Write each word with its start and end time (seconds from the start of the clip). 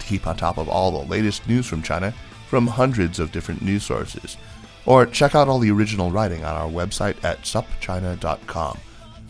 to 0.00 0.06
keep 0.06 0.26
on 0.26 0.36
top 0.36 0.58
of 0.58 0.68
all 0.68 0.90
the 0.90 1.10
latest 1.10 1.46
news 1.48 1.66
from 1.66 1.82
China 1.82 2.12
from 2.48 2.66
hundreds 2.66 3.20
of 3.20 3.30
different 3.30 3.62
news 3.62 3.84
sources. 3.84 4.36
Or 4.86 5.06
check 5.06 5.34
out 5.34 5.48
all 5.48 5.60
the 5.60 5.70
original 5.70 6.10
writing 6.10 6.44
on 6.44 6.56
our 6.56 6.68
website 6.68 7.22
at 7.22 7.42
supchina.com. 7.42 8.78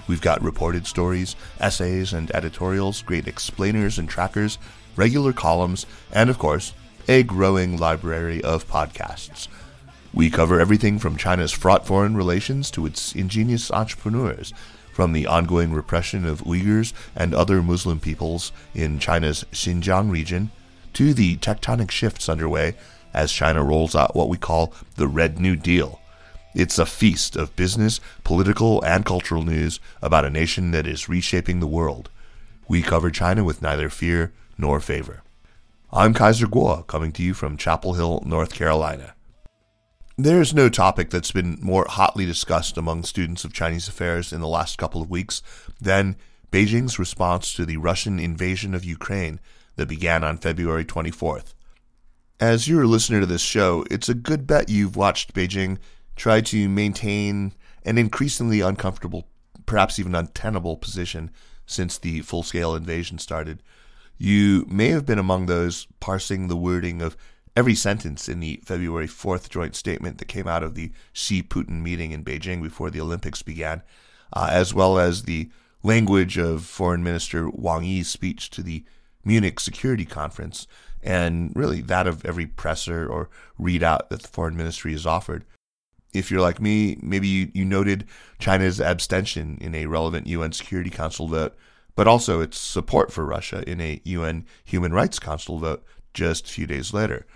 We've 0.07 0.21
got 0.21 0.43
reported 0.43 0.87
stories, 0.87 1.37
essays, 1.61 2.13
and 2.13 2.31
editorials, 2.31 3.03
great 3.03 3.29
explainers 3.29 3.99
and 3.99 4.09
trackers, 4.09 4.59
regular 4.97 5.33
columns, 5.33 5.87
and 6.13 6.31
of 6.31 6.39
course, 6.39 6.73
a 7.09 7.23
growing 7.23 7.77
library 7.77 8.43
of 8.43 8.67
podcasts. 8.69 9.49
We 10.13 10.31
cover 10.31 10.59
everything 10.59 10.99
from 10.99 11.17
China's 11.17 11.53
fraught 11.53 11.87
foreign 11.87 12.17
relations 12.17 12.71
to 12.73 12.87
its 12.87 13.15
ingenious 13.15 13.71
entrepreneurs, 13.71 14.53
from 14.93 15.13
the 15.13 15.27
ongoing 15.27 15.73
repression 15.73 16.25
of 16.27 16.43
Uyghurs 16.43 16.93
and 17.15 17.35
other 17.35 17.63
Muslim 17.63 18.01
peoples 18.01 18.51
in 18.75 18.99
China's 18.99 19.45
Xinjiang 19.53 20.11
region 20.11 20.51
to 20.95 21.15
the 21.15 21.37
tectonic 21.37 21.91
shifts 21.91 22.29
underway 22.29 22.75
as 23.13 23.33
China 23.33 23.63
rolls 23.63 23.95
out 23.95 24.15
what 24.15 24.29
we 24.29 24.37
call 24.37 24.73
the 24.97 25.09
Red 25.09 25.39
New 25.39 25.57
Deal. 25.57 26.01
It's 26.55 26.79
a 26.79 26.87
feast 26.87 27.37
of 27.37 27.55
business, 27.55 28.01
political, 28.25 28.83
and 28.83 29.05
cultural 29.05 29.43
news 29.43 29.79
about 30.03 30.25
a 30.25 30.31
nation 30.31 30.73
that 30.73 30.87
is 30.87 31.09
reshaping 31.09 31.61
the 31.61 31.67
world. 31.67 32.11
We 32.69 32.83
cover 32.83 33.11
China 33.11 33.45
with 33.45 33.63
neither 33.63 33.89
fear 33.89 34.33
nor 34.59 34.81
favor. 34.81 35.23
I'm 35.93 36.15
Kaiser 36.15 36.47
Kuo, 36.47 36.87
coming 36.87 37.13
to 37.13 37.23
you 37.23 37.35
from 37.35 37.57
Chapel 37.57 37.95
Hill, 37.95 38.23
North 38.25 38.55
Carolina. 38.55 39.15
There's 40.17 40.53
no 40.53 40.69
topic 40.69 41.11
that's 41.11 41.33
been 41.33 41.59
more 41.63 41.87
hotly 41.89 42.27
discussed 42.27 42.77
among 42.77 43.05
students 43.05 43.45
of 43.45 43.53
Chinese 43.53 43.89
affairs 43.89 44.33
in 44.33 44.41
the 44.41 44.49
last 44.49 44.77
couple 44.77 45.01
of 45.01 45.11
weeks 45.11 45.43
than 45.81 46.17
Beijing's 46.53 46.99
response 46.99 47.55
to 47.55 47.65
the 47.65 47.77
Russian 47.77 48.19
invasion 48.19 48.75
of 48.75 48.85
Ukraine 48.85 49.41
that 49.77 49.89
began 49.89 50.25
on 50.25 50.37
February 50.37 50.85
24th. 50.85 51.55
As 52.39 52.69
you're 52.69 52.83
a 52.83 52.87
listener 52.87 53.21
to 53.21 53.27
this 53.27 53.43
show, 53.43 53.85
it's 53.91 54.09
a 54.09 54.15
good 54.15 54.47
bet 54.47 54.69
you've 54.69 54.97
watched 54.97 55.35
Beijing 55.35 55.79
try 56.17 56.41
to 56.41 56.69
maintain 56.69 57.53
an 57.85 57.99
increasingly 57.99 58.61
uncomfortable, 58.61 59.27
perhaps 59.67 59.99
even 59.99 60.15
untenable 60.15 60.77
position 60.77 61.31
since 61.67 61.99
the 61.99 62.21
full 62.21 62.43
scale 62.43 62.75
invasion 62.75 63.19
started. 63.19 63.63
You 64.19 64.67
may 64.69 64.89
have 64.89 65.07
been 65.07 65.19
among 65.19 65.47
those 65.47 65.87
parsing 65.99 66.49
the 66.49 66.57
wording 66.57 67.01
of 67.01 67.17
every 67.57 67.75
sentence 67.75 68.29
in 68.29 68.41
the 68.41 68.61
February 68.65 69.07
4th 69.07 69.49
joint 69.49 69.75
statement 69.75 70.19
that 70.19 70.29
came 70.29 70.47
out 70.47 70.63
of 70.63 70.75
the 70.75 70.93
Xi 71.13 71.43
Putin 71.43 71.83
meeting 71.83 72.13
in 72.13 72.25
Beijing 72.25 72.63
before 72.63 72.91
the 72.91 73.01
Olympics 73.01 73.43
began, 73.43 73.83
uh, 74.33 74.49
as 74.51 74.75
well 74.75 74.99
as 74.99 75.23
the 75.23 75.51
language 75.83 76.37
of 76.37 76.65
Foreign 76.65 77.03
Minister 77.03 77.49
Wang 77.49 77.85
Yi's 77.85 78.09
speech 78.09 78.51
to 78.51 78.63
the 78.63 78.85
Munich 79.25 79.61
Security 79.61 80.05
Conference, 80.05 80.67
and 81.03 81.53
really 81.55 81.81
that 81.83 82.07
of 82.07 82.25
every 82.25 82.47
presser 82.47 83.07
or 83.07 83.29
readout 83.59 84.09
that 84.09 84.23
the 84.23 84.29
Foreign 84.29 84.57
Ministry 84.57 84.93
has 84.93 85.07
offered. 85.07 85.45
If 86.13 86.31
you're 86.31 86.41
like 86.41 86.61
me, 86.61 86.99
maybe 87.03 87.29
you, 87.29 87.51
you 87.55 87.65
noted 87.65 88.07
China's 88.39 88.81
abstention 88.81 89.59
in 89.61 89.75
a 89.75 89.87
relevant 89.87 90.27
UN 90.27 90.53
Security 90.53 90.91
Council 90.91 91.29
vote, 91.29 91.55
but 91.95 92.09
also 92.09 92.41
its 92.41 92.59
support 92.59 93.13
for 93.13 93.25
Russia 93.25 93.63
in 93.69 93.81
a 93.81 94.01
UN 94.05 94.45
Human 94.65 94.93
Rights 94.93 95.19
Council 95.19 95.59
vote 95.59 95.85
just 96.13 96.47
a 96.47 96.53
few 96.53 96.67
days 96.67 96.93
later. 96.93 97.27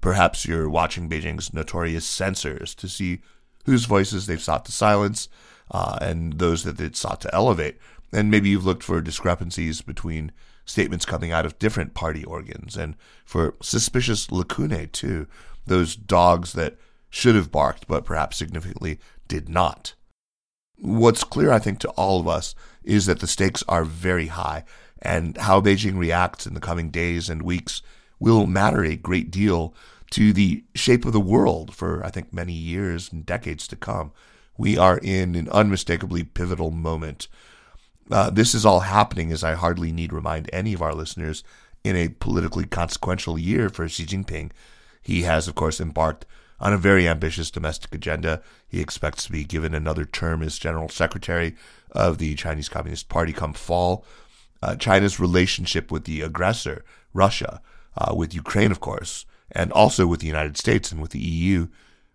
Perhaps 0.00 0.46
you're 0.46 0.68
watching 0.68 1.08
Beijing's 1.08 1.52
notorious 1.52 2.04
censors 2.04 2.74
to 2.76 2.88
see 2.88 3.22
whose 3.64 3.86
voices 3.86 4.26
they've 4.26 4.42
sought 4.42 4.64
to 4.66 4.72
silence 4.72 5.28
uh, 5.70 5.98
and 6.00 6.34
those 6.34 6.64
that 6.64 6.80
it 6.80 6.96
sought 6.96 7.20
to 7.22 7.34
elevate. 7.34 7.78
And 8.12 8.30
maybe 8.30 8.50
you've 8.50 8.66
looked 8.66 8.82
for 8.82 9.00
discrepancies 9.00 9.80
between 9.80 10.30
statements 10.64 11.04
coming 11.04 11.32
out 11.32 11.46
of 11.46 11.58
different 11.58 11.94
party 11.94 12.24
organs 12.24 12.76
and 12.76 12.96
for 13.24 13.54
suspicious 13.62 14.30
lacunae, 14.30 14.86
too, 14.86 15.26
those 15.66 15.96
dogs 15.96 16.52
that 16.54 16.76
should 17.10 17.34
have 17.34 17.52
barked 17.52 17.86
but 17.86 18.04
perhaps 18.04 18.36
significantly 18.36 18.98
did 19.28 19.48
not. 19.48 19.94
What's 20.78 21.24
clear, 21.24 21.52
I 21.52 21.58
think, 21.58 21.78
to 21.80 21.90
all 21.90 22.20
of 22.20 22.28
us 22.28 22.54
is 22.82 23.06
that 23.06 23.20
the 23.20 23.26
stakes 23.26 23.62
are 23.68 23.84
very 23.84 24.26
high, 24.26 24.64
and 25.00 25.36
how 25.36 25.60
Beijing 25.60 25.98
reacts 25.98 26.46
in 26.46 26.54
the 26.54 26.60
coming 26.60 26.90
days 26.90 27.30
and 27.30 27.42
weeks 27.42 27.82
will 28.18 28.46
matter 28.46 28.84
a 28.84 28.96
great 28.96 29.30
deal 29.30 29.74
to 30.10 30.32
the 30.32 30.64
shape 30.74 31.04
of 31.04 31.12
the 31.12 31.20
world 31.20 31.74
for, 31.74 32.04
I 32.04 32.10
think, 32.10 32.32
many 32.32 32.52
years 32.52 33.12
and 33.12 33.24
decades 33.24 33.66
to 33.68 33.76
come. 33.76 34.12
We 34.56 34.76
are 34.78 34.98
in 34.98 35.34
an 35.34 35.48
unmistakably 35.48 36.24
pivotal 36.24 36.70
moment. 36.70 37.28
Uh, 38.10 38.30
this 38.30 38.54
is 38.54 38.66
all 38.66 38.80
happening, 38.80 39.32
as 39.32 39.42
I 39.42 39.54
hardly 39.54 39.92
need 39.92 40.12
remind 40.12 40.50
any 40.52 40.74
of 40.74 40.82
our 40.82 40.94
listeners, 40.94 41.42
in 41.82 41.96
a 41.96 42.08
politically 42.08 42.64
consequential 42.64 43.38
year 43.38 43.68
for 43.68 43.88
Xi 43.88 44.04
Jinping. 44.04 44.50
He 45.02 45.22
has, 45.22 45.48
of 45.48 45.54
course, 45.54 45.80
embarked 45.80 46.26
on 46.60 46.72
a 46.72 46.78
very 46.78 47.08
ambitious 47.08 47.50
domestic 47.50 47.94
agenda. 47.94 48.42
He 48.66 48.80
expects 48.80 49.24
to 49.24 49.32
be 49.32 49.44
given 49.44 49.74
another 49.74 50.04
term 50.04 50.42
as 50.42 50.58
General 50.58 50.88
Secretary 50.88 51.56
of 51.92 52.18
the 52.18 52.34
Chinese 52.34 52.68
Communist 52.68 53.08
Party 53.08 53.32
come 53.32 53.52
fall. 53.52 54.04
Uh, 54.62 54.76
China's 54.76 55.20
relationship 55.20 55.90
with 55.90 56.04
the 56.04 56.22
aggressor, 56.22 56.84
Russia, 57.12 57.60
uh, 57.98 58.14
with 58.14 58.34
Ukraine, 58.34 58.70
of 58.70 58.80
course, 58.80 59.26
and 59.52 59.70
also 59.72 60.06
with 60.06 60.20
the 60.20 60.26
United 60.26 60.56
States 60.56 60.90
and 60.90 61.02
with 61.02 61.10
the 61.10 61.18
EU, 61.18 61.68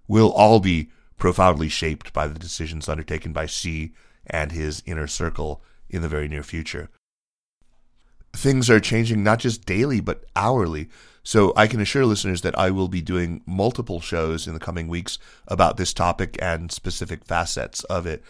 will 0.08 0.32
all 0.32 0.60
be 0.60 0.90
profoundly 1.18 1.70
shaped 1.70 2.12
by 2.12 2.28
the 2.28 2.40
decisions 2.40 2.90
undertaken 2.90 3.34
by 3.34 3.46
Xi 3.46 3.94
and 4.26 4.52
his 4.52 4.82
inner 4.86 5.08
circle 5.08 5.62
in 5.90 6.02
the 6.02 6.08
very 6.08 6.28
near 6.28 6.44
future. 6.44 6.90
Things 8.34 8.70
are 8.70 8.80
changing 8.80 9.24
not 9.24 9.40
just 9.40 9.66
daily, 9.66 10.00
but 10.00 10.26
hourly. 10.36 10.90
So 11.24 11.52
I 11.56 11.68
can 11.68 11.80
assure 11.80 12.06
listeners 12.06 12.42
that 12.42 12.58
I 12.58 12.70
will 12.72 12.88
be 12.88 13.02
doing 13.02 13.42
multiple 13.46 14.00
shows 14.00 14.48
in 14.48 14.54
the 14.54 14.60
coming 14.60 14.88
weeks 14.88 15.20
about 15.48 15.78
this 15.78 15.94
topic 15.94 16.38
and 16.42 16.72
specific 16.72 17.26
facets 17.26 17.84
of 17.86 18.06
it. 18.06 18.24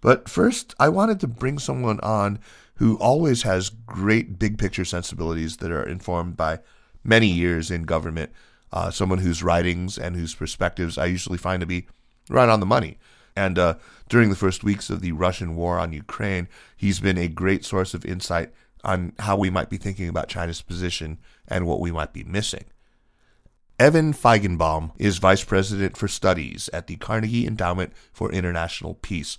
But 0.00 0.28
first, 0.28 0.74
I 0.78 0.88
wanted 0.88 1.20
to 1.20 1.26
bring 1.26 1.58
someone 1.58 2.00
on 2.00 2.38
who 2.76 2.96
always 2.98 3.42
has 3.42 3.70
great 3.70 4.38
big 4.38 4.58
picture 4.58 4.84
sensibilities 4.84 5.56
that 5.58 5.70
are 5.70 5.86
informed 5.86 6.36
by 6.36 6.60
many 7.02 7.26
years 7.26 7.70
in 7.70 7.84
government, 7.84 8.30
uh, 8.72 8.90
someone 8.90 9.18
whose 9.18 9.42
writings 9.42 9.98
and 9.98 10.14
whose 10.14 10.34
perspectives 10.34 10.98
I 10.98 11.06
usually 11.06 11.38
find 11.38 11.60
to 11.60 11.66
be 11.66 11.86
right 12.28 12.48
on 12.48 12.60
the 12.60 12.66
money. 12.66 12.98
And 13.36 13.58
uh, 13.58 13.74
during 14.08 14.30
the 14.30 14.36
first 14.36 14.64
weeks 14.64 14.88
of 14.88 15.02
the 15.02 15.12
Russian 15.12 15.54
war 15.54 15.78
on 15.78 15.92
Ukraine, 15.92 16.48
he's 16.76 17.00
been 17.00 17.18
a 17.18 17.28
great 17.28 17.64
source 17.64 17.92
of 17.92 18.04
insight 18.04 18.50
on 18.82 19.12
how 19.18 19.36
we 19.36 19.50
might 19.50 19.68
be 19.68 19.76
thinking 19.76 20.08
about 20.08 20.28
China's 20.28 20.62
position 20.62 21.18
and 21.46 21.66
what 21.66 21.80
we 21.80 21.92
might 21.92 22.12
be 22.12 22.24
missing. 22.24 22.64
Evan 23.78 24.14
Feigenbaum 24.14 24.92
is 24.96 25.18
Vice 25.18 25.44
President 25.44 25.98
for 25.98 26.08
Studies 26.08 26.70
at 26.72 26.86
the 26.86 26.96
Carnegie 26.96 27.46
Endowment 27.46 27.92
for 28.10 28.32
International 28.32 28.94
Peace, 28.94 29.36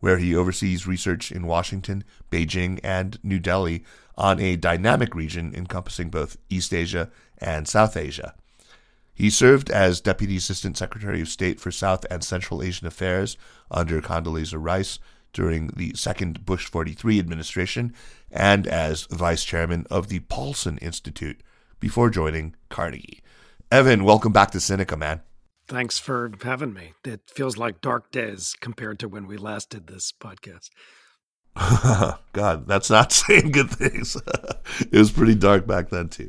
where 0.00 0.18
he 0.18 0.34
oversees 0.34 0.88
research 0.88 1.30
in 1.30 1.46
Washington, 1.46 2.02
Beijing, 2.30 2.80
and 2.82 3.18
New 3.22 3.38
Delhi 3.38 3.84
on 4.16 4.40
a 4.40 4.56
dynamic 4.56 5.14
region 5.14 5.54
encompassing 5.54 6.10
both 6.10 6.36
East 6.50 6.74
Asia 6.74 7.10
and 7.38 7.68
South 7.68 7.96
Asia. 7.96 8.34
He 9.16 9.30
served 9.30 9.70
as 9.70 10.02
Deputy 10.02 10.36
Assistant 10.36 10.76
Secretary 10.76 11.22
of 11.22 11.28
State 11.28 11.58
for 11.58 11.70
South 11.70 12.04
and 12.10 12.22
Central 12.22 12.62
Asian 12.62 12.86
Affairs 12.86 13.38
under 13.70 14.02
Condoleezza 14.02 14.62
Rice 14.62 14.98
during 15.32 15.68
the 15.68 15.94
second 15.94 16.44
Bush 16.44 16.66
43 16.66 17.18
administration 17.18 17.94
and 18.30 18.66
as 18.66 19.04
Vice 19.10 19.42
Chairman 19.42 19.86
of 19.90 20.08
the 20.08 20.20
Paulson 20.20 20.76
Institute 20.78 21.40
before 21.80 22.10
joining 22.10 22.54
Carnegie. 22.68 23.22
Evan, 23.72 24.04
welcome 24.04 24.32
back 24.32 24.50
to 24.50 24.58
Sinica, 24.58 24.98
man. 24.98 25.22
Thanks 25.66 25.98
for 25.98 26.30
having 26.42 26.74
me. 26.74 26.92
It 27.02 27.22
feels 27.26 27.56
like 27.56 27.80
dark 27.80 28.12
days 28.12 28.54
compared 28.60 28.98
to 28.98 29.08
when 29.08 29.26
we 29.26 29.38
last 29.38 29.70
did 29.70 29.86
this 29.86 30.12
podcast. 30.12 30.68
God, 32.32 32.66
that's 32.66 32.90
not 32.90 33.12
saying 33.14 33.52
good 33.52 33.70
things. 33.70 34.16
it 34.80 34.92
was 34.92 35.10
pretty 35.10 35.34
dark 35.34 35.66
back 35.66 35.88
then 35.88 36.10
too. 36.10 36.28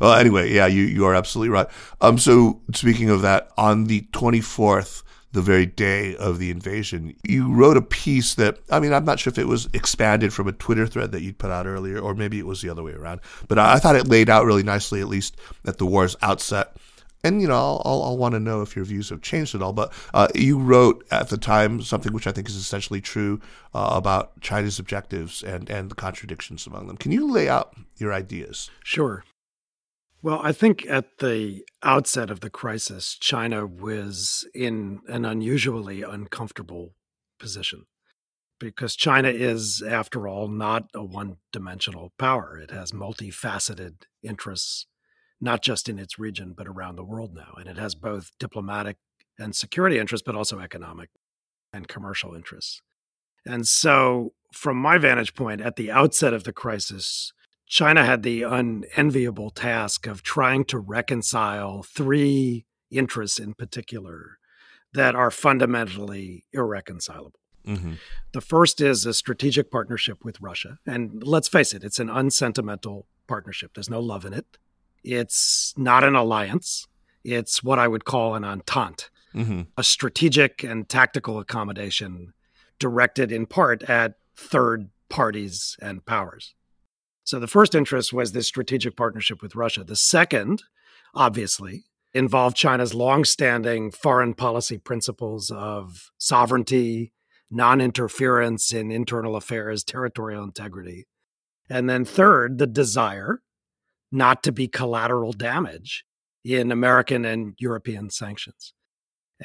Well, 0.00 0.14
anyway, 0.14 0.52
yeah, 0.52 0.66
you, 0.66 0.82
you 0.82 1.04
are 1.06 1.14
absolutely 1.14 1.50
right. 1.50 1.66
Um, 2.00 2.18
so 2.18 2.60
speaking 2.74 3.10
of 3.10 3.22
that, 3.22 3.50
on 3.56 3.84
the 3.84 4.02
24th, 4.12 5.02
the 5.32 5.42
very 5.42 5.66
day 5.66 6.16
of 6.16 6.38
the 6.38 6.50
invasion, 6.50 7.14
you 7.22 7.52
wrote 7.52 7.76
a 7.76 7.82
piece 7.82 8.34
that, 8.36 8.58
I 8.70 8.80
mean, 8.80 8.92
I'm 8.92 9.04
not 9.04 9.20
sure 9.20 9.30
if 9.30 9.38
it 9.38 9.46
was 9.46 9.68
expanded 9.74 10.32
from 10.32 10.48
a 10.48 10.52
Twitter 10.52 10.86
thread 10.86 11.12
that 11.12 11.22
you'd 11.22 11.38
put 11.38 11.50
out 11.50 11.66
earlier, 11.66 11.98
or 11.98 12.14
maybe 12.14 12.38
it 12.38 12.46
was 12.46 12.62
the 12.62 12.70
other 12.70 12.82
way 12.82 12.92
around, 12.92 13.20
but 13.46 13.58
I, 13.58 13.74
I 13.74 13.78
thought 13.78 13.96
it 13.96 14.08
laid 14.08 14.30
out 14.30 14.46
really 14.46 14.62
nicely, 14.62 15.00
at 15.00 15.08
least 15.08 15.36
at 15.66 15.78
the 15.78 15.86
war's 15.86 16.16
outset. 16.22 16.74
And, 17.24 17.42
you 17.42 17.48
know, 17.48 17.56
I'll, 17.56 17.82
I'll, 17.84 18.02
I'll 18.04 18.16
want 18.16 18.34
to 18.34 18.40
know 18.40 18.62
if 18.62 18.76
your 18.76 18.84
views 18.84 19.10
have 19.10 19.22
changed 19.22 19.54
at 19.54 19.60
all. 19.60 19.72
But 19.72 19.92
uh, 20.14 20.28
you 20.34 20.56
wrote 20.56 21.04
at 21.10 21.28
the 21.28 21.36
time 21.36 21.82
something 21.82 22.12
which 22.12 22.28
I 22.28 22.32
think 22.32 22.48
is 22.48 22.54
essentially 22.54 23.00
true 23.00 23.40
uh, 23.74 23.90
about 23.92 24.40
China's 24.40 24.78
objectives 24.78 25.42
and, 25.42 25.68
and 25.68 25.90
the 25.90 25.96
contradictions 25.96 26.66
among 26.66 26.86
them. 26.86 26.96
Can 26.96 27.10
you 27.10 27.30
lay 27.30 27.48
out 27.48 27.74
your 27.96 28.12
ideas? 28.12 28.70
Sure. 28.84 29.24
Well, 30.20 30.40
I 30.42 30.50
think 30.52 30.84
at 30.86 31.18
the 31.18 31.64
outset 31.82 32.28
of 32.30 32.40
the 32.40 32.50
crisis, 32.50 33.16
China 33.20 33.66
was 33.66 34.46
in 34.52 35.00
an 35.06 35.24
unusually 35.24 36.02
uncomfortable 36.02 36.94
position 37.38 37.84
because 38.58 38.96
China 38.96 39.28
is, 39.28 39.80
after 39.80 40.26
all, 40.26 40.48
not 40.48 40.88
a 40.92 41.04
one 41.04 41.36
dimensional 41.52 42.12
power. 42.18 42.58
It 42.58 42.72
has 42.72 42.90
multifaceted 42.90 44.02
interests, 44.22 44.86
not 45.40 45.62
just 45.62 45.88
in 45.88 46.00
its 46.00 46.18
region, 46.18 46.52
but 46.56 46.66
around 46.66 46.96
the 46.96 47.04
world 47.04 47.32
now. 47.34 47.54
And 47.56 47.68
it 47.68 47.78
has 47.78 47.94
both 47.94 48.32
diplomatic 48.40 48.96
and 49.38 49.54
security 49.54 50.00
interests, 50.00 50.24
but 50.26 50.34
also 50.34 50.58
economic 50.58 51.10
and 51.72 51.86
commercial 51.86 52.34
interests. 52.34 52.82
And 53.46 53.68
so, 53.68 54.32
from 54.52 54.76
my 54.78 54.98
vantage 54.98 55.34
point, 55.34 55.60
at 55.60 55.76
the 55.76 55.92
outset 55.92 56.32
of 56.32 56.42
the 56.42 56.52
crisis, 56.52 57.32
China 57.68 58.04
had 58.04 58.22
the 58.22 58.42
unenviable 58.42 59.50
task 59.50 60.06
of 60.06 60.22
trying 60.22 60.64
to 60.64 60.78
reconcile 60.78 61.82
three 61.82 62.64
interests 62.90 63.38
in 63.38 63.54
particular 63.54 64.38
that 64.94 65.14
are 65.14 65.30
fundamentally 65.30 66.44
irreconcilable. 66.52 67.38
Mm-hmm. 67.66 67.94
The 68.32 68.40
first 68.40 68.80
is 68.80 69.04
a 69.04 69.12
strategic 69.12 69.70
partnership 69.70 70.24
with 70.24 70.40
Russia. 70.40 70.78
And 70.86 71.22
let's 71.22 71.48
face 71.48 71.74
it, 71.74 71.84
it's 71.84 71.98
an 71.98 72.08
unsentimental 72.08 73.06
partnership. 73.26 73.72
There's 73.74 73.90
no 73.90 74.00
love 74.00 74.24
in 74.24 74.32
it. 74.32 74.56
It's 75.04 75.74
not 75.76 76.04
an 76.04 76.14
alliance. 76.14 76.86
It's 77.22 77.62
what 77.62 77.78
I 77.78 77.86
would 77.86 78.06
call 78.06 78.34
an 78.34 78.44
entente, 78.44 79.10
mm-hmm. 79.34 79.62
a 79.76 79.84
strategic 79.84 80.62
and 80.62 80.88
tactical 80.88 81.38
accommodation 81.38 82.32
directed 82.78 83.30
in 83.30 83.44
part 83.44 83.82
at 83.82 84.14
third 84.34 84.88
parties 85.10 85.76
and 85.82 86.04
powers. 86.06 86.54
So 87.28 87.38
the 87.38 87.46
first 87.46 87.74
interest 87.74 88.10
was 88.10 88.32
this 88.32 88.46
strategic 88.46 88.96
partnership 88.96 89.42
with 89.42 89.54
Russia. 89.54 89.84
The 89.84 89.96
second, 89.96 90.62
obviously, 91.14 91.84
involved 92.14 92.56
China's 92.56 92.94
longstanding 92.94 93.90
foreign 93.90 94.32
policy 94.32 94.78
principles 94.78 95.50
of 95.50 96.10
sovereignty, 96.16 97.12
non 97.50 97.82
interference 97.82 98.72
in 98.72 98.90
internal 98.90 99.36
affairs, 99.36 99.84
territorial 99.84 100.42
integrity. 100.42 101.06
And 101.68 101.90
then 101.90 102.06
third, 102.06 102.56
the 102.56 102.66
desire 102.66 103.42
not 104.10 104.42
to 104.44 104.50
be 104.50 104.66
collateral 104.66 105.34
damage 105.34 106.06
in 106.46 106.72
American 106.72 107.26
and 107.26 107.52
European 107.58 108.08
sanctions. 108.08 108.72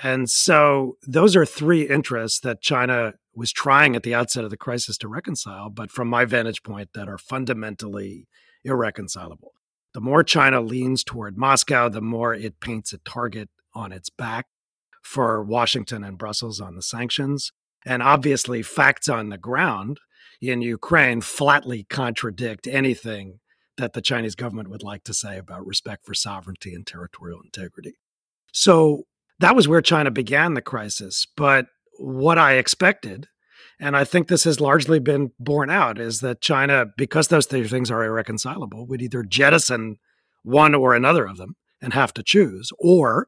And 0.01 0.29
so 0.29 0.95
those 1.05 1.35
are 1.35 1.45
three 1.45 1.89
interests 1.89 2.39
that 2.39 2.61
China 2.61 3.15
was 3.35 3.51
trying 3.51 3.95
at 3.95 4.03
the 4.03 4.13
outset 4.13 4.43
of 4.43 4.49
the 4.49 4.57
crisis 4.57 4.97
to 4.99 5.07
reconcile, 5.07 5.69
but 5.69 5.91
from 5.91 6.07
my 6.07 6.25
vantage 6.25 6.63
point, 6.63 6.89
that 6.93 7.09
are 7.09 7.17
fundamentally 7.17 8.27
irreconcilable. 8.63 9.53
The 9.93 10.01
more 10.01 10.23
China 10.23 10.61
leans 10.61 11.03
toward 11.03 11.37
Moscow, 11.37 11.89
the 11.89 12.01
more 12.01 12.33
it 12.33 12.59
paints 12.59 12.93
a 12.93 12.97
target 12.99 13.49
on 13.75 13.91
its 13.91 14.09
back 14.09 14.47
for 15.01 15.43
Washington 15.43 16.03
and 16.03 16.17
Brussels 16.17 16.59
on 16.59 16.75
the 16.75 16.81
sanctions. 16.81 17.51
And 17.85 18.01
obviously, 18.01 18.61
facts 18.61 19.09
on 19.09 19.29
the 19.29 19.37
ground 19.37 19.99
in 20.41 20.61
Ukraine 20.61 21.21
flatly 21.21 21.83
contradict 21.83 22.67
anything 22.67 23.39
that 23.77 23.93
the 23.93 24.01
Chinese 24.01 24.35
government 24.35 24.69
would 24.69 24.83
like 24.83 25.03
to 25.03 25.13
say 25.13 25.37
about 25.37 25.65
respect 25.65 26.05
for 26.05 26.13
sovereignty 26.13 26.73
and 26.73 26.85
territorial 26.85 27.41
integrity. 27.43 27.95
So 28.51 29.03
that 29.39 29.55
was 29.55 29.67
where 29.67 29.81
China 29.81 30.11
began 30.11 30.53
the 30.53 30.61
crisis. 30.61 31.27
But 31.35 31.67
what 32.03 32.37
I 32.37 32.53
expected, 32.53 33.27
and 33.79 33.95
I 33.95 34.03
think 34.03 34.27
this 34.27 34.43
has 34.43 34.59
largely 34.59 34.99
been 34.99 35.31
borne 35.39 35.69
out, 35.69 35.97
is 35.99 36.19
that 36.19 36.41
China, 36.41 36.87
because 36.97 37.29
those 37.29 37.45
things 37.45 37.89
are 37.89 38.03
irreconcilable, 38.03 38.85
would 38.87 39.01
either 39.01 39.23
jettison 39.23 39.97
one 40.43 40.75
or 40.75 40.93
another 40.93 41.25
of 41.25 41.37
them 41.37 41.55
and 41.81 41.93
have 41.93 42.13
to 42.15 42.23
choose, 42.23 42.71
or 42.77 43.27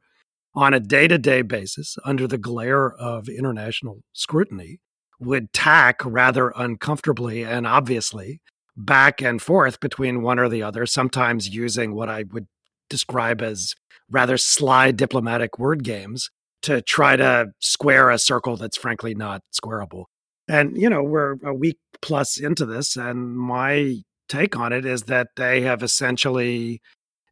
on 0.54 0.74
a 0.74 0.80
day 0.80 1.08
to 1.08 1.16
day 1.16 1.40
basis, 1.40 1.96
under 2.04 2.26
the 2.26 2.38
glare 2.38 2.92
of 2.92 3.28
international 3.28 4.02
scrutiny, 4.12 4.78
would 5.18 5.54
tack 5.54 6.02
rather 6.04 6.52
uncomfortably 6.54 7.42
and 7.42 7.66
obviously 7.66 8.40
back 8.76 9.22
and 9.22 9.40
forth 9.40 9.80
between 9.80 10.20
one 10.20 10.38
or 10.38 10.50
the 10.50 10.62
other, 10.62 10.84
sometimes 10.84 11.48
using 11.48 11.94
what 11.94 12.10
I 12.10 12.24
would 12.30 12.46
describe 12.90 13.40
as 13.40 13.74
rather 14.10 14.36
sly 14.36 14.90
diplomatic 14.90 15.58
word 15.58 15.82
games 15.82 16.30
to 16.66 16.82
try 16.82 17.14
to 17.14 17.46
square 17.60 18.10
a 18.10 18.18
circle 18.18 18.56
that's 18.56 18.76
frankly 18.76 19.14
not 19.14 19.40
squareable. 19.52 20.06
And, 20.48 20.76
you 20.76 20.90
know, 20.90 21.00
we're 21.00 21.36
a 21.44 21.54
week 21.54 21.78
plus 22.02 22.40
into 22.40 22.66
this, 22.66 22.96
and 22.96 23.36
my 23.36 24.02
take 24.28 24.56
on 24.56 24.72
it 24.72 24.84
is 24.84 25.04
that 25.04 25.28
they 25.36 25.60
have 25.60 25.84
essentially 25.84 26.80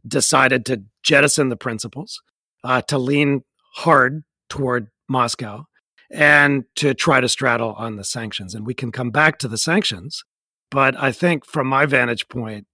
decided 0.07 0.65
to 0.67 0.85
jettison 1.03 1.49
the 1.49 1.57
principles, 1.57 2.23
uh, 2.63 2.81
to 2.83 2.97
lean 2.97 3.43
hard 3.75 4.23
toward 4.49 4.87
Moscow, 5.09 5.65
and 6.13 6.63
to 6.77 6.95
try 6.95 7.21
to 7.21 7.29
straddle 7.29 7.73
on 7.77 7.97
the 7.97 8.05
sanctions. 8.05 8.55
And 8.55 8.65
we 8.65 8.75
can 8.75 8.93
come 8.93 9.11
back 9.11 9.39
to 9.41 9.49
the 9.49 9.59
sanctions. 9.59 10.23
But 10.71 10.97
I 10.97 11.11
think 11.11 11.45
from 11.45 11.67
my 11.67 11.87
vantage 11.87 12.29
point, 12.29 12.69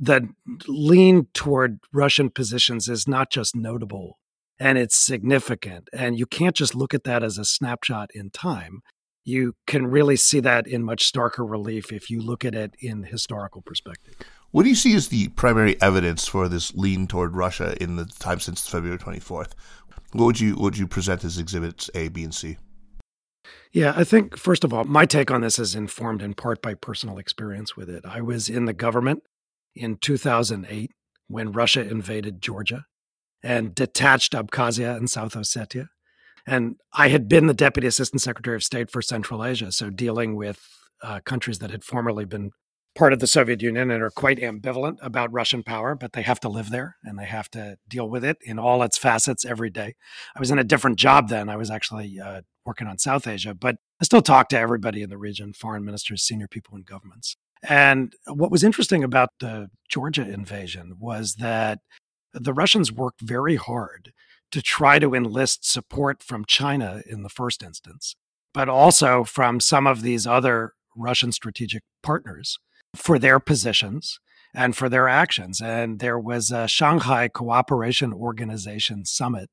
the 0.00 0.26
lean 0.66 1.26
toward 1.34 1.80
Russian 1.92 2.30
positions 2.30 2.88
is 2.88 3.06
not 3.06 3.30
just 3.30 3.54
notable 3.54 4.18
and 4.62 4.78
it's 4.78 4.96
significant. 4.96 5.88
And 5.92 6.16
you 6.16 6.24
can't 6.24 6.54
just 6.54 6.74
look 6.76 6.94
at 6.94 7.02
that 7.02 7.24
as 7.24 7.36
a 7.36 7.44
snapshot 7.44 8.10
in 8.14 8.30
time. 8.30 8.82
You 9.24 9.54
can 9.66 9.88
really 9.88 10.16
see 10.16 10.38
that 10.38 10.68
in 10.68 10.84
much 10.84 11.12
starker 11.12 11.48
relief 11.48 11.92
if 11.92 12.08
you 12.08 12.20
look 12.20 12.44
at 12.44 12.54
it 12.54 12.76
in 12.80 13.02
historical 13.02 13.60
perspective. 13.62 14.14
What 14.52 14.62
do 14.62 14.68
you 14.68 14.76
see 14.76 14.94
as 14.94 15.08
the 15.08 15.28
primary 15.30 15.80
evidence 15.82 16.28
for 16.28 16.48
this 16.48 16.74
lean 16.74 17.08
toward 17.08 17.34
Russia 17.34 17.74
in 17.82 17.96
the 17.96 18.04
time 18.04 18.38
since 18.38 18.68
February 18.68 18.98
24th? 18.98 19.50
What 20.12 20.26
would 20.26 20.40
you 20.40 20.54
would 20.56 20.78
you 20.78 20.86
present 20.86 21.24
as 21.24 21.38
exhibits 21.38 21.90
A, 21.94 22.08
B, 22.08 22.22
and 22.22 22.34
C? 22.34 22.56
Yeah, 23.72 23.94
I 23.96 24.04
think 24.04 24.36
first 24.36 24.62
of 24.62 24.72
all, 24.72 24.84
my 24.84 25.06
take 25.06 25.30
on 25.30 25.40
this 25.40 25.58
is 25.58 25.74
informed 25.74 26.22
in 26.22 26.34
part 26.34 26.62
by 26.62 26.74
personal 26.74 27.18
experience 27.18 27.76
with 27.76 27.90
it. 27.90 28.04
I 28.06 28.20
was 28.20 28.48
in 28.48 28.66
the 28.66 28.72
government 28.72 29.24
in 29.74 29.96
2008 29.96 30.92
when 31.26 31.50
Russia 31.50 31.80
invaded 31.80 32.40
Georgia 32.40 32.84
and 33.42 33.74
detached 33.74 34.32
Abkhazia 34.32 34.96
and 34.96 35.10
South 35.10 35.34
Ossetia. 35.34 35.88
And 36.46 36.76
I 36.92 37.08
had 37.08 37.28
been 37.28 37.46
the 37.46 37.54
Deputy 37.54 37.86
Assistant 37.86 38.20
Secretary 38.20 38.56
of 38.56 38.64
State 38.64 38.90
for 38.90 39.02
Central 39.02 39.44
Asia, 39.44 39.70
so 39.70 39.90
dealing 39.90 40.34
with 40.36 40.60
uh, 41.02 41.20
countries 41.24 41.58
that 41.58 41.70
had 41.70 41.84
formerly 41.84 42.24
been 42.24 42.50
part 42.94 43.12
of 43.12 43.20
the 43.20 43.26
Soviet 43.26 43.62
Union 43.62 43.90
and 43.90 44.02
are 44.02 44.10
quite 44.10 44.38
ambivalent 44.38 44.96
about 45.00 45.32
Russian 45.32 45.62
power, 45.62 45.94
but 45.94 46.12
they 46.12 46.22
have 46.22 46.40
to 46.40 46.48
live 46.48 46.70
there 46.70 46.96
and 47.02 47.18
they 47.18 47.24
have 47.24 47.48
to 47.50 47.76
deal 47.88 48.08
with 48.08 48.24
it 48.24 48.36
in 48.42 48.58
all 48.58 48.82
its 48.82 48.98
facets 48.98 49.44
every 49.44 49.70
day. 49.70 49.94
I 50.36 50.40
was 50.40 50.50
in 50.50 50.58
a 50.58 50.64
different 50.64 50.98
job 50.98 51.28
then. 51.28 51.48
I 51.48 51.56
was 51.56 51.70
actually 51.70 52.20
uh, 52.20 52.42
working 52.66 52.86
on 52.86 52.98
South 52.98 53.26
Asia, 53.26 53.54
but 53.54 53.76
I 54.00 54.04
still 54.04 54.22
talk 54.22 54.48
to 54.50 54.58
everybody 54.58 55.02
in 55.02 55.10
the 55.10 55.18
region 55.18 55.52
foreign 55.52 55.84
ministers, 55.84 56.22
senior 56.22 56.48
people 56.48 56.76
in 56.76 56.82
governments. 56.82 57.36
And 57.62 58.12
what 58.26 58.50
was 58.50 58.64
interesting 58.64 59.04
about 59.04 59.30
the 59.38 59.68
Georgia 59.88 60.28
invasion 60.28 60.96
was 60.98 61.36
that 61.36 61.78
the 62.32 62.52
Russians 62.52 62.92
worked 62.92 63.20
very 63.20 63.56
hard 63.56 64.12
to 64.50 64.62
try 64.62 64.98
to 64.98 65.14
enlist 65.14 65.64
support 65.64 66.22
from 66.22 66.44
China 66.44 67.02
in 67.06 67.22
the 67.22 67.28
first 67.28 67.62
instance, 67.62 68.14
but 68.52 68.68
also 68.68 69.24
from 69.24 69.60
some 69.60 69.86
of 69.86 70.02
these 70.02 70.26
other 70.26 70.72
Russian 70.94 71.32
strategic 71.32 71.82
partners 72.02 72.58
for 72.94 73.18
their 73.18 73.40
positions 73.40 74.18
and 74.54 74.76
for 74.76 74.88
their 74.88 75.08
actions. 75.08 75.60
And 75.60 75.98
there 75.98 76.18
was 76.18 76.50
a 76.50 76.68
Shanghai 76.68 77.28
Cooperation 77.28 78.12
Organization 78.12 79.06
summit 79.06 79.48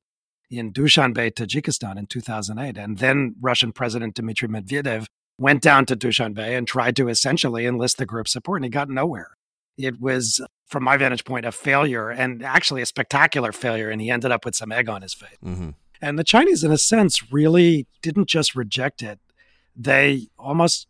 in 0.50 0.72
Dushanbe, 0.72 1.32
Tajikistan 1.32 1.98
in 1.98 2.06
2008. 2.06 2.76
And 2.76 2.98
then 2.98 3.36
Russian 3.40 3.72
President 3.72 4.14
Dmitry 4.14 4.48
Medvedev 4.48 5.06
went 5.38 5.62
down 5.62 5.86
to 5.86 5.96
Dushanbe 5.96 6.56
and 6.56 6.66
tried 6.66 6.96
to 6.96 7.08
essentially 7.08 7.64
enlist 7.64 7.96
the 7.96 8.04
group's 8.04 8.32
support, 8.32 8.58
and 8.58 8.64
he 8.66 8.70
got 8.70 8.90
nowhere. 8.90 9.36
It 9.78 9.98
was 9.98 10.40
from 10.70 10.84
my 10.84 10.96
vantage 10.96 11.24
point, 11.24 11.44
a 11.44 11.52
failure 11.52 12.10
and 12.10 12.42
actually 12.42 12.80
a 12.80 12.86
spectacular 12.86 13.52
failure. 13.52 13.90
And 13.90 14.00
he 14.00 14.10
ended 14.10 14.30
up 14.30 14.44
with 14.44 14.54
some 14.54 14.70
egg 14.70 14.88
on 14.88 15.02
his 15.02 15.12
face. 15.12 15.36
Mm-hmm. 15.44 15.70
And 16.00 16.18
the 16.18 16.24
Chinese, 16.24 16.64
in 16.64 16.70
a 16.70 16.78
sense, 16.78 17.32
really 17.32 17.86
didn't 18.02 18.28
just 18.28 18.54
reject 18.54 19.02
it, 19.02 19.18
they 19.76 20.28
almost 20.38 20.86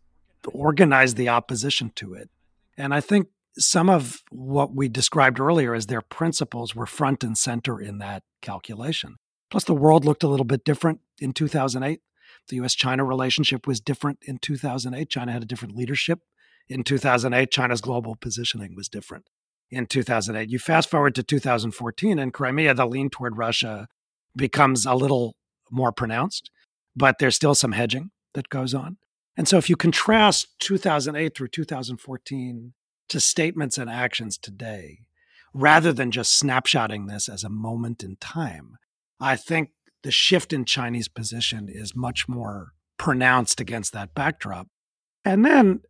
organized 0.53 1.17
the 1.17 1.29
opposition 1.29 1.91
to 1.97 2.15
it. 2.15 2.31
And 2.77 2.95
I 2.95 3.01
think 3.01 3.29
some 3.59 3.91
of 3.91 4.23
what 4.31 4.75
we 4.75 4.89
described 4.89 5.41
earlier 5.41 5.75
as 5.75 5.87
their 5.87 6.03
principles 6.03 6.75
were 6.75 6.87
front 6.87 7.25
and 7.25 7.37
center 7.37 7.81
in 7.81 7.99
that 7.99 8.23
calculation. 8.41 9.17
Plus, 9.51 9.65
the 9.65 9.75
world 9.75 10.05
looked 10.05 10.23
a 10.23 10.29
little 10.29 10.45
bit 10.45 10.65
different 10.65 11.01
in 11.19 11.33
2008. 11.33 12.01
The 12.49 12.57
US 12.57 12.75
China 12.75 13.05
relationship 13.05 13.67
was 13.67 13.81
different 13.81 14.19
in 14.23 14.39
2008. 14.39 15.09
China 15.09 15.33
had 15.33 15.43
a 15.43 15.47
different 15.47 15.77
leadership. 15.77 16.21
In 16.69 16.85
2008, 16.85 17.51
China's 17.51 17.81
global 17.81 18.15
positioning 18.15 18.77
was 18.77 18.89
different. 18.89 19.27
In 19.71 19.87
2008, 19.87 20.51
you 20.51 20.59
fast 20.59 20.91
forward 20.91 21.15
to 21.15 21.23
2014, 21.23 22.19
and 22.19 22.33
Crimea, 22.33 22.75
the 22.75 22.87
lean 22.87 23.09
toward 23.09 23.37
Russia 23.37 23.87
becomes 24.35 24.85
a 24.85 24.95
little 24.95 25.37
more 25.71 25.93
pronounced, 25.93 26.51
but 26.97 27.19
there's 27.19 27.37
still 27.37 27.55
some 27.55 27.73
hedging 27.73 28.11
that 28.35 28.49
goes 28.49 28.75
on. 28.75 28.97
And 29.37 29.47
so, 29.47 29.59
if 29.59 29.71
you 29.71 29.77
contrast 29.77 30.49
2008 30.59 31.37
through 31.37 31.49
2014 31.49 32.73
to 33.09 33.21
statements 33.21 33.79
and 33.79 33.89
actions 33.89 34.37
today, 34.37 35.01
rather 35.55 35.93
than 35.93 36.11
just 36.11 36.43
snapshotting 36.43 37.09
this 37.09 37.29
as 37.29 37.45
a 37.45 37.49
moment 37.49 38.03
in 38.03 38.17
time, 38.17 38.77
I 39.21 39.37
think 39.37 39.71
the 40.03 40.11
shift 40.11 40.53
in 40.53 40.65
Chinese 40.65 41.09
position 41.09 41.69
is 41.69 41.95
much 41.95 42.29
more 42.29 42.73
pronounced 42.99 43.61
against 43.61 43.93
that 43.93 44.15
backdrop. 44.15 44.67
And 45.25 45.45
then, 45.45 45.81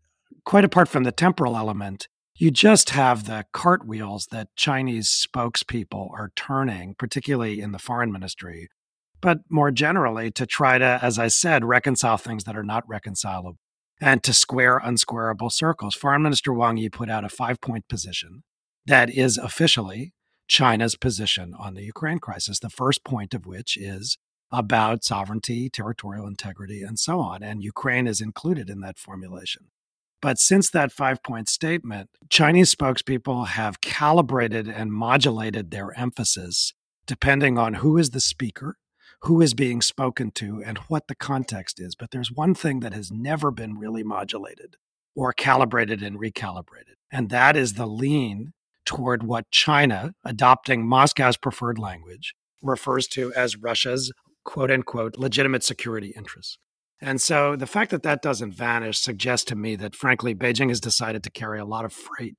quite 0.44 0.64
apart 0.64 0.88
from 0.88 1.04
the 1.04 1.12
temporal 1.12 1.56
element, 1.56 2.08
you 2.40 2.50
just 2.50 2.90
have 2.90 3.26
the 3.26 3.44
cartwheels 3.52 4.28
that 4.30 4.48
Chinese 4.56 5.08
spokespeople 5.10 6.10
are 6.12 6.32
turning, 6.34 6.94
particularly 6.94 7.60
in 7.60 7.72
the 7.72 7.78
foreign 7.78 8.10
ministry, 8.10 8.70
but 9.20 9.40
more 9.50 9.70
generally 9.70 10.30
to 10.30 10.46
try 10.46 10.78
to, 10.78 10.98
as 11.02 11.18
I 11.18 11.28
said, 11.28 11.66
reconcile 11.66 12.16
things 12.16 12.44
that 12.44 12.56
are 12.56 12.62
not 12.62 12.88
reconcilable 12.88 13.58
and 14.00 14.22
to 14.22 14.32
square 14.32 14.80
unsquareable 14.82 15.52
circles. 15.52 15.94
Foreign 15.94 16.22
Minister 16.22 16.50
Wang 16.50 16.78
Yi 16.78 16.88
put 16.88 17.10
out 17.10 17.26
a 17.26 17.28
five 17.28 17.60
point 17.60 17.86
position 17.88 18.42
that 18.86 19.10
is 19.10 19.36
officially 19.36 20.14
China's 20.48 20.96
position 20.96 21.52
on 21.58 21.74
the 21.74 21.82
Ukraine 21.82 22.20
crisis, 22.20 22.58
the 22.58 22.70
first 22.70 23.04
point 23.04 23.34
of 23.34 23.44
which 23.44 23.76
is 23.76 24.16
about 24.50 25.04
sovereignty, 25.04 25.68
territorial 25.68 26.26
integrity, 26.26 26.82
and 26.82 26.98
so 26.98 27.20
on. 27.20 27.42
And 27.42 27.62
Ukraine 27.62 28.06
is 28.06 28.22
included 28.22 28.70
in 28.70 28.80
that 28.80 28.98
formulation. 28.98 29.66
But 30.22 30.38
since 30.38 30.68
that 30.70 30.92
five 30.92 31.22
point 31.22 31.48
statement, 31.48 32.10
Chinese 32.28 32.74
spokespeople 32.74 33.48
have 33.48 33.80
calibrated 33.80 34.68
and 34.68 34.92
modulated 34.92 35.70
their 35.70 35.98
emphasis 35.98 36.74
depending 37.06 37.58
on 37.58 37.74
who 37.74 37.98
is 37.98 38.10
the 38.10 38.20
speaker, 38.20 38.76
who 39.22 39.40
is 39.40 39.52
being 39.52 39.82
spoken 39.82 40.30
to, 40.30 40.62
and 40.64 40.78
what 40.86 41.08
the 41.08 41.14
context 41.14 41.80
is. 41.80 41.96
But 41.96 42.12
there's 42.12 42.30
one 42.30 42.54
thing 42.54 42.80
that 42.80 42.92
has 42.92 43.10
never 43.10 43.50
been 43.50 43.78
really 43.78 44.04
modulated 44.04 44.76
or 45.16 45.32
calibrated 45.32 46.02
and 46.02 46.20
recalibrated, 46.20 46.94
and 47.10 47.30
that 47.30 47.56
is 47.56 47.72
the 47.72 47.86
lean 47.86 48.52
toward 48.84 49.22
what 49.22 49.50
China, 49.50 50.12
adopting 50.24 50.86
Moscow's 50.86 51.36
preferred 51.36 51.78
language, 51.78 52.34
refers 52.62 53.06
to 53.08 53.32
as 53.34 53.56
Russia's 53.56 54.12
quote 54.44 54.70
unquote 54.70 55.16
legitimate 55.16 55.64
security 55.64 56.12
interests. 56.16 56.58
And 57.00 57.20
so 57.20 57.56
the 57.56 57.66
fact 57.66 57.90
that 57.92 58.02
that 58.02 58.20
doesn't 58.20 58.52
vanish 58.52 58.98
suggests 58.98 59.46
to 59.46 59.56
me 59.56 59.74
that, 59.76 59.96
frankly, 59.96 60.34
Beijing 60.34 60.68
has 60.68 60.80
decided 60.80 61.22
to 61.24 61.30
carry 61.30 61.58
a 61.58 61.64
lot 61.64 61.84
of 61.84 61.92
freight 61.92 62.36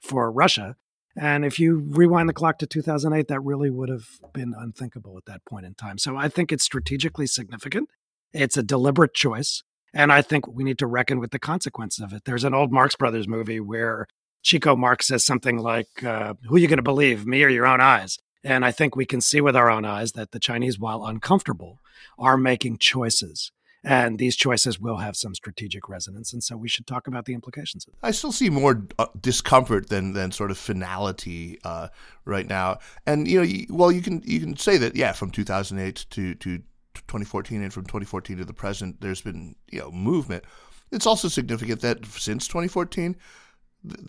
for 0.00 0.30
Russia. 0.30 0.76
And 1.16 1.44
if 1.44 1.58
you 1.58 1.82
rewind 1.88 2.28
the 2.28 2.34
clock 2.34 2.58
to 2.58 2.66
2008, 2.66 3.28
that 3.28 3.40
really 3.40 3.70
would 3.70 3.88
have 3.88 4.06
been 4.32 4.54
unthinkable 4.56 5.16
at 5.16 5.24
that 5.24 5.44
point 5.44 5.66
in 5.66 5.74
time. 5.74 5.98
So 5.98 6.16
I 6.16 6.28
think 6.28 6.52
it's 6.52 6.64
strategically 6.64 7.26
significant. 7.26 7.88
It's 8.32 8.56
a 8.56 8.62
deliberate 8.62 9.14
choice. 9.14 9.62
And 9.94 10.12
I 10.12 10.22
think 10.22 10.46
we 10.46 10.62
need 10.62 10.78
to 10.78 10.86
reckon 10.86 11.18
with 11.18 11.30
the 11.30 11.38
consequences 11.38 12.04
of 12.04 12.12
it. 12.12 12.24
There's 12.26 12.44
an 12.44 12.54
old 12.54 12.70
Marx 12.70 12.94
Brothers 12.94 13.26
movie 13.26 13.60
where 13.60 14.06
Chico 14.42 14.76
Marx 14.76 15.06
says 15.06 15.24
something 15.24 15.56
like, 15.56 16.04
uh, 16.04 16.34
Who 16.44 16.56
are 16.56 16.58
you 16.58 16.68
going 16.68 16.76
to 16.76 16.82
believe, 16.82 17.26
me 17.26 17.42
or 17.42 17.48
your 17.48 17.66
own 17.66 17.80
eyes? 17.80 18.18
And 18.44 18.64
I 18.64 18.70
think 18.70 18.94
we 18.94 19.06
can 19.06 19.20
see 19.20 19.40
with 19.40 19.56
our 19.56 19.70
own 19.70 19.84
eyes 19.84 20.12
that 20.12 20.30
the 20.30 20.38
Chinese, 20.38 20.78
while 20.78 21.04
uncomfortable, 21.04 21.80
are 22.18 22.36
making 22.36 22.78
choices. 22.78 23.50
And 23.86 24.18
these 24.18 24.34
choices 24.34 24.80
will 24.80 24.96
have 24.96 25.16
some 25.16 25.32
strategic 25.32 25.88
resonance. 25.88 26.32
And 26.32 26.42
so 26.42 26.56
we 26.56 26.68
should 26.68 26.88
talk 26.88 27.06
about 27.06 27.24
the 27.24 27.34
implications 27.34 27.86
of 27.86 27.94
it. 27.94 27.98
I 28.02 28.10
still 28.10 28.32
see 28.32 28.50
more 28.50 28.84
uh, 28.98 29.06
discomfort 29.20 29.90
than, 29.90 30.12
than 30.12 30.32
sort 30.32 30.50
of 30.50 30.58
finality 30.58 31.60
uh, 31.62 31.86
right 32.24 32.48
now. 32.48 32.78
And, 33.06 33.28
you 33.28 33.40
know, 33.40 33.64
well, 33.70 33.92
you 33.92 34.02
can 34.02 34.22
you 34.24 34.40
can 34.40 34.56
say 34.56 34.76
that, 34.76 34.96
yeah, 34.96 35.12
from 35.12 35.30
2008 35.30 36.04
to, 36.10 36.34
to 36.34 36.58
2014 36.94 37.62
and 37.62 37.72
from 37.72 37.84
2014 37.84 38.38
to 38.38 38.44
the 38.44 38.52
present, 38.52 39.00
there's 39.00 39.20
been, 39.20 39.54
you 39.70 39.78
know, 39.78 39.92
movement. 39.92 40.42
It's 40.90 41.06
also 41.06 41.28
significant 41.28 41.80
that 41.82 42.04
since 42.06 42.48
2014, 42.48 43.14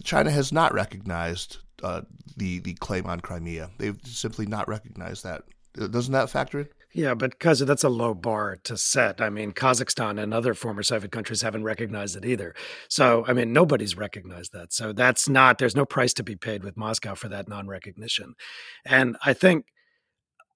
China 0.04 0.32
has 0.32 0.52
not 0.52 0.74
recognized 0.74 1.58
uh, 1.84 2.02
the 2.36 2.60
the 2.60 2.74
claim 2.76 3.06
on 3.06 3.20
Crimea. 3.20 3.70
They've 3.78 4.00
simply 4.04 4.48
not 4.48 4.68
recognized 4.68 5.24
that. 5.24 5.44
Doesn't 5.76 6.14
that 6.14 6.32
factor 6.32 6.62
in? 6.62 6.68
Yeah, 6.94 7.14
but 7.14 7.32
because 7.32 7.60
that's 7.60 7.84
a 7.84 7.90
low 7.90 8.14
bar 8.14 8.58
to 8.64 8.78
set. 8.78 9.22
I 9.22 9.30
mean, 9.30 9.52
Kazakhstan 9.52 10.22
and 10.22 10.34
other 10.34 10.54
former 10.54 10.84
Soviet 10.84 11.12
countries 11.12 11.42
haven't 11.42 11.64
recognized 11.64 12.16
it 12.16 12.26
either. 12.26 12.56
So, 12.90 13.26
I 13.28 13.34
mean, 13.34 13.52
nobody's 13.52 13.98
recognized 13.98 14.54
that. 14.54 14.72
So 14.74 14.94
that's 14.94 15.28
not. 15.28 15.58
There's 15.58 15.76
no 15.76 15.86
price 15.86 16.14
to 16.14 16.24
be 16.24 16.36
paid 16.36 16.64
with 16.64 16.78
Moscow 16.78 17.14
for 17.14 17.28
that 17.30 17.50
non-recognition. 17.50 18.36
And 18.86 19.18
I 19.24 19.34
think 19.34 19.66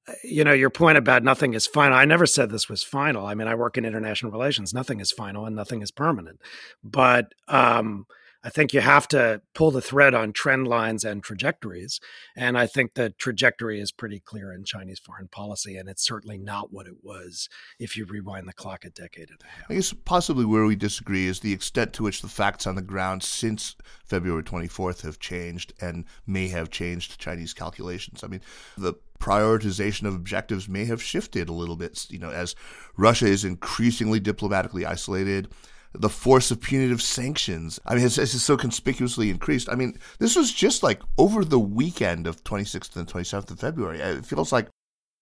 uh, 0.08 0.14
you 0.24 0.44
know 0.44 0.54
your 0.54 0.72
point 0.72 0.98
about 0.98 1.24
nothing 1.24 1.54
is 1.54 1.68
final 1.68 1.96
i 1.96 2.06
never 2.06 2.26
said 2.26 2.50
this 2.50 2.68
was 2.68 2.82
final 2.84 3.24
i 3.28 3.36
mean 3.36 3.48
i 3.48 3.54
work 3.54 3.78
in 3.78 3.86
international 3.86 4.32
relations 4.32 4.74
nothing 4.74 5.00
is 5.00 5.12
final 5.12 5.46
and 5.46 5.56
nothing 5.56 5.84
is 5.84 5.92
permanent 5.92 6.42
but 6.84 7.28
um 7.48 8.08
I 8.44 8.50
think 8.50 8.74
you 8.74 8.82
have 8.82 9.08
to 9.10 9.42
pull 9.54 9.72
the 9.72 9.82
thread 9.82 10.14
on 10.16 10.34
trend 10.34 10.68
lines 10.68 11.04
and 11.04 11.24
trajectories. 11.24 12.00
And 12.36 12.58
I 12.58 12.66
think 12.66 12.94
the 12.94 13.12
trajectory 13.12 13.80
is 13.80 13.92
pretty 13.92 14.20
clear 14.20 14.52
in 14.52 14.64
Chinese 14.64 15.00
foreign 15.00 15.28
policy. 15.28 15.78
And 15.78 15.88
it's 15.88 16.06
certainly 16.06 16.38
not 16.38 16.74
what 16.74 16.88
it 16.88 17.04
was 17.04 17.50
if 17.80 17.96
you 17.96 18.06
rewind 18.06 18.48
the 18.48 18.54
clock 18.54 18.84
a 18.84 18.90
decade 18.90 19.30
and 19.30 19.42
a 19.44 19.48
half. 19.48 19.66
I 19.70 19.76
guess 19.76 19.94
possibly 19.94 20.46
where 20.46 20.66
we 20.66 20.76
disagree 20.76 21.28
is 21.28 21.40
the 21.40 21.54
extent 21.54 21.94
to 21.94 22.04
which 22.04 22.22
the 22.22 22.28
facts 22.28 22.66
on 22.66 22.76
the 22.76 22.82
ground 22.82 23.22
since 23.22 23.76
February 24.04 24.44
24th 24.44 25.02
have 25.02 25.20
changed 25.20 25.74
and 25.80 26.06
may 26.26 26.48
have 26.48 26.70
changed 26.70 27.20
Chinese 27.20 27.54
calculations. 27.54 28.24
I 28.24 28.28
mean, 28.28 28.42
the 28.78 28.96
prioritization 29.20 30.08
of 30.08 30.16
objectives 30.16 30.68
may 30.68 30.86
have 30.86 31.02
shifted 31.02 31.48
a 31.48 31.54
little 31.54 31.76
bit, 31.76 32.08
you 32.10 32.18
know, 32.18 32.32
as 32.32 32.56
Russia 32.98 33.28
is 33.28 33.46
increasingly 33.46 34.20
diplomatically 34.20 34.84
isolated 34.84 35.48
the 35.94 36.10
force 36.10 36.52
of 36.52 36.62
punitive 36.62 37.02
sanctions. 37.02 37.80
I 37.86 37.96
mean, 37.96 38.06
it's, 38.06 38.18
it's 38.18 38.42
so 38.42 38.56
conspicuously 38.56 39.30
increased. 39.30 39.70
I 39.70 39.76
mean, 39.76 40.00
this 40.20 40.36
was 40.36 40.54
just 40.54 40.84
like 40.84 41.02
over 41.18 41.44
the 41.44 41.60
weekend 41.60 42.28
of 42.28 42.44
26th 42.44 42.96
and 42.96 43.08
27th 43.08 43.52
of 43.52 43.60
February. 43.60 44.00
It 44.00 44.26
feels 44.26 44.52
like 44.52 44.70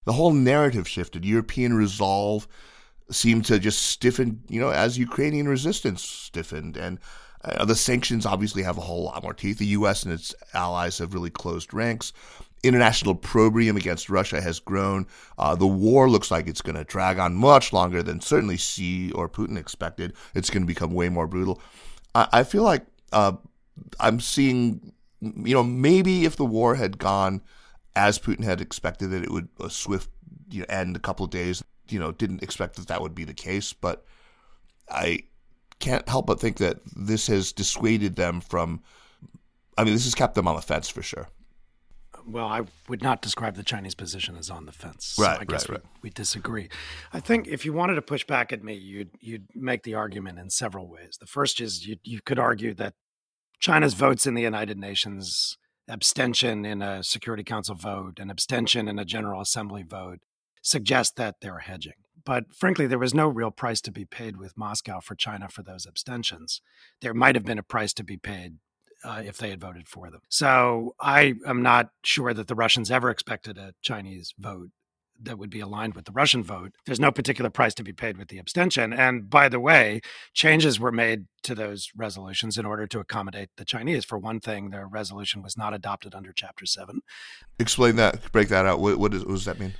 the 0.06 0.14
whole 0.14 0.32
narrative 0.32 0.88
shifted. 0.88 1.26
European 1.26 1.74
resolve 1.74 2.48
seemed 3.12 3.46
to 3.46 3.60
just 3.60 3.82
stiffen, 3.84 4.44
you 4.48 4.60
know, 4.60 4.70
as 4.70 4.98
Ukrainian 4.98 5.48
resistance 5.48 6.04
stiffened. 6.04 6.78
And 6.78 7.00
uh, 7.44 7.66
the 7.66 7.76
sanctions 7.76 8.26
obviously 8.26 8.64
have 8.64 8.78
a 8.78 8.82
whole 8.82 9.06
lot 9.06 9.24
more 9.24 9.34
teeth. 9.34 9.58
The 9.58 9.66
U.S. 9.68 10.04
and 10.04 10.14
its 10.14 10.36
allies 10.54 11.00
have 11.00 11.14
really 11.14 11.32
closed 11.32 11.74
ranks 11.74 12.14
international 12.64 13.14
opprobrium 13.14 13.78
against 13.78 14.10
Russia 14.10 14.42
has 14.42 14.60
grown. 14.60 15.08
Uh, 15.38 15.56
the 15.56 15.68
war 15.68 16.10
looks 16.10 16.32
like 16.32 16.48
it's 16.48 16.62
going 16.62 16.76
to 16.76 16.84
drag 16.84 17.20
on 17.20 17.36
much 17.36 17.72
longer 17.72 18.04
than 18.04 18.22
certainly 18.22 18.58
Xi 18.58 19.12
or 19.14 19.30
Putin 19.30 19.58
expected. 19.58 20.14
It's 20.34 20.50
going 20.50 20.64
to 20.64 20.68
become 20.68 20.94
way 20.94 21.10
more 21.10 21.28
brutal. 21.28 21.62
I, 22.16 22.28
I 22.32 22.44
feel 22.44 22.64
like 22.64 22.86
uh, 23.14 23.34
I'm 24.00 24.20
seeing, 24.20 24.94
you 25.22 25.54
know, 25.54 25.64
maybe 25.64 26.26
if 26.26 26.36
the 26.36 26.46
war 26.46 26.76
had 26.76 26.98
gone 26.98 27.42
as 27.96 28.20
Putin 28.20 28.44
had 28.44 28.62
expected, 28.62 29.08
that 29.12 29.24
it 29.24 29.32
would 29.32 29.50
a 29.60 29.70
swift 29.70 30.10
you 30.50 30.62
know, 30.62 30.66
end 30.70 30.96
a 30.96 31.00
couple 31.00 31.24
of 31.24 31.32
days. 31.32 31.64
You 31.88 32.00
know, 32.00 32.12
didn't 32.12 32.44
expect 32.44 32.76
that 32.76 32.88
that 32.88 33.02
would 33.02 33.16
be 33.16 33.24
the 33.24 33.34
case, 33.34 33.74
but 33.74 34.06
I 34.90 35.24
can't 35.80 36.08
help 36.08 36.28
but 36.28 36.40
think 36.40 36.58
that 36.58 36.78
this 36.96 37.28
has 37.28 37.52
dissuaded 37.52 38.16
them 38.16 38.42
from. 38.42 38.82
I 39.78 39.86
mean, 39.86 39.94
this 39.94 40.04
has 40.04 40.14
kept 40.14 40.36
them 40.36 40.48
on 40.48 40.56
the 40.56 40.62
fence 40.62 40.90
for 40.90 41.02
sure 41.02 41.30
well, 42.32 42.48
I 42.48 42.62
would 42.88 43.02
not 43.02 43.22
describe 43.22 43.56
the 43.56 43.64
Chinese 43.64 43.96
position 43.96 44.38
as 44.38 44.50
on 44.50 44.66
the 44.66 44.72
fence. 44.72 45.16
Right, 45.18 45.36
so 45.36 45.42
I 45.42 45.46
guess 45.46 45.70
right, 45.70 45.78
right. 45.78 45.86
We, 46.02 46.08
we, 46.08 46.10
disagree. 46.12 46.70
I 47.14 47.20
think 47.20 47.48
if 47.48 47.66
you 47.66 47.74
wanted 47.74 47.96
to 47.96 48.02
push 48.02 48.26
back 48.26 48.54
at 48.54 48.64
me, 48.64 48.74
you'd 48.74 49.12
you'd 49.20 49.48
make 49.56 49.84
the 49.84 49.96
argument 49.96 50.40
in 50.40 50.50
several 50.50 50.88
ways. 50.88 51.18
The 51.20 51.26
first 51.26 51.60
is 51.60 51.88
you 51.88 51.98
you 52.04 52.20
could 52.26 52.40
argue 52.40 52.74
that 52.76 52.94
China's 53.60 53.94
votes 53.94 54.26
in 54.26 54.36
the 54.36 54.42
United 54.42 54.78
Nations, 54.78 55.58
abstention 55.88 56.66
in 56.66 56.82
a 56.82 57.04
Security 57.04 57.44
Council 57.44 57.76
vote, 57.76 58.20
and 58.20 58.32
abstention 58.32 58.88
in 58.88 59.00
a 59.00 59.06
General 59.06 59.42
Assembly 59.42 59.84
vote 59.84 60.20
suggest 60.62 61.16
that 61.16 61.36
they're 61.42 61.60
hedging. 61.60 61.94
But 62.26 62.54
frankly, 62.54 62.86
there 62.86 63.00
was 63.00 63.14
no 63.14 63.28
real 63.28 63.52
price 63.52 63.82
to 63.82 63.92
be 63.92 64.06
paid 64.06 64.38
with 64.38 64.58
Moscow 64.58 65.00
for 65.00 65.16
China 65.16 65.48
for 65.50 65.64
those 65.64 65.86
abstentions. 65.86 66.62
There 67.02 67.14
might 67.14 67.36
have 67.36 67.46
been 67.46 67.58
a 67.58 67.64
price 67.64 67.94
to 67.94 68.04
be 68.04 68.18
paid 68.18 68.58
uh, 69.04 69.22
if 69.26 69.38
they 69.38 69.50
had 69.50 69.62
voted 69.62 69.88
for 69.88 70.10
them. 70.10 70.22
So 70.30 70.96
I 71.00 71.36
am 71.46 71.62
not 71.62 71.92
sure 72.04 72.34
that 72.34 72.48
the 72.48 72.56
Russians 72.56 72.92
ever 72.92 73.10
expected 73.10 73.58
a 73.58 73.74
Chinese 73.82 74.34
vote 74.38 74.70
that 75.22 75.38
would 75.38 75.50
be 75.50 75.60
aligned 75.60 75.96
with 75.96 76.06
the 76.06 76.12
Russian 76.12 76.44
vote. 76.44 76.72
There's 76.86 77.00
no 77.00 77.12
particular 77.12 77.50
price 77.50 77.74
to 77.76 77.84
be 77.84 77.92
paid 77.92 78.18
with 78.18 78.30
the 78.30 78.38
abstention. 78.38 78.94
And 78.94 79.30
by 79.30 79.50
the 79.50 79.60
way, 79.60 80.02
changes 80.34 80.80
were 80.80 80.92
made 80.92 81.26
to 81.44 81.56
those 81.56 81.90
resolutions 81.96 82.58
in 82.58 82.66
order 82.66 82.88
to 82.88 83.00
accommodate 83.00 83.50
the 83.58 83.66
Chinese. 83.66 84.06
For 84.06 84.18
one 84.18 84.40
thing, 84.40 84.70
their 84.70 84.88
resolution 84.88 85.42
was 85.42 85.58
not 85.58 85.74
adopted 85.74 86.16
under 86.16 86.32
Chapter 86.34 86.66
7. 86.66 87.02
Explain 87.60 87.98
that, 87.98 88.32
break 88.32 88.48
that 88.50 88.66
out. 88.66 88.80
What, 88.80 88.98
what, 88.98 89.14
is, 89.14 89.26
what 89.26 89.34
does 89.34 89.46
that 89.46 89.60
mean? 89.60 89.74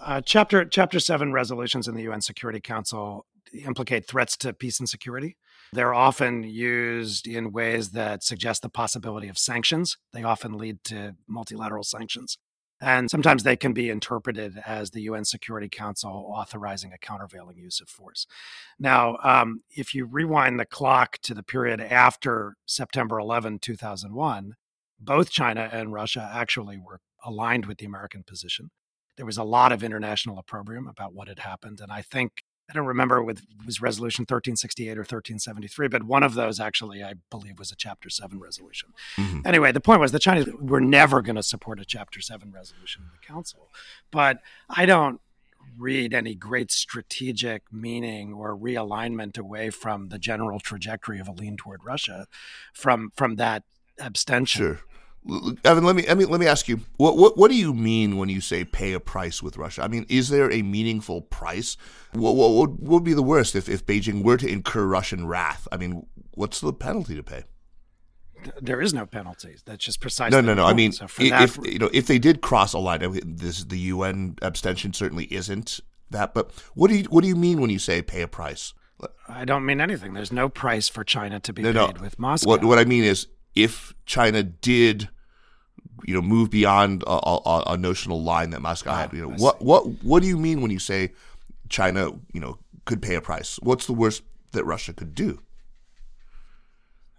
Uh, 0.00 0.20
chapter 0.20 0.64
Chapter 0.64 1.00
Seven 1.00 1.32
resolutions 1.32 1.88
in 1.88 1.94
the 1.94 2.02
UN 2.02 2.20
Security 2.20 2.60
Council 2.60 3.26
implicate 3.64 4.06
threats 4.06 4.36
to 4.38 4.52
peace 4.52 4.78
and 4.78 4.88
security. 4.88 5.36
They're 5.72 5.94
often 5.94 6.42
used 6.42 7.26
in 7.26 7.52
ways 7.52 7.90
that 7.90 8.24
suggest 8.24 8.62
the 8.62 8.68
possibility 8.68 9.28
of 9.28 9.38
sanctions. 9.38 9.96
They 10.12 10.22
often 10.22 10.58
lead 10.58 10.82
to 10.84 11.14
multilateral 11.28 11.84
sanctions. 11.84 12.36
And 12.80 13.10
sometimes 13.10 13.42
they 13.42 13.56
can 13.56 13.74
be 13.74 13.90
interpreted 13.90 14.58
as 14.66 14.90
the 14.90 15.02
UN 15.02 15.26
Security 15.26 15.68
Council 15.68 16.32
authorizing 16.34 16.92
a 16.92 16.98
countervailing 16.98 17.58
use 17.58 17.80
of 17.80 17.88
force. 17.90 18.26
Now, 18.78 19.18
um, 19.22 19.62
if 19.70 19.94
you 19.94 20.06
rewind 20.06 20.58
the 20.58 20.64
clock 20.64 21.18
to 21.22 21.34
the 21.34 21.42
period 21.42 21.80
after 21.80 22.56
September 22.64 23.18
11, 23.18 23.58
2001, 23.58 24.54
both 24.98 25.30
China 25.30 25.68
and 25.70 25.92
Russia 25.92 26.30
actually 26.32 26.78
were 26.78 27.00
aligned 27.24 27.66
with 27.66 27.78
the 27.78 27.86
American 27.86 28.22
position. 28.22 28.70
There 29.16 29.26
was 29.26 29.36
a 29.36 29.44
lot 29.44 29.72
of 29.72 29.84
international 29.84 30.38
opprobrium 30.38 30.86
about 30.86 31.12
what 31.12 31.28
had 31.28 31.40
happened. 31.40 31.80
And 31.80 31.92
I 31.92 32.00
think 32.00 32.39
I 32.70 32.72
don't 32.72 32.86
remember 32.86 33.22
with 33.22 33.44
was 33.66 33.80
resolution 33.80 34.22
1368 34.22 34.90
or 34.92 35.00
1373, 35.00 35.88
but 35.88 36.04
one 36.04 36.22
of 36.22 36.34
those 36.34 36.60
actually, 36.60 37.02
I 37.02 37.14
believe, 37.30 37.58
was 37.58 37.72
a 37.72 37.76
Chapter 37.76 38.08
7 38.08 38.38
resolution. 38.38 38.90
Mm-hmm. 39.16 39.40
Anyway, 39.44 39.72
the 39.72 39.80
point 39.80 40.00
was 40.00 40.12
the 40.12 40.20
Chinese 40.20 40.46
were 40.60 40.80
never 40.80 41.20
going 41.20 41.36
to 41.36 41.42
support 41.42 41.80
a 41.80 41.84
Chapter 41.84 42.20
7 42.20 42.52
resolution 42.52 43.02
in 43.02 43.08
the 43.08 43.26
Council. 43.26 43.70
But 44.10 44.38
I 44.68 44.86
don't 44.86 45.20
read 45.76 46.14
any 46.14 46.34
great 46.34 46.70
strategic 46.70 47.62
meaning 47.72 48.32
or 48.32 48.56
realignment 48.56 49.38
away 49.38 49.70
from 49.70 50.08
the 50.08 50.18
general 50.18 50.60
trajectory 50.60 51.18
of 51.18 51.28
a 51.28 51.32
lean 51.32 51.56
toward 51.56 51.84
Russia 51.84 52.26
from 52.72 53.10
from 53.16 53.36
that 53.36 53.64
abstention. 53.98 54.60
Sure. 54.60 54.80
Evan, 55.64 55.84
let 55.84 55.96
me, 55.96 56.06
let 56.06 56.16
me 56.16 56.24
let 56.24 56.40
me 56.40 56.46
ask 56.46 56.66
you 56.66 56.80
what, 56.96 57.16
what 57.16 57.36
what 57.36 57.50
do 57.50 57.56
you 57.56 57.74
mean 57.74 58.16
when 58.16 58.30
you 58.30 58.40
say 58.40 58.64
pay 58.64 58.94
a 58.94 59.00
price 59.00 59.42
with 59.42 59.58
Russia? 59.58 59.82
I 59.82 59.88
mean, 59.88 60.06
is 60.08 60.30
there 60.30 60.50
a 60.50 60.62
meaningful 60.62 61.20
price? 61.20 61.76
What, 62.12 62.36
what, 62.36 62.50
what 62.50 62.80
would 62.80 63.04
be 63.04 63.12
the 63.12 63.22
worst 63.22 63.54
if, 63.54 63.68
if 63.68 63.84
Beijing 63.84 64.24
were 64.24 64.38
to 64.38 64.48
incur 64.48 64.86
Russian 64.86 65.26
wrath? 65.26 65.68
I 65.70 65.76
mean, 65.76 66.06
what's 66.34 66.60
the 66.60 66.72
penalty 66.72 67.14
to 67.16 67.22
pay? 67.22 67.44
There 68.60 68.80
is 68.80 68.94
no 68.94 69.04
penalty. 69.04 69.56
That's 69.66 69.84
just 69.84 70.00
precisely. 70.00 70.40
No, 70.40 70.40
no, 70.40 70.54
no. 70.54 70.66
I 70.66 70.72
mean, 70.72 70.92
so 70.92 71.04
if 71.04 71.16
that, 71.16 71.66
you 71.66 71.78
know, 71.78 71.90
if 71.92 72.06
they 72.06 72.18
did 72.18 72.40
cross 72.40 72.72
a 72.72 72.78
line, 72.78 73.20
this 73.24 73.64
the 73.64 73.78
UN 73.78 74.36
abstention 74.40 74.94
certainly 74.94 75.26
isn't 75.32 75.80
that. 76.10 76.32
But 76.32 76.50
what 76.74 76.88
do 76.88 76.96
you 76.96 77.04
what 77.04 77.22
do 77.22 77.28
you 77.28 77.36
mean 77.36 77.60
when 77.60 77.68
you 77.68 77.78
say 77.78 78.00
pay 78.00 78.22
a 78.22 78.28
price? 78.28 78.72
I 79.28 79.44
don't 79.44 79.64
mean 79.64 79.80
anything. 79.80 80.14
There's 80.14 80.32
no 80.32 80.48
price 80.48 80.88
for 80.88 81.04
China 81.04 81.40
to 81.40 81.52
be 81.52 81.62
no, 81.62 81.72
paid 81.72 81.96
no. 81.96 82.02
with 82.02 82.18
Moscow. 82.18 82.48
What 82.48 82.64
what 82.64 82.78
I 82.78 82.84
mean 82.84 83.04
is 83.04 83.26
if 83.54 83.94
China 84.06 84.42
did, 84.42 85.08
you 86.06 86.14
know, 86.14 86.22
move 86.22 86.50
beyond 86.50 87.02
a, 87.06 87.10
a, 87.28 87.62
a 87.68 87.76
notional 87.76 88.22
line 88.22 88.50
that 88.50 88.62
Moscow 88.62 88.90
ah, 88.92 88.96
had, 88.96 89.12
you 89.12 89.22
know, 89.22 89.34
what 89.36 89.62
what 89.62 89.86
what 90.02 90.22
do 90.22 90.28
you 90.28 90.38
mean 90.38 90.60
when 90.60 90.70
you 90.70 90.78
say 90.78 91.12
China, 91.68 92.10
you 92.32 92.40
know, 92.40 92.58
could 92.84 93.02
pay 93.02 93.14
a 93.14 93.20
price? 93.20 93.58
What's 93.62 93.86
the 93.86 93.92
worst 93.92 94.22
that 94.52 94.64
Russia 94.64 94.92
could 94.92 95.14
do? 95.14 95.40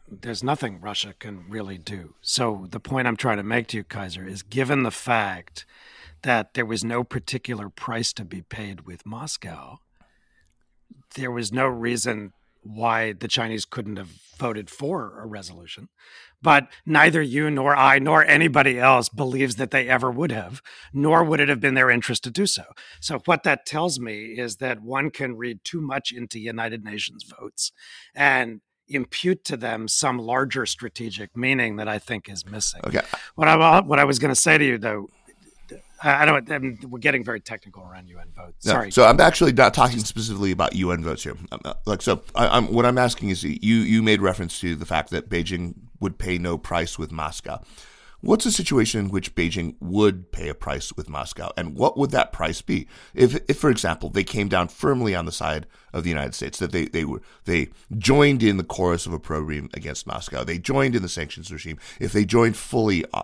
There's 0.10 0.44
nothing 0.44 0.82
Russia 0.82 1.14
can 1.18 1.46
really 1.48 1.78
do. 1.78 2.16
So 2.22 2.68
the 2.70 2.82
point 2.82 3.08
I'm 3.08 3.16
trying 3.16 3.38
to 3.38 3.44
make 3.44 3.68
to 3.68 3.78
you, 3.78 3.84
Kaiser, 3.86 4.28
is 4.28 4.44
given 4.44 4.84
the 4.84 4.92
fact 4.92 5.66
that 6.24 6.54
there 6.54 6.66
was 6.66 6.84
no 6.84 7.04
particular 7.04 7.70
price 7.70 8.12
to 8.14 8.26
be 8.26 8.42
paid 8.42 8.82
with 8.82 9.06
Moscow, 9.06 9.80
there 11.16 11.32
was 11.32 11.52
no 11.52 11.66
reason 11.66 12.34
why 12.64 13.14
the 13.14 13.28
Chinese 13.28 13.66
couldn't 13.66 13.98
have 13.98 14.10
voted 14.38 14.70
for 14.70 15.20
a 15.22 15.28
resolution. 15.28 15.90
But 16.42 16.68
neither 16.86 17.22
you 17.22 17.52
nor 17.52 17.76
I 17.76 18.00
nor 18.00 18.26
anybody 18.26 18.80
else 18.80 19.10
believes 19.10 19.58
that 19.58 19.70
they 19.70 19.88
ever 19.88 20.10
would 20.10 20.32
have, 20.32 20.62
nor 20.92 21.24
would 21.24 21.40
it 21.40 21.50
have 21.50 21.60
been 21.60 21.76
their 21.76 21.92
interest 21.92 22.24
to 22.24 22.32
do 22.32 22.48
so. 22.48 22.64
So, 23.00 23.20
what 23.26 23.44
that 23.44 23.66
tells 23.66 24.00
me 24.00 24.40
is 24.40 24.58
that 24.58 24.82
one 24.82 25.12
can 25.12 25.38
read 25.38 25.64
too 25.64 25.82
much 25.82 26.12
into 26.12 26.40
United 26.40 26.84
Nations 26.84 27.24
votes 27.24 27.72
and 28.16 28.62
impute 28.88 29.44
to 29.46 29.58
them 29.58 29.88
some 29.88 30.18
larger 30.18 30.66
strategic 30.66 31.38
meaning 31.38 31.78
that 31.78 31.88
I 31.88 32.00
think 32.00 32.28
is 32.28 32.46
missing. 32.46 32.82
Okay. 32.86 33.02
What 33.36 33.48
I 33.48 33.82
what 33.82 34.00
I 34.00 34.04
was 34.04 34.20
going 34.20 34.34
to 34.34 34.40
say 34.40 34.58
to 34.58 34.66
you 34.66 34.78
though 34.78 35.08
I 36.04 36.26
don't. 36.26 36.52
I'm, 36.52 36.80
we're 36.90 37.00
getting 37.00 37.24
very 37.24 37.40
technical 37.40 37.84
around 37.84 38.08
UN 38.10 38.28
votes. 38.36 38.66
Sorry. 38.66 38.92
so 38.92 39.06
I'm 39.06 39.20
actually 39.20 39.54
not 39.54 39.74
talking 39.74 40.00
specifically 40.00 40.52
about 40.52 40.76
UN 40.76 41.04
votes 41.04 41.24
here. 41.24 41.36
like 41.86 42.02
so, 42.02 42.24
I, 42.36 42.58
am 42.58 42.74
what 42.74 42.86
I'm 42.86 42.98
asking 42.98 43.30
is 43.30 43.44
you 43.44 43.56
you 43.60 44.02
made 44.02 44.22
reference 44.22 44.60
to 44.62 44.76
the 44.76 44.86
fact 44.86 45.12
that 45.12 45.30
Beijing 45.30 45.76
would 46.00 46.18
pay 46.18 46.38
no 46.38 46.58
price 46.58 46.98
with 46.98 47.12
Moscow. 47.12 47.62
What's 48.22 48.46
a 48.46 48.52
situation 48.52 49.00
in 49.00 49.10
which 49.10 49.34
Beijing 49.34 49.76
would 49.80 50.32
pay 50.32 50.48
a 50.48 50.54
price 50.54 50.94
with 50.94 51.10
Moscow, 51.10 51.52
and 51.58 51.76
what 51.76 51.98
would 51.98 52.12
that 52.12 52.32
price 52.32 52.62
be? 52.62 52.88
If, 53.16 53.36
if, 53.50 53.58
for 53.58 53.72
example, 53.72 54.12
they 54.12 54.24
came 54.24 54.48
down 54.48 54.68
firmly 54.68 55.16
on 55.16 55.26
the 55.26 55.32
side 55.32 55.66
of 55.92 56.04
the 56.04 56.10
United 56.10 56.36
States, 56.36 56.60
that 56.60 56.72
they 56.72 56.86
they 56.86 57.04
were 57.04 57.22
they 57.46 57.70
joined 57.98 58.44
in 58.44 58.58
the 58.58 58.64
chorus 58.64 59.08
of 59.08 59.14
a 59.14 59.16
opprobrium 59.16 59.70
against 59.74 60.06
Moscow, 60.06 60.44
they 60.44 60.60
joined 60.60 60.96
in 60.96 61.02
the 61.02 61.10
sanctions 61.10 61.52
regime. 61.52 61.80
If 62.00 62.12
they 62.12 62.26
joined 62.26 62.58
fully, 62.58 63.06
uh, 63.14 63.24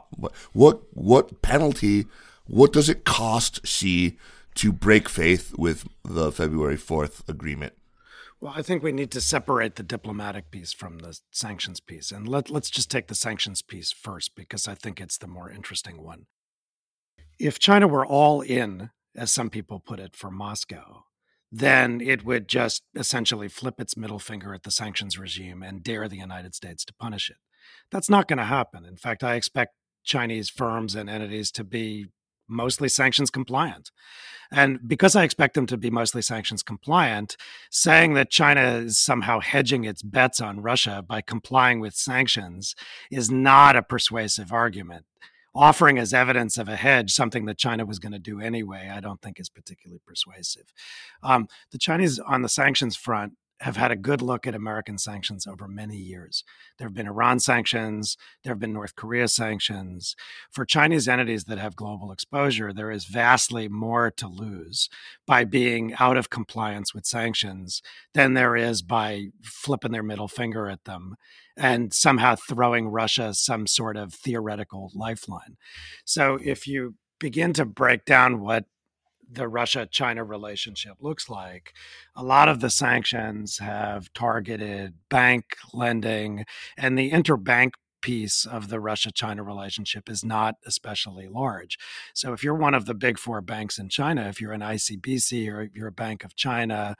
what 0.54 0.82
what 0.94 1.42
penalty 1.44 2.06
what 2.47 2.73
does 2.73 2.89
it 2.89 3.05
cost 3.05 3.65
Xi 3.65 4.17
to 4.55 4.71
break 4.71 5.07
faith 5.07 5.53
with 5.57 5.88
the 6.03 6.31
February 6.31 6.77
4th 6.77 7.27
agreement? 7.29 7.73
Well, 8.39 8.53
I 8.55 8.62
think 8.62 8.83
we 8.83 8.91
need 8.91 9.12
to 9.12 9.21
separate 9.21 9.75
the 9.75 9.83
diplomatic 9.83 10.51
piece 10.51 10.71
from 10.71 10.99
the 10.99 11.17
sanctions 11.31 11.79
piece. 11.79 12.12
And 12.12 12.27
let, 12.27 12.49
let's 12.49 12.69
just 12.69 12.91
take 12.91 13.07
the 13.07 13.15
sanctions 13.15 13.62
piece 13.62 13.91
first, 13.91 14.36
because 14.36 14.67
I 14.67 14.75
think 14.75 15.01
it's 15.01 15.17
the 15.17 15.27
more 15.27 15.49
interesting 15.49 16.03
one. 16.03 16.27
If 17.39 17.57
China 17.60 17.88
were 17.88 18.05
all 18.05 18.41
in, 18.41 18.91
as 19.15 19.31
some 19.31 19.49
people 19.49 19.79
put 19.79 19.99
it, 19.99 20.15
for 20.15 20.29
Moscow, 20.29 21.05
then 21.51 22.01
it 22.01 22.25
would 22.25 22.47
just 22.47 22.83
essentially 22.95 23.47
flip 23.47 23.79
its 23.79 23.97
middle 23.97 24.19
finger 24.19 24.53
at 24.53 24.63
the 24.63 24.71
sanctions 24.71 25.17
regime 25.17 25.63
and 25.63 25.83
dare 25.83 26.07
the 26.07 26.17
United 26.17 26.53
States 26.53 26.86
to 26.86 26.93
punish 26.93 27.29
it. 27.29 27.38
That's 27.91 28.10
not 28.10 28.27
going 28.27 28.38
to 28.38 28.45
happen. 28.45 28.86
In 28.86 28.97
fact, 28.97 29.23
I 29.23 29.36
expect 29.36 29.73
Chinese 30.03 30.49
firms 30.49 30.93
and 30.93 31.10
entities 31.10 31.51
to 31.51 31.63
be 31.63 32.07
mostly 32.47 32.89
sanctions 32.89 33.29
compliant. 33.29 33.91
And 34.51 34.79
because 34.88 35.15
I 35.15 35.23
expect 35.23 35.55
them 35.55 35.65
to 35.67 35.77
be 35.77 35.89
mostly 35.89 36.21
sanctions 36.21 36.63
compliant, 36.63 37.36
saying 37.69 38.13
that 38.13 38.29
China 38.29 38.62
is 38.62 38.97
somehow 38.97 39.39
hedging 39.39 39.83
its 39.83 40.01
bets 40.01 40.39
on 40.39 40.62
Russia 40.62 41.03
by 41.05 41.21
complying 41.21 41.79
with 41.79 41.95
sanctions 41.95 42.75
is 43.12 43.29
not 43.29 43.75
a 43.75 43.83
persuasive 43.83 44.53
argument. 44.53 45.05
Offering 45.53 45.97
as 45.97 46.13
evidence 46.13 46.57
of 46.57 46.69
a 46.69 46.75
hedge 46.75 47.12
something 47.12 47.45
that 47.45 47.57
China 47.57 47.83
was 47.83 47.99
going 47.99 48.12
to 48.12 48.19
do 48.19 48.39
anyway, 48.39 48.91
I 48.93 48.99
don't 48.99 49.21
think 49.21 49.39
is 49.39 49.49
particularly 49.49 49.99
persuasive. 50.05 50.71
Um, 51.23 51.47
the 51.71 51.79
Chinese 51.79 52.19
on 52.19 52.43
the 52.43 52.49
sanctions 52.49 52.95
front 52.95 53.33
have 53.62 53.78
had 53.78 53.91
a 53.91 53.96
good 53.96 54.22
look 54.22 54.46
at 54.46 54.54
American 54.54 54.98
sanctions 54.98 55.48
over 55.48 55.67
many 55.67 55.98
years. 55.98 56.43
There 56.78 56.88
have 56.88 56.93
been 56.93 57.08
Iran 57.08 57.39
sanctions, 57.39 58.15
there 58.43 58.52
have 58.52 58.60
been 58.60 58.74
North 58.74 58.96
Korea 58.96 59.28
sanctions. 59.28 60.15
For 60.52 60.65
Chinese 60.65 61.08
entities 61.08 61.46
that 61.46 61.58
have 61.58 61.76
global 61.76 62.12
exposure, 62.12 62.72
there 62.72 62.91
is 62.91 63.06
vastly 63.06 63.67
more 63.67 64.12
to 64.12 64.28
lose 64.28 64.89
by 65.26 65.43
being 65.43 65.96
out 66.00 66.17
of 66.17 66.30
compliance 66.30 66.93
with 66.93 67.06
sanctions 67.06 67.82
than 68.13 68.34
there 68.34 68.56
is 68.56 68.82
by 68.82 69.28
flipping 69.41 69.91
their 69.91 70.04
middle 70.04 70.28
finger 70.28 70.70
at 70.70 70.84
them 70.86 71.15
and 71.56 71.93
somehow 71.93 72.36
throwing 72.36 72.88
Russia 72.89 73.34
some 73.34 73.65
sort 73.65 73.98
of 73.98 74.13
theoretical 74.13 74.91
lifeline. 74.93 75.58
So 76.06 76.38
if 76.43 76.67
you 76.67 76.96
begin 77.20 77.54
to 77.54 77.65
break 77.65 78.06
down 78.06 78.39
what 78.39 78.65
the 79.30 79.48
Russia 79.48 79.88
China 79.90 80.24
relationship 80.24 80.94
looks 81.00 81.30
like. 81.30 81.74
A 82.16 82.24
lot 82.24 82.50
of 82.50 82.60
the 82.60 82.70
sanctions 82.70 83.60
have 83.60 84.12
targeted 84.13 84.96
bank 85.10 85.58
lending, 85.74 86.46
and 86.78 86.98
the 86.98 87.12
interbank 87.12 87.72
piece 88.02 88.46
of 88.46 88.70
the 88.70 88.80
Russia 88.80 89.12
China 89.12 89.44
relationship 89.44 90.10
is 90.10 90.24
not 90.24 90.56
especially 90.66 91.28
large. 91.28 91.78
So, 92.13 92.32
if 92.34 92.44
you're 92.44 92.56
one 92.56 92.74
of 92.74 92.86
the 92.86 92.94
big 92.94 93.18
four 93.18 93.42
banks 93.42 93.78
in 93.78 93.90
China, 93.90 94.28
if 94.30 94.40
you're 94.40 94.54
an 94.54 94.62
ICBC 94.62 95.52
or 95.52 95.70
you're 95.74 95.88
a 95.88 95.92
Bank 95.92 96.24
of 96.24 96.36
China, 96.36 96.96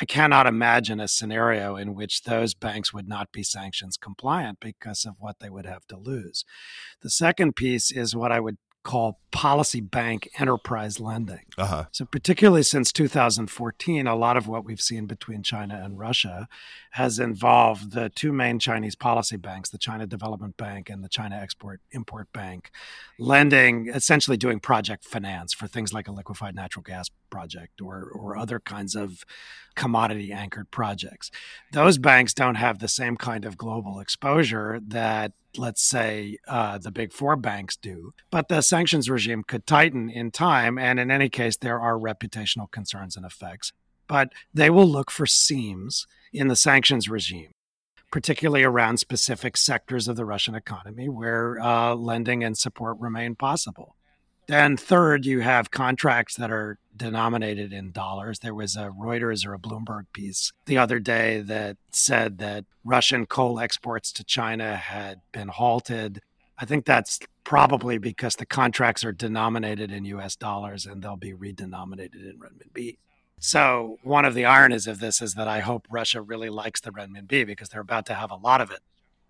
I 0.00 0.04
cannot 0.04 0.46
imagine 0.46 1.00
a 1.00 1.08
scenario 1.08 1.76
in 1.76 1.94
which 1.94 2.22
those 2.22 2.54
banks 2.54 2.92
would 2.92 3.08
not 3.08 3.32
be 3.32 3.42
sanctions 3.42 3.96
compliant 3.96 4.60
because 4.60 5.04
of 5.04 5.14
what 5.18 5.40
they 5.40 5.50
would 5.50 5.66
have 5.66 5.86
to 5.88 5.96
lose. 5.96 6.44
The 7.00 7.10
second 7.10 7.56
piece 7.56 7.90
is 7.90 8.14
what 8.14 8.30
I 8.30 8.40
would 8.40 8.58
call 8.82 9.20
policy 9.30 9.80
bank 9.80 10.28
enterprise 10.38 11.00
lending. 11.00 11.44
Uh-huh. 11.56 11.84
So, 11.92 12.04
particularly 12.04 12.62
since 12.62 12.92
2014, 12.92 14.06
a 14.06 14.14
lot 14.16 14.36
of 14.36 14.48
what 14.48 14.64
we've 14.64 14.80
seen 14.80 15.06
between 15.06 15.42
China 15.42 15.80
and 15.82 15.98
Russia 15.98 16.48
has 16.92 17.18
involved 17.18 17.92
the 17.92 18.10
two 18.10 18.32
main 18.32 18.58
Chinese 18.58 18.94
policy 18.94 19.38
banks, 19.38 19.70
the 19.70 19.78
China 19.78 20.06
Development 20.06 20.54
Bank 20.58 20.90
and 20.90 21.02
the 21.02 21.08
China 21.08 21.36
Export 21.36 21.80
Import 21.92 22.30
Bank, 22.34 22.70
lending, 23.18 23.88
essentially 23.88 24.36
doing 24.36 24.60
project 24.60 25.06
finance 25.06 25.54
for 25.54 25.66
things 25.66 25.94
like 25.94 26.06
a 26.06 26.12
liquefied 26.12 26.54
natural 26.54 26.82
gas 26.82 27.08
project 27.30 27.80
or, 27.80 28.04
or 28.04 28.36
other 28.36 28.60
kinds 28.60 28.94
of 28.94 29.24
commodity 29.74 30.32
anchored 30.32 30.70
projects. 30.70 31.30
Those 31.72 31.96
banks 31.96 32.34
don't 32.34 32.56
have 32.56 32.78
the 32.78 32.88
same 32.88 33.16
kind 33.16 33.46
of 33.46 33.56
global 33.56 33.98
exposure 33.98 34.78
that 34.88 35.32
let's 35.56 35.82
say 35.82 36.38
uh, 36.46 36.76
the 36.76 36.90
big 36.90 37.12
four 37.12 37.36
banks 37.36 37.76
do. 37.76 38.12
But 38.30 38.48
the 38.48 38.60
sanctions 38.60 39.08
regime 39.08 39.44
could 39.46 39.66
tighten 39.66 40.10
in 40.10 40.30
time. 40.30 40.78
And 40.78 41.00
in 41.00 41.10
any 41.10 41.28
case, 41.28 41.56
there 41.56 41.80
are 41.80 41.98
reputational 41.98 42.70
concerns 42.70 43.16
and 43.16 43.24
effects. 43.24 43.72
But 44.06 44.32
they 44.52 44.70
will 44.70 44.86
look 44.86 45.10
for 45.10 45.26
seams 45.26 46.06
in 46.32 46.48
the 46.48 46.56
sanctions 46.56 47.08
regime, 47.08 47.52
particularly 48.10 48.64
around 48.64 48.98
specific 48.98 49.56
sectors 49.56 50.08
of 50.08 50.16
the 50.16 50.24
Russian 50.24 50.54
economy 50.54 51.08
where 51.08 51.60
uh, 51.60 51.94
lending 51.94 52.42
and 52.44 52.56
support 52.56 52.98
remain 53.00 53.34
possible. 53.34 53.96
Then, 54.48 54.76
third, 54.76 55.24
you 55.24 55.40
have 55.40 55.70
contracts 55.70 56.36
that 56.36 56.50
are 56.50 56.78
denominated 56.96 57.72
in 57.72 57.92
dollars. 57.92 58.40
There 58.40 58.54
was 58.54 58.76
a 58.76 58.90
Reuters 58.90 59.46
or 59.46 59.54
a 59.54 59.58
Bloomberg 59.58 60.06
piece 60.12 60.52
the 60.66 60.78
other 60.78 60.98
day 60.98 61.40
that 61.42 61.76
said 61.90 62.38
that 62.38 62.64
Russian 62.84 63.26
coal 63.26 63.60
exports 63.60 64.12
to 64.12 64.24
China 64.24 64.76
had 64.76 65.20
been 65.30 65.48
halted. 65.48 66.20
I 66.58 66.64
think 66.64 66.84
that's 66.84 67.20
probably 67.44 67.98
because 67.98 68.36
the 68.36 68.46
contracts 68.46 69.04
are 69.04 69.12
denominated 69.12 69.90
in 69.90 70.04
US 70.06 70.36
dollars 70.36 70.86
and 70.86 71.02
they'll 71.02 71.16
be 71.16 71.32
redenominated 71.32 72.28
in 72.28 72.38
renminbi. 72.38 72.98
So, 73.44 73.98
one 74.04 74.24
of 74.24 74.34
the 74.34 74.44
ironies 74.44 74.86
of 74.86 75.00
this 75.00 75.20
is 75.20 75.34
that 75.34 75.48
I 75.48 75.58
hope 75.58 75.88
Russia 75.90 76.22
really 76.22 76.48
likes 76.48 76.80
the 76.80 76.92
renminbi 76.92 77.44
because 77.44 77.70
they're 77.70 77.80
about 77.80 78.06
to 78.06 78.14
have 78.14 78.30
a 78.30 78.36
lot 78.36 78.60
of 78.60 78.70
it. 78.70 78.78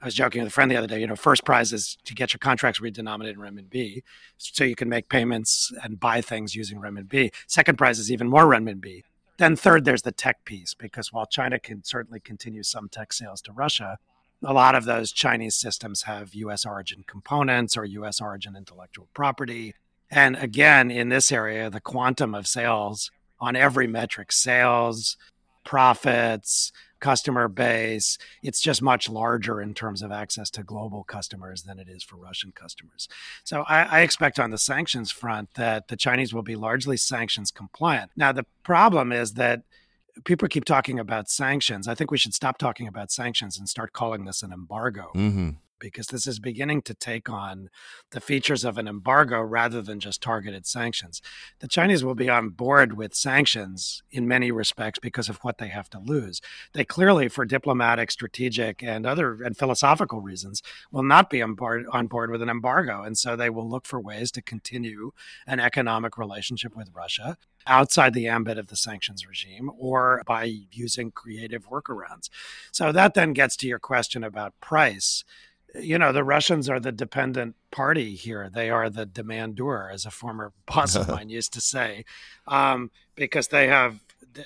I 0.03 0.05
was 0.05 0.15
joking 0.15 0.43
with 0.43 0.49
a 0.49 0.53
friend 0.53 0.71
the 0.71 0.77
other 0.77 0.87
day. 0.87 1.01
You 1.01 1.07
know, 1.07 1.17
first 1.17 1.47
prize 1.47 1.73
is 1.73 1.97
to 2.05 2.15
get 2.15 2.35
your 2.35 2.39
contracts 2.39 2.79
redenominated 2.79 3.33
in 3.33 3.39
renminbi, 3.39 4.03
so 4.37 4.65
you 4.65 4.75
can 4.75 4.91
make 4.91 5.09
payments 5.09 5.73
and 5.83 5.99
buy 5.99 6.21
things 6.21 6.55
using 6.55 6.79
renminbi. 6.79 7.33
Second 7.47 7.79
prize 7.79 7.99
is 7.99 8.13
even 8.13 8.29
more 8.29 8.45
renminbi. 8.45 9.03
Then 9.39 9.57
third, 9.57 9.87
there's 9.87 10.03
the 10.03 10.13
tech 10.13 10.45
piece 10.45 10.75
because 10.75 11.11
while 11.11 11.25
China 11.25 11.59
can 11.59 11.83
certainly 11.83 12.21
continue 12.21 12.63
some 12.63 12.91
tech 12.91 13.15
sales 13.15 13.41
to 13.43 13.53
Russia, 13.53 13.97
a 14.45 14.53
lot 14.53 14.75
of 14.75 14.85
those 14.85 15.11
Chinese 15.11 15.55
systems 15.55 16.03
have 16.03 16.35
U.S. 16.35 16.67
origin 16.67 17.03
components 17.07 17.79
or 17.79 17.87
U.S. 17.87 18.21
origin 18.21 18.57
intellectual 18.57 19.09
property. 19.15 19.75
And 20.11 20.37
again, 20.37 20.91
in 20.91 21.09
this 21.09 21.33
area, 21.33 21.71
the 21.71 21.81
quantum 21.81 22.35
of 22.35 22.47
sales 22.47 23.11
on 23.43 23.57
every 23.57 23.87
metric 23.87 24.33
sales, 24.33 25.19
profits, 25.65 26.73
customer 27.01 27.49
base. 27.49 28.17
It's 28.43 28.61
just 28.61 28.81
much 28.81 29.09
larger 29.09 29.61
in 29.61 29.75
terms 29.75 30.01
of 30.01 30.13
access 30.13 30.49
to 30.51 30.63
global 30.63 31.03
customers 31.03 31.65
than 31.65 31.79
it 31.79 31.89
is 31.89 32.05
for 32.05 32.17
Russian 32.17 32.53
customers. 32.53 33.09
So 33.45 33.65
I, 33.69 33.83
I, 33.83 34.01
expect 34.03 34.39
on 34.39 34.51
the 34.51 34.59
sanctions 34.59 35.11
front 35.11 35.55
that 35.55 35.89
the 35.89 35.97
Chinese 35.97 36.33
will 36.33 36.45
be 36.45 36.55
largely 36.55 36.97
sanctions 36.97 37.51
compliant. 37.51 38.13
Now, 38.17 38.31
the 38.31 38.47
problem 38.63 39.11
is 39.11 39.33
that 39.33 39.63
people 40.25 40.47
keep 40.47 40.65
talking 40.65 41.01
about 41.01 41.29
sanctions. 41.29 41.89
I 41.89 41.97
think 41.97 42.13
we 42.13 42.19
should 42.19 42.35
stop 42.35 42.57
talking 42.57 42.87
about 42.87 43.11
sanctions 43.11 43.59
and 43.59 43.69
start 43.69 43.93
calling 43.93 44.25
this 44.25 44.43
an 44.43 44.53
embargo. 44.53 45.11
Mm-hmm 45.15 45.51
because 45.83 46.07
this 46.07 46.27
is 46.27 46.39
beginning 46.39 46.81
to 46.81 46.95
take 46.95 47.29
on 47.29 47.69
the 48.13 48.21
features 48.21 48.65
of 48.65 48.79
an 48.79 48.87
embargo 48.87 49.43
rather 49.43 49.83
than 49.83 49.99
just 50.01 50.23
targeted 50.23 50.65
sanctions. 50.65 51.21
The 51.59 51.69
Chinese 51.69 52.05
will 52.05 52.15
be 52.15 52.31
on 52.31 52.51
board 52.51 52.97
with 52.97 53.15
sanctions 53.15 54.03
in 54.11 54.29
many 54.29 54.53
respects 54.53 55.01
because 55.01 55.29
of 55.29 55.39
what 55.39 55.59
they 55.59 55.69
have 55.69 55.91
to 55.91 55.99
lose. 55.99 56.41
They 56.73 56.85
clearly, 56.85 57.29
for 57.29 57.45
diplomatic, 57.45 58.11
strategic, 58.13 58.83
and 58.83 59.05
other 59.05 59.43
and 59.43 59.57
philosophical 59.57 60.21
reasons, 60.21 60.63
will 60.93 61.03
not 61.03 61.29
be 61.29 61.43
on 61.43 61.55
board, 61.55 61.85
on 61.93 62.07
board 62.07 62.31
with 62.31 62.43
an 62.43 62.49
embargo. 62.49 63.03
And 63.03 63.19
so 63.19 63.35
they 63.35 63.51
will 63.51 63.69
look 63.69 63.85
for 63.85 64.01
ways 64.01 64.31
to 64.33 64.43
continue 64.43 65.11
an 65.47 65.59
economic 65.59 66.17
relationship 66.17 66.77
with 66.77 66.91
Russia 66.95 67.37
outside 67.67 68.15
the 68.15 68.29
ambit 68.29 68.59
of 68.59 68.69
the 68.69 68.77
sanctions 68.77 69.27
regime 69.27 69.71
or 69.77 70.23
by 70.27 70.53
using 70.71 71.11
creative 71.11 71.69
workarounds. 71.69 72.29
So 72.71 72.93
that 72.93 73.15
then 73.15 73.33
gets 73.33 73.57
to 73.57 73.67
your 73.67 73.79
question 73.79 74.25
about 74.25 74.59
price 74.61 75.25
you 75.75 75.99
know, 75.99 76.13
the 76.13 76.25
Russians 76.25 76.69
are 76.69 76.81
the 76.81 76.93
dependent 76.93 77.57
party 77.71 78.15
here. 78.15 78.51
They 78.53 78.71
are 78.71 78.91
the 78.91 79.07
demandeur, 79.07 79.93
as 79.93 80.05
a 80.05 80.11
former 80.11 80.53
boss 80.67 80.95
of 80.97 81.09
mine 81.17 81.29
used 81.29 81.53
to 81.55 81.61
say, 81.61 82.05
um, 82.47 82.91
because 83.15 83.49
they 83.49 83.69
have 83.69 84.01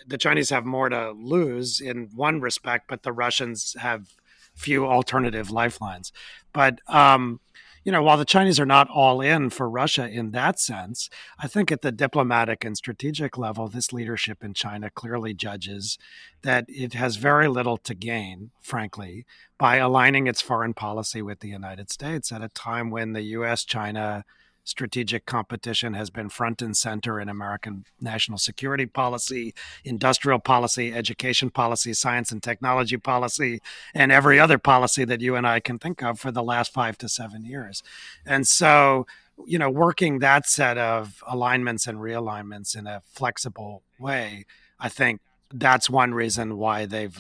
the 0.06 0.18
Chinese 0.18 0.50
have 0.50 0.64
more 0.64 0.88
to 0.88 1.12
lose 1.12 1.80
in 1.80 2.10
one 2.14 2.40
respect, 2.40 2.88
but 2.88 3.02
the 3.02 3.12
Russians 3.12 3.76
have 3.78 4.08
few 4.54 4.86
alternative 4.86 5.50
lifelines. 5.50 6.12
But 6.52 6.80
um, 6.88 7.40
you 7.86 7.92
know, 7.92 8.02
while 8.02 8.16
the 8.16 8.24
Chinese 8.24 8.58
are 8.58 8.66
not 8.66 8.90
all 8.90 9.20
in 9.20 9.48
for 9.48 9.70
Russia 9.70 10.08
in 10.08 10.32
that 10.32 10.58
sense, 10.58 11.08
I 11.38 11.46
think 11.46 11.70
at 11.70 11.82
the 11.82 11.92
diplomatic 11.92 12.64
and 12.64 12.76
strategic 12.76 13.38
level, 13.38 13.68
this 13.68 13.92
leadership 13.92 14.42
in 14.42 14.54
China 14.54 14.90
clearly 14.90 15.34
judges 15.34 15.96
that 16.42 16.64
it 16.66 16.94
has 16.94 17.14
very 17.14 17.46
little 17.46 17.76
to 17.76 17.94
gain, 17.94 18.50
frankly, 18.60 19.24
by 19.56 19.76
aligning 19.76 20.26
its 20.26 20.40
foreign 20.40 20.74
policy 20.74 21.22
with 21.22 21.38
the 21.38 21.48
United 21.48 21.88
States 21.88 22.32
at 22.32 22.42
a 22.42 22.48
time 22.48 22.90
when 22.90 23.12
the 23.12 23.22
US 23.22 23.64
China 23.64 24.24
strategic 24.66 25.26
competition 25.26 25.94
has 25.94 26.10
been 26.10 26.28
front 26.28 26.60
and 26.60 26.76
center 26.76 27.20
in 27.20 27.28
American 27.28 27.84
national 28.00 28.36
security 28.36 28.84
policy, 28.84 29.54
industrial 29.84 30.40
policy, 30.40 30.92
education 30.92 31.50
policy, 31.50 31.94
science 31.94 32.32
and 32.32 32.42
technology 32.42 32.96
policy, 32.96 33.62
and 33.94 34.10
every 34.10 34.40
other 34.40 34.58
policy 34.58 35.04
that 35.04 35.20
you 35.20 35.36
and 35.36 35.46
I 35.46 35.60
can 35.60 35.78
think 35.78 36.02
of 36.02 36.18
for 36.18 36.32
the 36.32 36.42
last 36.42 36.72
five 36.72 36.98
to 36.98 37.08
seven 37.08 37.44
years. 37.44 37.84
And 38.26 38.44
so, 38.44 39.06
you 39.46 39.56
know, 39.56 39.70
working 39.70 40.18
that 40.18 40.48
set 40.48 40.76
of 40.76 41.22
alignments 41.28 41.86
and 41.86 41.98
realignments 41.98 42.76
in 42.76 42.88
a 42.88 43.02
flexible 43.12 43.82
way, 44.00 44.46
I 44.80 44.88
think 44.88 45.20
that's 45.54 45.88
one 45.88 46.12
reason 46.12 46.56
why 46.56 46.86
they've 46.86 47.16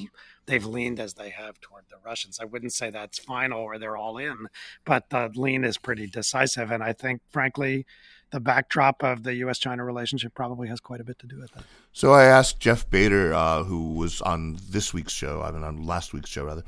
they've 0.46 0.64
leaned 0.64 1.00
as 1.00 1.14
they 1.14 1.30
have 1.30 1.60
toward 1.60 1.84
the 1.90 1.96
Russians. 2.04 2.38
I 2.40 2.44
wouldn't 2.44 2.72
say 2.72 2.90
that's 2.90 3.18
final 3.18 3.60
or 3.60 3.78
they're 3.78 3.96
all 3.96 4.18
in, 4.18 4.48
but 4.84 5.10
the 5.10 5.30
lean 5.34 5.64
is 5.64 5.76
pretty 5.76 6.06
decisive. 6.06 6.70
And 6.70 6.82
I 6.82 6.92
think, 6.92 7.20
frankly, 7.30 7.86
the 8.30 8.40
backdrop 8.40 9.02
of 9.02 9.22
the 9.22 9.34
U.S. 9.36 9.58
China 9.58 9.84
relationship 9.84 10.34
probably 10.34 10.68
has 10.68 10.80
quite 10.80 11.00
a 11.00 11.04
bit 11.04 11.18
to 11.20 11.26
do 11.26 11.38
with 11.38 11.52
that. 11.52 11.64
So 11.92 12.12
I 12.12 12.24
asked 12.24 12.60
Jeff 12.60 12.88
Bader, 12.90 13.32
uh, 13.32 13.64
who 13.64 13.94
was 13.94 14.20
on 14.22 14.58
this 14.68 14.92
week's 14.92 15.12
show, 15.12 15.42
I 15.42 15.50
mean, 15.50 15.62
on 15.62 15.82
last 15.84 16.12
week's 16.12 16.30
show, 16.30 16.44
rather. 16.44 16.64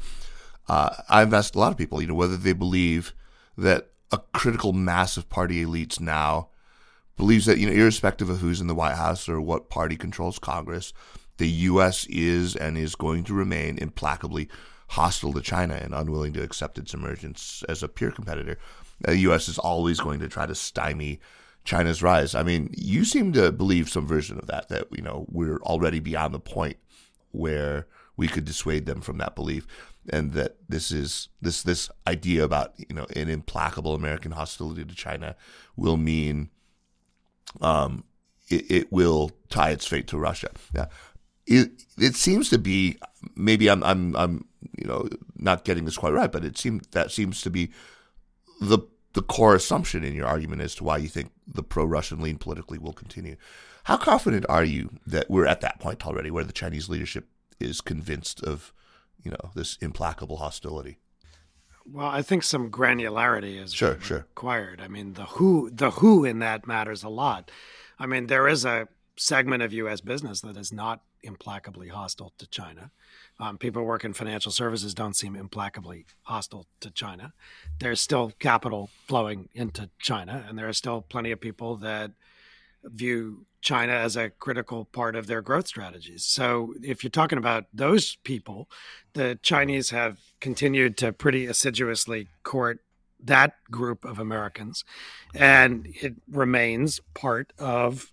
Uh, 0.68 0.94
I've 1.08 1.32
asked 1.32 1.54
a 1.54 1.58
lot 1.58 1.72
of 1.72 1.78
people, 1.78 2.00
you 2.00 2.08
know, 2.08 2.14
whether 2.14 2.36
they 2.36 2.52
believe 2.52 3.14
that 3.56 3.90
a 4.12 4.18
critical 4.32 4.72
mass 4.72 5.16
of 5.16 5.28
party 5.28 5.64
elites 5.64 6.00
now 6.00 6.48
believes 7.16 7.46
that, 7.46 7.58
you 7.58 7.66
know, 7.66 7.72
irrespective 7.72 8.30
of 8.30 8.38
who's 8.38 8.60
in 8.60 8.66
the 8.66 8.74
White 8.74 8.94
House 8.94 9.28
or 9.28 9.40
what 9.40 9.70
party 9.70 9.96
controls 9.96 10.38
Congress, 10.38 10.92
the 11.38 11.48
U.S. 11.48 12.06
is 12.06 12.54
and 12.56 12.76
is 12.76 12.94
going 12.94 13.24
to 13.24 13.34
remain 13.34 13.78
implacably 13.78 14.48
hostile 14.88 15.32
to 15.32 15.40
China 15.40 15.74
and 15.74 15.94
unwilling 15.94 16.32
to 16.34 16.42
accept 16.42 16.78
its 16.78 16.94
emergence 16.94 17.62
as 17.68 17.82
a 17.82 17.88
peer 17.88 18.10
competitor. 18.10 18.58
The 19.00 19.16
U.S. 19.18 19.48
is 19.48 19.58
always 19.58 20.00
going 20.00 20.20
to 20.20 20.28
try 20.28 20.46
to 20.46 20.54
stymie 20.54 21.20
China's 21.64 22.02
rise. 22.02 22.34
I 22.34 22.42
mean, 22.42 22.70
you 22.76 23.04
seem 23.04 23.32
to 23.34 23.52
believe 23.52 23.88
some 23.88 24.06
version 24.06 24.38
of 24.38 24.46
that, 24.46 24.68
that, 24.68 24.86
you 24.90 25.02
know, 25.02 25.26
we're 25.28 25.58
already 25.58 26.00
beyond 26.00 26.34
the 26.34 26.40
point 26.40 26.78
where 27.30 27.86
we 28.16 28.26
could 28.26 28.44
dissuade 28.44 28.86
them 28.86 29.00
from 29.00 29.18
that 29.18 29.34
belief 29.34 29.66
and 30.10 30.32
that 30.32 30.56
this 30.68 30.90
is 30.90 31.28
this 31.40 31.62
this 31.62 31.90
idea 32.06 32.44
about 32.44 32.72
you 32.76 32.94
know 32.94 33.06
an 33.14 33.28
implacable 33.28 33.94
American 33.94 34.32
hostility 34.32 34.84
to 34.84 34.94
China 34.94 35.36
will 35.76 35.96
mean 35.96 36.50
um, 37.60 38.04
it, 38.48 38.70
it, 38.70 38.92
will 38.92 39.30
tie 39.48 39.70
its 39.70 39.86
fate 39.86 40.06
to 40.08 40.18
Russia. 40.18 40.50
Yeah, 40.74 40.86
it 41.48 41.70
it 41.98 42.14
seems 42.14 42.50
to 42.50 42.58
be 42.58 42.98
maybe 43.34 43.68
I'm 43.68 43.82
I'm 43.82 44.14
I'm 44.14 44.44
you 44.76 44.86
know 44.86 45.08
not 45.36 45.64
getting 45.64 45.86
this 45.86 45.96
quite 45.96 46.12
right, 46.12 46.30
but 46.30 46.44
it 46.44 46.58
seems 46.58 46.86
that 46.88 47.10
seems 47.10 47.40
to 47.42 47.50
be 47.50 47.70
the 48.60 48.80
the 49.14 49.22
core 49.22 49.54
assumption 49.54 50.04
in 50.04 50.14
your 50.14 50.26
argument 50.26 50.60
as 50.60 50.74
to 50.76 50.84
why 50.84 50.98
you 50.98 51.08
think 51.08 51.32
the 51.46 51.62
pro-Russian 51.62 52.20
lean 52.20 52.36
politically 52.36 52.78
will 52.78 52.92
continue. 52.92 53.36
How 53.84 53.96
confident 53.96 54.44
are 54.48 54.62
you 54.62 54.90
that 55.06 55.30
we're 55.30 55.46
at 55.46 55.62
that 55.62 55.80
point 55.80 56.06
already, 56.06 56.30
where 56.30 56.44
the 56.44 56.52
Chinese 56.52 56.90
leadership 56.90 57.26
is 57.58 57.80
convinced 57.80 58.42
of 58.42 58.72
you 59.24 59.30
know 59.30 59.50
this 59.54 59.78
implacable 59.80 60.36
hostility? 60.36 60.98
Well, 61.90 62.08
I 62.08 62.20
think 62.20 62.42
some 62.42 62.70
granularity 62.70 63.58
is 63.58 63.72
sure, 63.72 63.98
sure. 64.00 64.26
required. 64.28 64.82
I 64.82 64.88
mean, 64.88 65.14
the 65.14 65.24
who 65.24 65.70
the 65.72 65.92
who 65.92 66.26
in 66.26 66.40
that 66.40 66.66
matters 66.66 67.02
a 67.02 67.08
lot. 67.08 67.50
I 67.98 68.04
mean, 68.04 68.26
there 68.26 68.46
is 68.46 68.66
a 68.66 68.88
segment 69.16 69.62
of 69.62 69.72
U.S. 69.72 70.02
business 70.02 70.42
that 70.42 70.58
is 70.58 70.70
not 70.70 71.00
implacably 71.22 71.88
hostile 71.88 72.32
to 72.38 72.46
China. 72.46 72.90
Um, 73.38 73.58
people 73.58 73.82
who 73.82 73.86
work 73.86 74.04
in 74.04 74.12
financial 74.12 74.52
services 74.52 74.94
don't 74.94 75.16
seem 75.16 75.36
implacably 75.36 76.06
hostile 76.22 76.66
to 76.80 76.90
China. 76.90 77.32
There's 77.78 78.00
still 78.00 78.32
capital 78.38 78.90
flowing 79.06 79.48
into 79.54 79.90
China, 79.98 80.44
and 80.48 80.58
there 80.58 80.68
are 80.68 80.72
still 80.72 81.02
plenty 81.02 81.30
of 81.30 81.40
people 81.40 81.76
that 81.76 82.12
view 82.84 83.46
China 83.60 83.92
as 83.92 84.16
a 84.16 84.30
critical 84.30 84.84
part 84.84 85.16
of 85.16 85.26
their 85.26 85.42
growth 85.42 85.66
strategies. 85.66 86.24
So, 86.24 86.74
if 86.82 87.02
you're 87.02 87.10
talking 87.10 87.38
about 87.38 87.66
those 87.72 88.16
people, 88.16 88.68
the 89.14 89.38
Chinese 89.42 89.90
have 89.90 90.18
continued 90.40 90.96
to 90.98 91.12
pretty 91.12 91.46
assiduously 91.46 92.28
court 92.44 92.80
that 93.20 93.54
group 93.70 94.04
of 94.04 94.18
Americans, 94.18 94.84
and 95.34 95.88
it 96.00 96.14
remains 96.30 97.00
part 97.14 97.52
of 97.58 98.12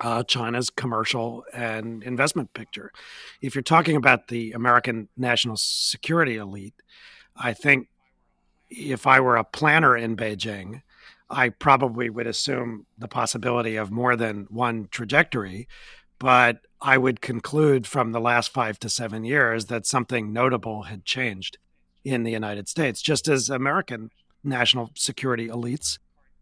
uh, 0.00 0.22
China's 0.24 0.70
commercial 0.70 1.44
and 1.52 2.02
investment 2.02 2.52
picture. 2.54 2.92
If 3.40 3.54
you're 3.54 3.62
talking 3.62 3.96
about 3.96 4.28
the 4.28 4.52
American 4.52 5.08
national 5.16 5.56
security 5.56 6.36
elite, 6.36 6.74
I 7.36 7.52
think 7.52 7.88
if 8.70 9.06
I 9.06 9.20
were 9.20 9.36
a 9.36 9.44
planner 9.44 9.96
in 9.96 10.16
Beijing, 10.16 10.82
I 11.30 11.48
probably 11.48 12.10
would 12.10 12.26
assume 12.26 12.86
the 12.98 13.08
possibility 13.08 13.76
of 13.76 13.90
more 13.90 14.16
than 14.16 14.46
one 14.50 14.88
trajectory, 14.90 15.68
but 16.18 16.60
I 16.80 16.98
would 16.98 17.20
conclude 17.20 17.86
from 17.86 18.12
the 18.12 18.20
last 18.20 18.52
five 18.52 18.78
to 18.80 18.88
seven 18.88 19.24
years 19.24 19.66
that 19.66 19.86
something 19.86 20.32
notable 20.32 20.84
had 20.84 21.04
changed 21.04 21.58
in 22.04 22.22
the 22.22 22.32
United 22.32 22.68
States, 22.68 23.00
just 23.00 23.26
as 23.26 23.48
American 23.48 24.10
national 24.42 24.90
security 24.94 25.48
elites, 25.48 25.98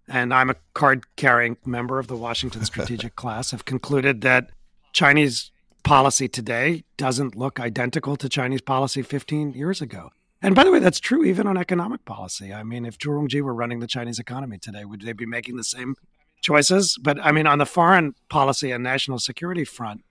and 0.08 0.32
I'm 0.32 0.50
a 0.50 0.56
card 0.74 1.04
carrying 1.16 1.56
member 1.64 1.98
of 1.98 2.06
the 2.08 2.16
Washington 2.16 2.64
Strategic 2.64 3.16
Class, 3.16 3.50
have 3.50 3.64
concluded 3.64 4.20
that 4.22 4.50
Chinese 4.92 5.50
policy 5.82 6.28
today 6.28 6.84
doesn't 6.96 7.36
look 7.36 7.58
identical 7.58 8.16
to 8.16 8.28
Chinese 8.28 8.60
policy 8.60 9.02
15 9.02 9.52
years 9.52 9.80
ago. 9.80 10.10
And 10.40 10.54
by 10.54 10.64
the 10.64 10.72
way, 10.72 10.80
that's 10.80 11.00
true 11.00 11.24
even 11.24 11.46
on 11.46 11.56
economic 11.56 12.04
policy. 12.04 12.52
I 12.52 12.64
mean, 12.64 12.84
if 12.84 12.98
Zhu 12.98 13.10
Rongji 13.10 13.42
were 13.42 13.54
running 13.54 13.78
the 13.78 13.86
Chinese 13.86 14.18
economy 14.18 14.58
today, 14.58 14.84
would 14.84 15.02
they 15.02 15.12
be 15.12 15.26
making 15.26 15.56
the 15.56 15.64
same 15.64 15.94
choices? 16.40 16.98
But 17.00 17.18
I 17.24 17.30
mean, 17.30 17.46
on 17.46 17.58
the 17.58 17.66
foreign 17.66 18.14
policy 18.28 18.72
and 18.72 18.82
national 18.82 19.20
security 19.20 19.64
front, 19.64 20.02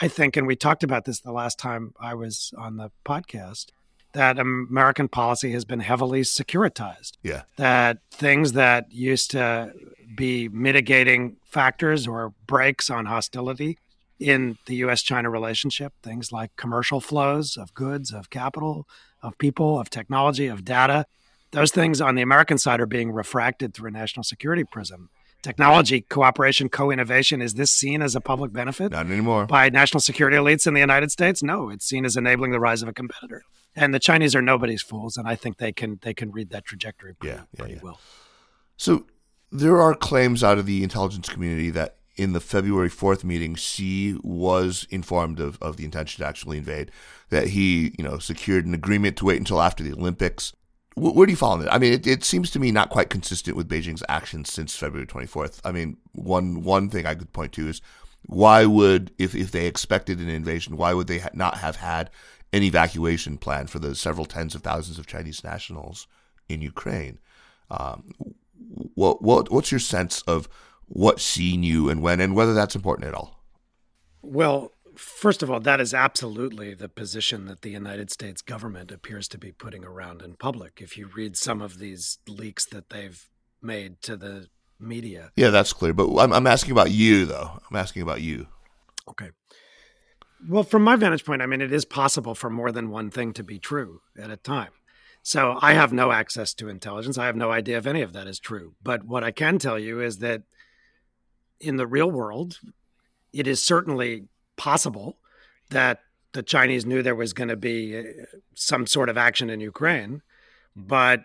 I 0.00 0.08
think, 0.08 0.36
and 0.36 0.46
we 0.46 0.56
talked 0.56 0.84
about 0.84 1.04
this 1.04 1.20
the 1.20 1.32
last 1.32 1.58
time 1.58 1.92
I 2.00 2.14
was 2.14 2.52
on 2.56 2.76
the 2.76 2.90
podcast, 3.04 3.66
that 4.14 4.38
American 4.38 5.08
policy 5.08 5.52
has 5.52 5.64
been 5.64 5.80
heavily 5.80 6.22
securitized. 6.22 7.12
Yeah. 7.22 7.42
That 7.56 7.98
things 8.10 8.52
that 8.52 8.90
used 8.92 9.32
to 9.32 9.72
be 10.16 10.48
mitigating 10.48 11.36
factors 11.44 12.06
or 12.06 12.32
breaks 12.46 12.88
on 12.90 13.06
hostility 13.06 13.78
in 14.20 14.56
the 14.66 14.76
US 14.76 15.02
China 15.02 15.28
relationship, 15.28 15.92
things 16.02 16.32
like 16.32 16.56
commercial 16.56 17.00
flows 17.00 17.56
of 17.56 17.74
goods, 17.74 18.12
of 18.12 18.30
capital, 18.30 18.86
of 19.22 19.36
people, 19.38 19.80
of 19.80 19.90
technology, 19.90 20.46
of 20.46 20.64
data. 20.64 21.06
Those 21.50 21.72
things 21.72 22.00
on 22.00 22.14
the 22.14 22.22
American 22.22 22.58
side 22.58 22.80
are 22.80 22.86
being 22.86 23.12
refracted 23.12 23.74
through 23.74 23.88
a 23.88 23.92
national 23.92 24.24
security 24.24 24.64
prism. 24.64 25.10
Technology 25.42 26.00
cooperation, 26.00 26.68
co 26.70 26.90
innovation, 26.90 27.42
is 27.42 27.54
this 27.54 27.70
seen 27.70 28.00
as 28.00 28.16
a 28.16 28.20
public 28.20 28.52
benefit? 28.52 28.92
Not 28.92 29.06
anymore. 29.06 29.46
By 29.46 29.68
national 29.68 30.00
security 30.00 30.38
elites 30.38 30.66
in 30.66 30.72
the 30.72 30.80
United 30.80 31.10
States? 31.10 31.42
No, 31.42 31.68
it's 31.68 31.84
seen 31.84 32.06
as 32.06 32.16
enabling 32.16 32.52
the 32.52 32.60
rise 32.60 32.82
of 32.82 32.88
a 32.88 32.94
competitor. 32.94 33.42
And 33.76 33.92
the 33.92 33.98
Chinese 33.98 34.34
are 34.36 34.42
nobody's 34.42 34.82
fools, 34.82 35.16
and 35.16 35.26
I 35.26 35.34
think 35.34 35.56
they 35.58 35.72
can 35.72 35.98
they 36.02 36.14
can 36.14 36.30
read 36.30 36.50
that 36.50 36.64
trajectory 36.64 37.14
pretty, 37.14 37.34
Yeah, 37.36 37.42
yeah, 37.52 37.58
pretty 37.58 37.74
yeah. 37.74 37.80
well. 37.82 38.00
So 38.76 39.06
there 39.50 39.80
are 39.80 39.94
claims 39.94 40.42
out 40.44 40.58
of 40.58 40.66
the 40.66 40.82
intelligence 40.82 41.28
community 41.28 41.70
that 41.70 41.96
in 42.16 42.32
the 42.32 42.40
February 42.40 42.88
4th 42.90 43.24
meeting, 43.24 43.56
Xi 43.56 44.16
was 44.22 44.86
informed 44.90 45.40
of, 45.40 45.58
of 45.60 45.76
the 45.76 45.84
intention 45.84 46.22
to 46.22 46.28
actually 46.28 46.58
invade, 46.58 46.92
that 47.30 47.48
he, 47.48 47.92
you 47.98 48.04
know, 48.04 48.18
secured 48.18 48.66
an 48.66 48.74
agreement 48.74 49.16
to 49.16 49.24
wait 49.24 49.38
until 49.38 49.60
after 49.60 49.82
the 49.82 49.92
Olympics. 49.92 50.52
Wh- 50.94 51.14
Where 51.14 51.26
do 51.26 51.32
you 51.32 51.36
fall 51.36 51.52
on 51.54 51.60
that? 51.60 51.72
I 51.74 51.78
mean, 51.78 51.92
it, 51.92 52.06
it 52.06 52.22
seems 52.22 52.52
to 52.52 52.60
me 52.60 52.70
not 52.70 52.90
quite 52.90 53.10
consistent 53.10 53.56
with 53.56 53.68
Beijing's 53.68 54.04
actions 54.08 54.52
since 54.52 54.76
February 54.76 55.08
24th. 55.08 55.60
I 55.64 55.72
mean, 55.72 55.96
one 56.12 56.62
one 56.62 56.88
thing 56.88 57.04
I 57.06 57.16
could 57.16 57.32
point 57.32 57.52
to 57.54 57.68
is 57.68 57.80
why 58.26 58.64
would, 58.64 59.10
if, 59.18 59.34
if 59.34 59.50
they 59.50 59.66
expected 59.66 60.20
an 60.20 60.28
invasion, 60.28 60.76
why 60.76 60.94
would 60.94 61.08
they 61.08 61.18
ha- 61.18 61.30
not 61.34 61.58
have 61.58 61.76
had 61.76 62.10
an 62.54 62.62
evacuation 62.62 63.36
plan 63.36 63.66
for 63.66 63.78
the 63.78 63.94
several 63.94 64.26
tens 64.26 64.54
of 64.54 64.62
thousands 64.62 64.98
of 64.98 65.06
Chinese 65.06 65.42
nationals 65.42 66.06
in 66.48 66.62
Ukraine? 66.62 67.18
Um, 67.70 68.12
what 68.94 69.22
what 69.22 69.50
what's 69.50 69.72
your 69.72 69.80
sense 69.80 70.22
of 70.22 70.48
what 70.86 71.20
Xi 71.20 71.56
knew 71.56 71.88
and 71.88 72.02
when, 72.02 72.20
and 72.20 72.34
whether 72.34 72.54
that's 72.54 72.76
important 72.76 73.08
at 73.08 73.14
all? 73.14 73.40
Well, 74.22 74.72
first 74.94 75.42
of 75.42 75.50
all, 75.50 75.60
that 75.60 75.80
is 75.80 75.92
absolutely 75.92 76.74
the 76.74 76.88
position 76.88 77.46
that 77.46 77.62
the 77.62 77.70
United 77.70 78.10
States 78.10 78.42
government 78.42 78.92
appears 78.92 79.28
to 79.28 79.38
be 79.38 79.52
putting 79.52 79.84
around 79.84 80.22
in 80.22 80.34
public. 80.34 80.80
If 80.80 80.96
you 80.96 81.10
read 81.14 81.36
some 81.36 81.60
of 81.60 81.78
these 81.78 82.18
leaks 82.28 82.64
that 82.66 82.90
they've 82.90 83.28
made 83.60 84.00
to 84.02 84.16
the 84.16 84.48
media. 84.78 85.30
Yeah, 85.36 85.50
that's 85.50 85.72
clear. 85.72 85.92
But 85.92 86.14
I'm, 86.18 86.32
I'm 86.32 86.46
asking 86.46 86.72
about 86.72 86.90
you, 86.90 87.26
though. 87.26 87.60
I'm 87.68 87.76
asking 87.76 88.02
about 88.02 88.20
you. 88.20 88.46
Okay. 89.08 89.30
Well, 90.48 90.62
from 90.62 90.84
my 90.84 90.96
vantage 90.96 91.24
point, 91.24 91.42
I 91.42 91.46
mean, 91.46 91.60
it 91.60 91.72
is 91.72 91.84
possible 91.84 92.34
for 92.34 92.50
more 92.50 92.70
than 92.70 92.90
one 92.90 93.10
thing 93.10 93.32
to 93.34 93.42
be 93.42 93.58
true 93.58 94.02
at 94.18 94.30
a 94.30 94.36
time. 94.36 94.72
So 95.22 95.58
I 95.62 95.72
have 95.72 95.92
no 95.92 96.12
access 96.12 96.52
to 96.54 96.68
intelligence. 96.68 97.16
I 97.16 97.26
have 97.26 97.36
no 97.36 97.50
idea 97.50 97.78
if 97.78 97.86
any 97.86 98.02
of 98.02 98.12
that 98.12 98.26
is 98.26 98.38
true. 98.38 98.74
But 98.82 99.04
what 99.04 99.24
I 99.24 99.30
can 99.30 99.58
tell 99.58 99.78
you 99.78 100.00
is 100.00 100.18
that 100.18 100.42
in 101.60 101.76
the 101.76 101.86
real 101.86 102.10
world, 102.10 102.58
it 103.32 103.46
is 103.46 103.62
certainly 103.62 104.28
possible 104.56 105.16
that 105.70 106.00
the 106.32 106.42
Chinese 106.42 106.84
knew 106.84 107.02
there 107.02 107.14
was 107.14 107.32
going 107.32 107.48
to 107.48 107.56
be 107.56 107.98
uh, 107.98 108.02
some 108.54 108.86
sort 108.86 109.08
of 109.08 109.16
action 109.16 109.48
in 109.48 109.60
Ukraine, 109.60 110.20
but 110.76 111.24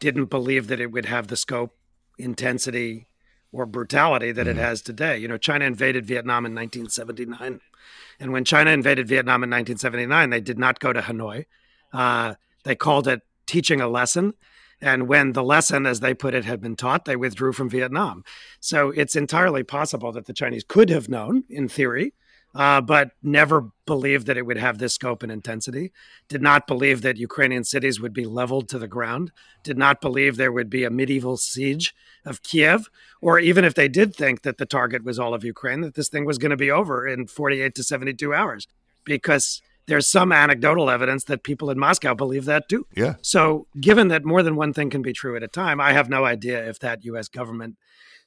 didn't 0.00 0.26
believe 0.26 0.66
that 0.66 0.80
it 0.80 0.90
would 0.90 1.06
have 1.06 1.28
the 1.28 1.36
scope, 1.36 1.76
intensity, 2.18 3.06
or 3.52 3.66
brutality 3.66 4.32
that 4.32 4.46
it 4.46 4.56
has 4.56 4.82
today. 4.82 5.18
You 5.18 5.28
know, 5.28 5.38
China 5.38 5.64
invaded 5.64 6.06
Vietnam 6.06 6.44
in 6.46 6.54
1979. 6.54 7.60
And 8.18 8.32
when 8.32 8.44
China 8.44 8.70
invaded 8.70 9.08
Vietnam 9.08 9.44
in 9.44 9.50
1979, 9.50 10.30
they 10.30 10.40
did 10.40 10.58
not 10.58 10.80
go 10.80 10.92
to 10.92 11.00
Hanoi. 11.00 11.46
Uh, 11.92 12.34
they 12.64 12.74
called 12.74 13.06
it 13.08 13.22
teaching 13.46 13.80
a 13.80 13.88
lesson. 13.88 14.34
And 14.80 15.08
when 15.08 15.32
the 15.32 15.42
lesson, 15.42 15.86
as 15.86 16.00
they 16.00 16.12
put 16.12 16.34
it, 16.34 16.44
had 16.44 16.60
been 16.60 16.76
taught, 16.76 17.06
they 17.06 17.16
withdrew 17.16 17.52
from 17.52 17.70
Vietnam. 17.70 18.24
So 18.60 18.90
it's 18.90 19.16
entirely 19.16 19.62
possible 19.62 20.12
that 20.12 20.26
the 20.26 20.34
Chinese 20.34 20.64
could 20.64 20.90
have 20.90 21.08
known, 21.08 21.44
in 21.48 21.68
theory, 21.68 22.12
uh, 22.56 22.80
but 22.80 23.10
never 23.22 23.70
believed 23.84 24.26
that 24.26 24.38
it 24.38 24.46
would 24.46 24.56
have 24.56 24.78
this 24.78 24.94
scope 24.94 25.22
and 25.22 25.30
intensity, 25.30 25.92
did 26.26 26.40
not 26.40 26.66
believe 26.66 27.02
that 27.02 27.18
Ukrainian 27.18 27.64
cities 27.64 28.00
would 28.00 28.14
be 28.14 28.24
leveled 28.24 28.66
to 28.70 28.78
the 28.78 28.88
ground, 28.88 29.30
did 29.62 29.76
not 29.76 30.00
believe 30.00 30.36
there 30.36 30.50
would 30.50 30.70
be 30.70 30.82
a 30.82 30.90
medieval 30.90 31.36
siege 31.36 31.94
of 32.24 32.42
Kiev, 32.42 32.88
or 33.20 33.38
even 33.38 33.64
if 33.64 33.74
they 33.74 33.88
did 33.88 34.16
think 34.16 34.40
that 34.42 34.56
the 34.56 34.64
target 34.64 35.04
was 35.04 35.18
all 35.18 35.34
of 35.34 35.44
Ukraine, 35.44 35.82
that 35.82 35.94
this 35.94 36.08
thing 36.08 36.24
was 36.24 36.38
going 36.38 36.50
to 36.50 36.56
be 36.56 36.70
over 36.70 37.06
in 37.06 37.26
48 37.26 37.74
to 37.74 37.82
72 37.82 38.32
hours, 38.32 38.66
because 39.04 39.60
there's 39.84 40.08
some 40.08 40.32
anecdotal 40.32 40.88
evidence 40.88 41.24
that 41.24 41.42
people 41.42 41.68
in 41.68 41.78
Moscow 41.78 42.14
believe 42.14 42.46
that 42.46 42.70
too. 42.70 42.86
Yeah. 42.96 43.16
So, 43.20 43.66
given 43.78 44.08
that 44.08 44.24
more 44.24 44.42
than 44.42 44.56
one 44.56 44.72
thing 44.72 44.88
can 44.88 45.02
be 45.02 45.12
true 45.12 45.36
at 45.36 45.42
a 45.42 45.48
time, 45.48 45.78
I 45.78 45.92
have 45.92 46.08
no 46.08 46.24
idea 46.24 46.66
if 46.68 46.78
that 46.80 47.04
US 47.04 47.28
government 47.28 47.76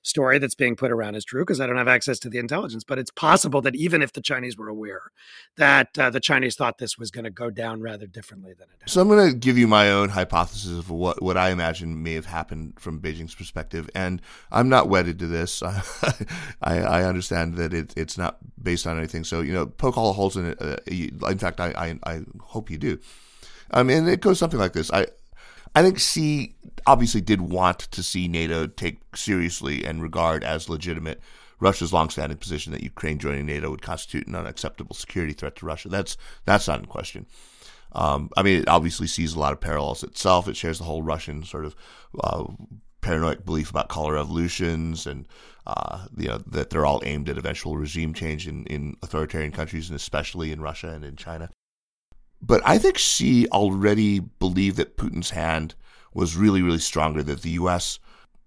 story 0.02 0.40
that's 0.40 0.56
being 0.56 0.76
put 0.76 0.92
around 0.92 1.16
is 1.16 1.26
true 1.26 1.42
because 1.42 1.60
I 1.60 1.68
don't 1.68 1.78
have 1.78 1.88
access 1.88 2.20
to 2.20 2.30
the 2.30 2.38
intelligence. 2.38 2.84
But 2.84 3.00
it's 3.00 3.12
possible 3.12 3.62
that 3.62 3.76
even 3.76 4.02
if 4.02 4.14
the 4.14 4.22
Chinese 4.22 4.58
were 4.58 4.68
aware, 4.68 5.12
that 5.58 5.98
uh, 5.98 6.10
the 6.10 6.20
Chinese 6.20 6.56
thought 6.56 6.78
this 6.78 6.98
was 6.98 7.12
going 7.12 7.26
to 7.26 7.30
go 7.30 7.50
down 7.50 7.82
rather 7.82 8.08
differently 8.08 8.54
than 8.54 8.68
it 8.70 8.82
has. 8.82 8.92
So 8.92 9.02
I'm 9.02 9.08
going 9.08 9.30
to 9.30 9.36
give 9.36 9.58
you 9.58 9.68
my 9.68 9.92
own 9.92 10.10
hypothesis 10.10 10.72
of 10.72 10.90
what, 10.90 11.22
what 11.22 11.38
I 11.38 11.50
imagine 11.50 12.02
may 12.02 12.14
have 12.14 12.26
happened 12.26 12.80
from 12.80 13.00
Beijing's 13.00 13.36
perspective, 13.36 13.90
and 13.94 14.22
I'm 14.52 14.70
not 14.70 14.90
wedded 14.90 15.20
to 15.20 15.28
this. 15.28 15.62
I, 16.62 16.80
I 16.80 17.04
understand 17.04 17.56
that 17.56 17.74
it, 17.74 17.94
it's 17.98 18.18
not 18.18 18.38
based 18.62 18.88
on 18.88 18.98
anything. 18.98 19.24
So 19.24 19.42
you 19.42 19.54
know, 19.54 19.66
poke 19.66 19.98
all 19.98 20.08
the 20.08 20.14
holes 20.14 20.38
in 20.38 20.46
it. 20.46 20.62
Uh, 20.62 20.78
in 21.28 21.38
fact, 21.38 21.60
I, 21.60 21.70
I 21.72 22.00
I 22.12 22.22
hope 22.42 22.70
you 22.70 22.78
do. 22.78 23.00
I 23.72 23.84
mean, 23.84 24.08
it 24.08 24.22
goes 24.22 24.40
something 24.40 24.60
like 24.60 24.74
this. 24.74 24.92
I 24.92 25.08
I 25.76 25.84
think 25.84 26.00
Xi 26.00 26.56
obviously 26.86 27.22
did 27.22 27.42
want 27.42 27.80
to 27.80 28.04
see 28.04 28.28
NATO 28.28 28.68
take 28.68 29.00
seriously 29.16 29.86
and 29.86 30.02
regard 30.02 30.44
as 30.44 30.70
legitimate 30.70 31.22
Russia's 31.60 31.94
longstanding 31.94 32.38
position 32.38 32.72
that 32.72 32.84
Ukraine 32.84 33.20
joining 33.20 33.46
NATO 33.46 33.70
would 33.70 33.82
constitute 33.82 34.28
an 34.28 34.36
unacceptable 34.36 34.96
security 34.96 35.34
threat 35.34 35.56
to 35.58 35.66
Russia. 35.66 35.90
That's 35.90 36.18
that's 36.46 36.68
not 36.68 36.80
in 36.80 36.86
question. 36.86 37.26
Um, 37.92 38.30
I 38.38 38.44
mean, 38.44 38.62
it 38.62 38.68
obviously 38.68 39.08
sees 39.08 39.34
a 39.34 39.40
lot 39.40 39.54
of 39.54 39.60
parallels 39.60 40.04
itself. 40.04 40.48
It 40.48 40.56
shares 40.56 40.78
the 40.78 40.84
whole 40.84 41.02
Russian 41.02 41.44
sort 41.44 41.66
of 41.66 41.76
uh, 42.24 42.46
paranoid 43.02 43.46
belief 43.46 43.70
about 43.70 43.90
color 43.90 44.14
revolutions 44.14 45.08
and 45.08 45.26
uh, 45.66 46.06
you 46.18 46.28
know 46.28 46.40
that 46.48 46.70
they're 46.70 46.86
all 46.86 47.02
aimed 47.06 47.30
at 47.30 47.38
eventual 47.38 47.78
regime 47.78 48.14
change 48.14 48.48
in, 48.48 48.66
in 48.66 48.96
authoritarian 49.02 49.52
countries 49.52 49.90
and 49.90 49.96
especially 49.96 50.52
in 50.52 50.62
Russia 50.62 50.90
and 50.90 51.04
in 51.04 51.16
China. 51.16 51.50
But 52.42 52.62
I 52.66 52.78
think 52.78 52.98
Xi 52.98 53.48
already 53.50 54.20
believed 54.20 54.78
that 54.78 54.98
Putin's 54.98 55.32
hand 55.32 55.76
was 56.14 56.36
really, 56.36 56.62
really 56.62 56.80
stronger. 56.80 57.24
That 57.24 57.42
the 57.42 57.52
U.S., 57.52 58.00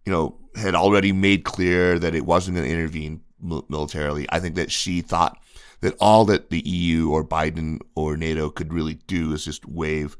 you 0.04 0.12
know, 0.12 0.38
had 0.56 0.74
already 0.74 1.12
made 1.12 1.44
clear 1.44 1.98
that 1.98 2.14
it 2.14 2.26
wasn't 2.26 2.56
going 2.56 2.68
to 2.68 2.74
intervene 2.74 3.22
militarily. 3.40 4.26
I 4.30 4.40
think 4.40 4.54
that 4.54 4.70
Xi 4.70 5.00
thought 5.00 5.38
that 5.80 5.96
all 6.00 6.24
that 6.26 6.50
the 6.50 6.60
EU 6.60 7.10
or 7.10 7.24
Biden 7.24 7.80
or 7.94 8.16
NATO 8.16 8.50
could 8.50 8.72
really 8.72 8.94
do 8.94 9.32
is 9.32 9.44
just 9.44 9.66
wave 9.66 10.16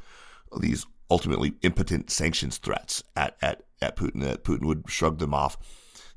these 0.60 0.84
ultimately 1.10 1.54
impotent 1.62 2.10
sanctions 2.10 2.58
threats 2.58 3.02
at, 3.16 3.36
at, 3.42 3.62
at 3.80 3.96
Putin, 3.96 4.22
that 4.22 4.44
Putin 4.44 4.66
would 4.66 4.84
shrug 4.88 5.18
them 5.18 5.34
off. 5.34 5.56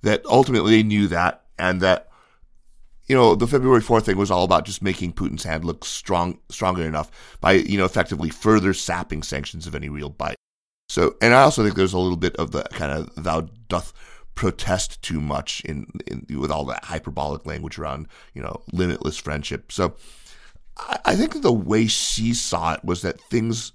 That 0.02 0.26
ultimately 0.26 0.72
they 0.72 0.84
knew 0.84 1.08
that, 1.08 1.46
and 1.58 1.82
that, 1.82 2.10
you 3.08 3.16
know, 3.16 3.36
the 3.36 3.48
February 3.48 3.82
4th 3.82 4.04
thing 4.04 4.18
was 4.18 4.32
all 4.32 4.44
about 4.44 4.66
just 4.66 4.82
making 4.82 5.14
Putin's 5.14 5.44
hand 5.44 5.64
look 5.64 5.86
strong, 5.86 6.40
stronger 6.50 6.84
enough 6.84 7.12
by, 7.40 7.54
you 7.54 7.78
know, 7.78 7.86
effectively 7.86 8.30
further 8.30 8.74
sapping 8.74 9.22
sanctions 9.22 9.68
of 9.68 9.76
any 9.76 9.90
real 9.90 10.10
bite. 10.10 10.36
So, 10.88 11.16
and 11.22 11.34
I 11.34 11.42
also 11.42 11.64
think 11.64 11.76
there's 11.76 11.94
a 11.94 12.00
little 12.00 12.18
bit 12.18 12.36
of 12.38 12.52
the 12.52 12.64
kind 12.72 12.92
of 12.92 13.24
thou 13.24 13.48
doth 13.68 13.94
protest 14.36 15.02
too 15.02 15.22
much 15.22 15.62
in, 15.62 15.88
in 16.08 16.40
with 16.40 16.52
all 16.52 16.66
that 16.66 16.86
hyperbolic 16.86 17.46
language 17.46 17.80
around, 17.80 18.08
you 18.34 18.42
know, 18.42 18.62
limitless 18.72 19.18
friendship. 19.18 19.72
So, 19.72 19.96
I, 20.78 21.00
I 21.06 21.16
think 21.16 21.42
the 21.42 21.52
way 21.52 21.88
Xi 21.88 22.34
saw 22.34 22.74
it 22.74 22.84
was 22.84 23.02
that 23.02 23.20
things, 23.20 23.72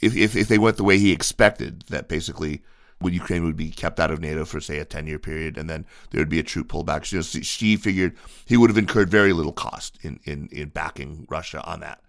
if, 0.00 0.16
if, 0.16 0.34
if 0.34 0.48
they 0.48 0.58
went 0.58 0.76
the 0.76 0.84
way 0.84 0.98
he 0.98 1.12
expected, 1.12 1.84
that 1.88 2.08
basically 2.08 2.62
when 3.00 3.14
Ukraine 3.14 3.44
would 3.44 3.56
be 3.56 3.70
kept 3.70 4.00
out 4.00 4.10
of 4.10 4.20
NATO 4.20 4.44
for 4.44 4.60
say 4.60 4.78
a 4.78 4.84
10 4.84 5.06
year 5.06 5.18
period 5.18 5.56
and 5.56 5.70
then 5.70 5.86
there 6.10 6.20
would 6.20 6.28
be 6.28 6.40
a 6.40 6.44
troop 6.44 6.68
pullback. 6.68 7.04
Xi, 7.04 7.42
Xi 7.42 7.76
figured 7.76 8.16
he 8.46 8.56
would 8.56 8.70
have 8.70 8.78
incurred 8.78 9.10
very 9.10 9.32
little 9.32 9.52
cost 9.52 9.98
in, 10.02 10.18
in, 10.24 10.48
in 10.50 10.68
backing 10.70 11.26
Russia 11.30 11.62
on 11.64 11.80
that. 11.80 12.02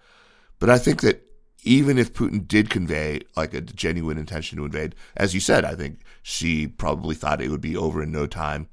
But 0.58 0.70
I 0.70 0.78
think 0.78 1.02
that 1.02 1.29
even 1.64 1.98
if 1.98 2.14
Putin 2.14 2.48
did 2.48 2.70
convey 2.70 3.22
like 3.36 3.54
a 3.54 3.62
genuine 3.62 4.18
intention 4.18 4.58
to 4.58 4.66
invade, 4.66 4.96
as 5.18 5.34
you 5.34 5.40
said, 5.40 5.66
I 5.66 5.76
think 5.76 6.02
Xi 6.24 6.68
probably 6.68 7.16
thought 7.16 7.42
it 7.42 7.50
would 7.50 7.62
be 7.62 7.76
over 7.76 8.04
in 8.04 8.12
no 8.12 8.28
time. 8.28 8.70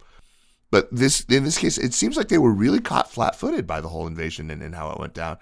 But 0.70 0.88
this, 0.92 1.22
in 1.24 1.44
this 1.44 1.58
case, 1.58 1.78
it 1.78 1.94
seems 1.94 2.16
like 2.16 2.28
they 2.28 2.38
were 2.38 2.52
really 2.52 2.80
caught 2.80 3.10
flat-footed 3.10 3.66
by 3.66 3.80
the 3.80 3.88
whole 3.88 4.06
invasion 4.06 4.50
and, 4.50 4.62
and 4.62 4.74
how 4.74 4.90
it 4.90 4.98
went 4.98 5.14
down. 5.14 5.38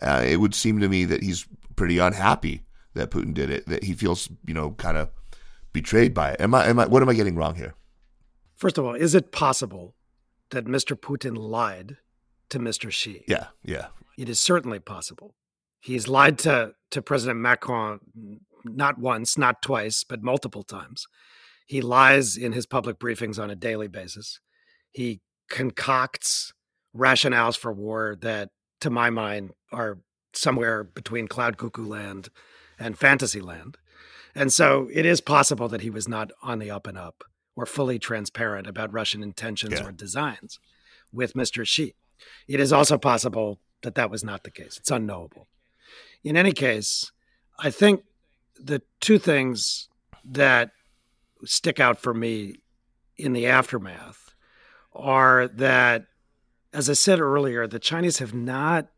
Uh, 0.00 0.22
it 0.24 0.36
would 0.36 0.54
seem 0.54 0.80
to 0.80 0.88
me 0.88 1.04
that 1.04 1.22
he's 1.22 1.46
pretty 1.76 1.98
unhappy 1.98 2.62
that 2.94 3.10
Putin 3.10 3.34
did 3.34 3.50
it. 3.50 3.66
That 3.66 3.84
he 3.84 3.92
feels, 3.92 4.28
you 4.46 4.54
know, 4.54 4.70
kind 4.72 4.96
of 4.96 5.10
betrayed 5.72 6.14
by 6.14 6.32
it. 6.32 6.40
Am 6.40 6.54
I? 6.54 6.66
Am 6.66 6.78
I? 6.78 6.86
What 6.86 7.02
am 7.02 7.08
I 7.08 7.14
getting 7.14 7.34
wrong 7.34 7.56
here? 7.56 7.74
First 8.54 8.78
of 8.78 8.84
all, 8.84 8.94
is 8.94 9.14
it 9.14 9.32
possible 9.32 9.94
that 10.50 10.66
Mr. 10.66 10.98
Putin 10.98 11.36
lied 11.36 11.96
to 12.50 12.58
Mr. 12.58 12.90
Xi? 12.90 13.24
Yeah, 13.26 13.48
yeah. 13.64 13.88
It 14.16 14.28
is 14.28 14.40
certainly 14.40 14.78
possible. 14.78 15.34
He's 15.80 16.08
lied 16.08 16.38
to, 16.40 16.72
to 16.90 17.02
President 17.02 17.38
Macron 17.40 18.00
not 18.64 18.98
once, 18.98 19.38
not 19.38 19.62
twice, 19.62 20.04
but 20.04 20.22
multiple 20.22 20.62
times. 20.62 21.06
He 21.66 21.80
lies 21.80 22.36
in 22.36 22.52
his 22.52 22.66
public 22.66 22.98
briefings 22.98 23.40
on 23.40 23.50
a 23.50 23.56
daily 23.56 23.88
basis. 23.88 24.40
He 24.90 25.20
concocts 25.50 26.52
rationales 26.96 27.56
for 27.56 27.72
war 27.72 28.16
that, 28.20 28.50
to 28.80 28.90
my 28.90 29.10
mind, 29.10 29.50
are 29.72 29.98
somewhere 30.32 30.84
between 30.84 31.28
cloud 31.28 31.56
cuckoo 31.56 31.86
land 31.86 32.28
and 32.78 32.98
fantasy 32.98 33.40
land. 33.40 33.76
And 34.34 34.52
so 34.52 34.88
it 34.92 35.04
is 35.04 35.20
possible 35.20 35.68
that 35.68 35.80
he 35.80 35.90
was 35.90 36.08
not 36.08 36.30
on 36.42 36.58
the 36.58 36.70
up 36.70 36.86
and 36.86 36.96
up 36.96 37.24
or 37.56 37.66
fully 37.66 37.98
transparent 37.98 38.66
about 38.66 38.92
Russian 38.92 39.22
intentions 39.22 39.74
yeah. 39.74 39.84
or 39.84 39.92
designs 39.92 40.60
with 41.12 41.34
Mr. 41.34 41.66
Xi. 41.66 41.94
It 42.46 42.60
is 42.60 42.72
also 42.72 42.98
possible 42.98 43.58
that 43.82 43.94
that 43.96 44.10
was 44.10 44.22
not 44.22 44.44
the 44.44 44.50
case. 44.50 44.76
It's 44.78 44.90
unknowable 44.90 45.48
in 46.24 46.36
any 46.36 46.52
case, 46.52 47.10
I 47.58 47.70
think 47.70 48.02
the 48.56 48.82
two 49.00 49.18
things 49.18 49.88
that 50.24 50.70
stick 51.44 51.80
out 51.80 51.98
for 51.98 52.12
me 52.12 52.56
in 53.16 53.32
the 53.32 53.46
aftermath 53.46 54.34
are 54.92 55.48
that, 55.48 56.06
as 56.72 56.90
I 56.90 56.94
said 56.94 57.20
earlier, 57.20 57.66
the 57.66 57.78
Chinese 57.78 58.18
have 58.18 58.34
not 58.34 58.88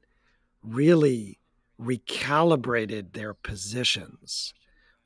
really 0.62 1.38
recalibrated 1.80 3.12
their 3.12 3.34
positions 3.34 4.52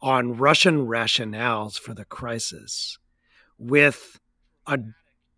on 0.00 0.36
Russian 0.36 0.86
rationales 0.86 1.78
for 1.78 1.94
the 1.94 2.04
crisis 2.04 2.98
with 3.58 4.20
a 4.66 4.78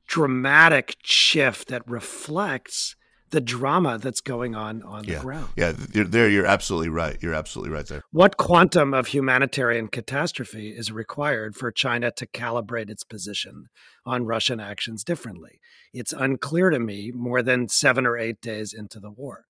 dramatic 0.06 0.96
shift 1.02 1.68
that 1.68 1.88
reflects 1.88 2.96
the 3.30 3.40
drama 3.40 3.98
that's 3.98 4.20
going 4.20 4.54
on 4.54 4.82
on 4.82 5.04
yeah. 5.04 5.16
the 5.16 5.20
ground. 5.20 5.48
Yeah, 5.56 5.72
there 5.76 6.28
you're 6.28 6.46
absolutely 6.46 6.88
right. 6.88 7.16
You're 7.20 7.34
absolutely 7.34 7.74
right 7.74 7.86
there. 7.86 8.02
What 8.10 8.36
quantum 8.36 8.94
of 8.94 9.08
humanitarian 9.08 9.88
catastrophe 9.88 10.70
is 10.70 10.92
required 10.92 11.56
for 11.56 11.72
China 11.72 12.10
to 12.12 12.26
calibrate 12.26 12.90
its 12.90 13.04
position 13.04 13.66
on 14.04 14.26
Russian 14.26 14.60
actions 14.60 15.02
differently? 15.02 15.60
It's 15.92 16.12
unclear 16.12 16.70
to 16.70 16.78
me 16.78 17.10
more 17.12 17.42
than 17.42 17.68
7 17.68 18.06
or 18.06 18.16
8 18.16 18.40
days 18.40 18.72
into 18.72 19.00
the 19.00 19.10
war. 19.10 19.46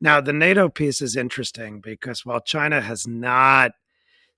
Now, 0.00 0.20
the 0.20 0.32
NATO 0.32 0.70
piece 0.70 1.02
is 1.02 1.14
interesting 1.14 1.80
because 1.80 2.24
while 2.24 2.40
China 2.40 2.80
has 2.80 3.06
not 3.06 3.72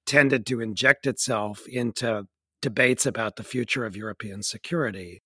tended 0.07 0.45
to 0.47 0.61
inject 0.61 1.07
itself 1.07 1.63
into 1.69 2.27
debates 2.61 3.07
about 3.07 3.37
the 3.37 3.45
future 3.45 3.85
of 3.85 3.97
European 3.97 4.43
security, 4.43 5.23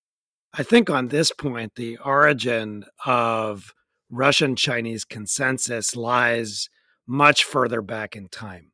I 0.59 0.63
think 0.63 0.89
on 0.89 1.09
this 1.09 1.33
point, 1.33 1.75
the 1.75 1.99
origin 1.99 2.87
of 3.05 3.75
Russian 4.09 4.57
Chinese 4.57 5.05
consensus 5.05 5.95
lies 5.95 6.71
much 7.07 7.45
further 7.45 7.83
back 7.83 8.17
in 8.17 8.29
time. 8.29 8.73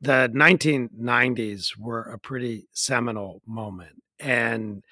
The 0.00 0.28
1990s 0.34 1.78
were 1.78 2.02
a 2.02 2.18
pretty 2.18 2.66
seminal 2.72 3.42
moment, 3.46 4.02
and 4.18 4.82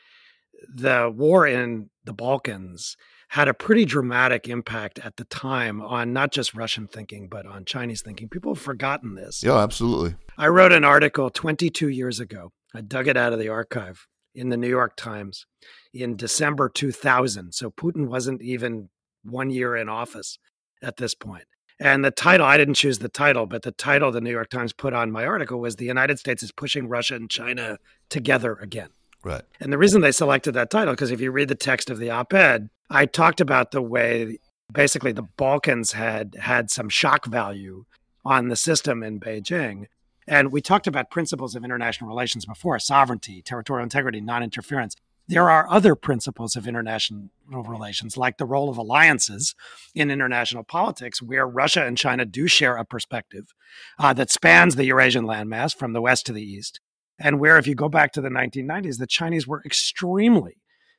the 0.72 1.12
war 1.14 1.44
in 1.44 1.90
the 2.04 2.12
Balkans 2.12 2.96
had 3.30 3.48
a 3.48 3.54
pretty 3.54 3.84
dramatic 3.84 4.48
impact 4.48 5.00
at 5.00 5.16
the 5.16 5.24
time 5.24 5.82
on 5.82 6.12
not 6.12 6.30
just 6.30 6.54
Russian 6.54 6.86
thinking, 6.86 7.28
but 7.28 7.46
on 7.46 7.64
Chinese 7.64 8.02
thinking. 8.02 8.28
People 8.28 8.54
have 8.54 8.62
forgotten 8.62 9.16
this. 9.16 9.42
Yeah, 9.42 9.58
absolutely. 9.58 10.14
I 10.38 10.48
wrote 10.48 10.72
an 10.72 10.84
article 10.84 11.30
22 11.30 11.88
years 11.88 12.20
ago. 12.20 12.52
I 12.74 12.80
dug 12.80 13.08
it 13.08 13.16
out 13.16 13.32
of 13.32 13.40
the 13.40 13.48
archive 13.48 14.06
in 14.34 14.50
the 14.50 14.56
New 14.56 14.68
York 14.68 14.96
Times 14.96 15.46
in 15.92 16.16
December 16.16 16.68
2000. 16.68 17.52
So 17.52 17.70
Putin 17.70 18.08
wasn't 18.08 18.42
even 18.42 18.88
one 19.22 19.50
year 19.50 19.76
in 19.76 19.88
office 19.88 20.38
at 20.82 20.96
this 20.96 21.14
point. 21.14 21.44
And 21.78 22.04
the 22.04 22.10
title, 22.10 22.46
I 22.46 22.56
didn't 22.56 22.74
choose 22.74 23.00
the 23.00 23.08
title, 23.08 23.46
but 23.46 23.62
the 23.62 23.72
title 23.72 24.12
the 24.12 24.20
New 24.20 24.30
York 24.30 24.50
Times 24.50 24.72
put 24.72 24.92
on 24.92 25.10
my 25.10 25.26
article 25.26 25.60
was 25.60 25.76
The 25.76 25.84
United 25.84 26.18
States 26.18 26.42
is 26.42 26.52
Pushing 26.52 26.88
Russia 26.88 27.16
and 27.16 27.28
China 27.28 27.78
Together 28.08 28.54
Again. 28.54 28.90
Right. 29.24 29.42
And 29.60 29.72
the 29.72 29.78
reason 29.78 30.00
they 30.00 30.12
selected 30.12 30.52
that 30.52 30.70
title, 30.70 30.94
because 30.94 31.10
if 31.10 31.20
you 31.20 31.30
read 31.30 31.48
the 31.48 31.54
text 31.54 31.90
of 31.90 31.98
the 31.98 32.10
op 32.10 32.32
ed, 32.32 32.70
I 32.90 33.06
talked 33.06 33.40
about 33.40 33.70
the 33.70 33.82
way 33.82 34.38
basically 34.72 35.12
the 35.12 35.22
Balkans 35.22 35.92
had 35.92 36.36
had 36.40 36.70
some 36.70 36.88
shock 36.88 37.26
value 37.26 37.84
on 38.24 38.48
the 38.48 38.56
system 38.56 39.02
in 39.02 39.20
Beijing. 39.20 39.86
And 40.26 40.52
we 40.52 40.60
talked 40.60 40.86
about 40.86 41.10
principles 41.10 41.54
of 41.54 41.64
international 41.64 42.08
relations 42.08 42.46
before 42.46 42.78
sovereignty, 42.78 43.42
territorial 43.42 43.82
integrity, 43.82 44.20
non 44.20 44.42
interference. 44.42 44.96
There 45.28 45.48
are 45.48 45.70
other 45.70 45.94
principles 45.94 46.56
of 46.56 46.66
international 46.66 47.30
relations, 47.48 48.16
like 48.16 48.38
the 48.38 48.44
role 48.44 48.68
of 48.68 48.76
alliances 48.76 49.54
in 49.94 50.10
international 50.10 50.64
politics, 50.64 51.22
where 51.22 51.46
Russia 51.46 51.86
and 51.86 51.96
China 51.96 52.24
do 52.24 52.48
share 52.48 52.76
a 52.76 52.84
perspective 52.84 53.54
uh, 53.98 54.12
that 54.14 54.30
spans 54.30 54.76
the 54.76 54.84
Eurasian 54.84 55.24
landmass 55.24 55.74
from 55.74 55.92
the 55.92 56.02
west 56.02 56.26
to 56.26 56.32
the 56.32 56.42
east. 56.42 56.80
And 57.18 57.38
where, 57.38 57.56
if 57.56 57.66
you 57.66 57.74
go 57.74 57.88
back 57.88 58.12
to 58.12 58.20
the 58.20 58.30
1990s, 58.30 58.98
the 58.98 59.06
Chinese 59.06 59.46
were 59.46 59.62
extremely 59.64 60.56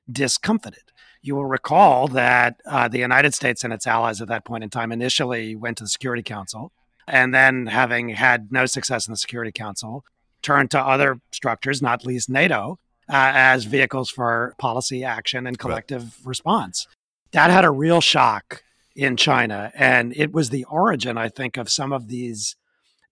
discomfited. 0.10 0.84
You 1.22 1.36
will 1.36 1.46
recall 1.46 2.08
that 2.10 2.62
uh, 2.66 2.88
the 2.88 3.00
United 3.00 3.34
States 3.34 3.64
and 3.64 3.74
its 3.74 3.88
allies 3.88 4.22
at 4.22 4.28
that 4.30 4.46
point 4.46 4.64
in 4.64 4.70
time 4.70 4.92
initially 4.92 5.56
went 5.56 5.78
to 5.78 5.84
the 5.84 5.90
Security 5.90 6.24
Council 6.24 6.72
and 7.08 7.34
then 7.34 7.68
having 7.68 8.10
had 8.10 8.52
no 8.52 8.66
success 8.66 9.08
in 9.08 9.12
the 9.12 9.18
Security 9.18 9.52
Council, 9.52 10.06
turned 10.42 10.72
to 10.72 10.80
other 10.80 11.20
structures, 11.32 11.82
not 11.82 12.06
least 12.06 12.30
NATO, 12.30 12.80
uh, 13.10 13.32
as 13.34 13.66
vehicles 13.66 14.10
for 14.10 14.56
policy 14.58 15.04
action 15.04 15.48
and 15.48 15.58
collective 15.60 16.04
right. 16.04 16.26
response. 16.26 16.88
That 17.32 17.50
had 17.50 17.66
a 17.66 17.72
real 17.72 18.02
shock 18.02 18.64
in 18.96 19.18
China. 19.18 19.72
And 19.76 20.14
it 20.16 20.32
was 20.32 20.50
the 20.50 20.66
origin, 20.66 21.18
I 21.18 21.30
think, 21.30 21.58
of 21.58 21.70
some 21.70 21.92
of 21.92 22.08
these 22.08 22.56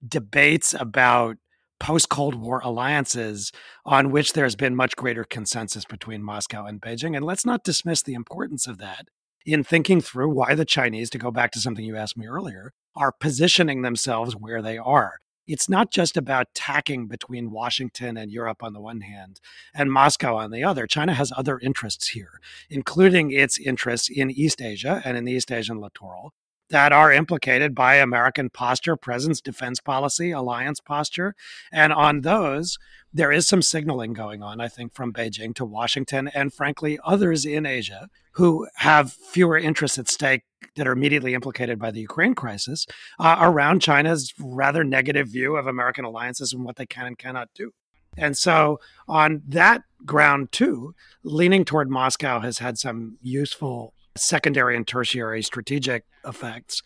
debates 0.08 0.74
about 0.74 1.38
post 1.80 2.10
Cold 2.10 2.36
War 2.36 2.62
alliances 2.64 3.52
on 3.86 4.12
which 4.12 4.34
there's 4.34 4.56
been 4.56 4.76
much 4.76 4.96
greater 4.96 5.24
consensus 5.24 5.84
between 5.84 6.24
Moscow 6.24 6.66
and 6.66 6.80
Beijing. 6.80 7.16
And 7.16 7.26
let's 7.26 7.46
not 7.46 7.64
dismiss 7.64 8.04
the 8.04 8.14
importance 8.14 8.68
of 8.68 8.78
that 8.78 9.08
in 9.46 9.64
thinking 9.64 10.02
through 10.02 10.30
why 10.30 10.54
the 10.54 10.66
Chinese, 10.66 11.10
to 11.10 11.18
go 11.18 11.32
back 11.32 11.52
to 11.52 11.60
something 11.60 11.84
you 11.84 11.98
asked 11.98 12.18
me 12.18 12.28
earlier, 12.28 12.74
are 12.96 13.12
positioning 13.12 13.82
themselves 13.82 14.36
where 14.36 14.62
they 14.62 14.78
are. 14.78 15.18
It's 15.52 15.68
not 15.68 15.92
just 15.92 16.16
about 16.16 16.48
tacking 16.54 17.08
between 17.08 17.52
Washington 17.52 18.16
and 18.16 18.32
Europe 18.32 18.64
on 18.64 18.72
the 18.72 18.80
one 18.80 19.02
hand 19.02 19.42
and 19.74 19.92
Moscow 19.92 20.38
on 20.38 20.52
the 20.52 20.64
other. 20.64 20.88
China 20.88 21.14
has 21.14 21.34
other 21.36 21.60
interests 21.60 22.08
here, 22.08 22.40
including 22.70 23.32
its 23.32 23.60
interests 23.60 24.10
in 24.10 24.32
East 24.32 24.62
Asia 24.62 25.02
and 25.04 25.18
in 25.18 25.26
the 25.26 25.34
East 25.34 25.52
Asian 25.52 25.82
littoral, 25.82 26.34
that 26.72 26.92
are 26.92 27.12
implicated 27.12 27.76
by 27.76 27.96
American 27.96 28.50
posture, 28.50 28.96
presence, 28.96 29.42
defense 29.42 29.80
policy, 29.80 30.32
alliance 30.32 30.80
posture. 30.80 31.36
And 31.72 31.94
on 31.94 32.22
those, 32.22 32.80
there 33.14 33.32
is 33.32 33.48
some 33.48 33.62
signaling 33.62 34.14
going 34.14 34.42
on, 34.42 34.62
I 34.62 34.70
think, 34.70 34.94
from 34.94 35.14
Beijing 35.14 35.54
to 35.56 35.66
Washington 35.66 36.30
and, 36.30 36.54
frankly, 36.54 36.98
others 37.04 37.46
in 37.46 37.66
Asia 37.66 38.10
who 38.34 38.68
have 38.76 39.12
fewer 39.12 39.58
interests 39.58 40.00
at 40.00 40.10
stake 40.10 40.44
that 40.76 40.88
are 40.88 40.94
immediately 40.94 41.34
implicated 41.34 41.78
by 41.78 41.92
the 41.92 42.00
Ukraine 42.00 42.34
crisis 42.34 42.88
uh, 43.20 43.38
around 43.42 43.82
China's 43.82 44.34
rather 44.40 44.86
negative 44.86 45.28
view 45.28 45.58
of 45.58 45.68
American 45.68 46.06
alliances 46.06 46.54
and 46.54 46.64
what 46.64 46.78
they 46.78 46.86
can 46.86 47.06
and 47.06 47.18
cannot 47.18 47.50
do. 47.54 47.74
And 48.18 48.38
so, 48.38 48.80
on 49.08 49.42
that 49.48 49.84
ground, 50.06 50.52
too, 50.52 50.96
leaning 51.24 51.64
toward 51.66 51.90
Moscow 51.90 52.40
has 52.40 52.60
had 52.60 52.78
some 52.78 53.18
useful 53.22 53.94
secondary 54.16 54.76
and 54.76 54.88
tertiary 54.88 55.42
strategic 55.42 56.06
effects 56.26 56.82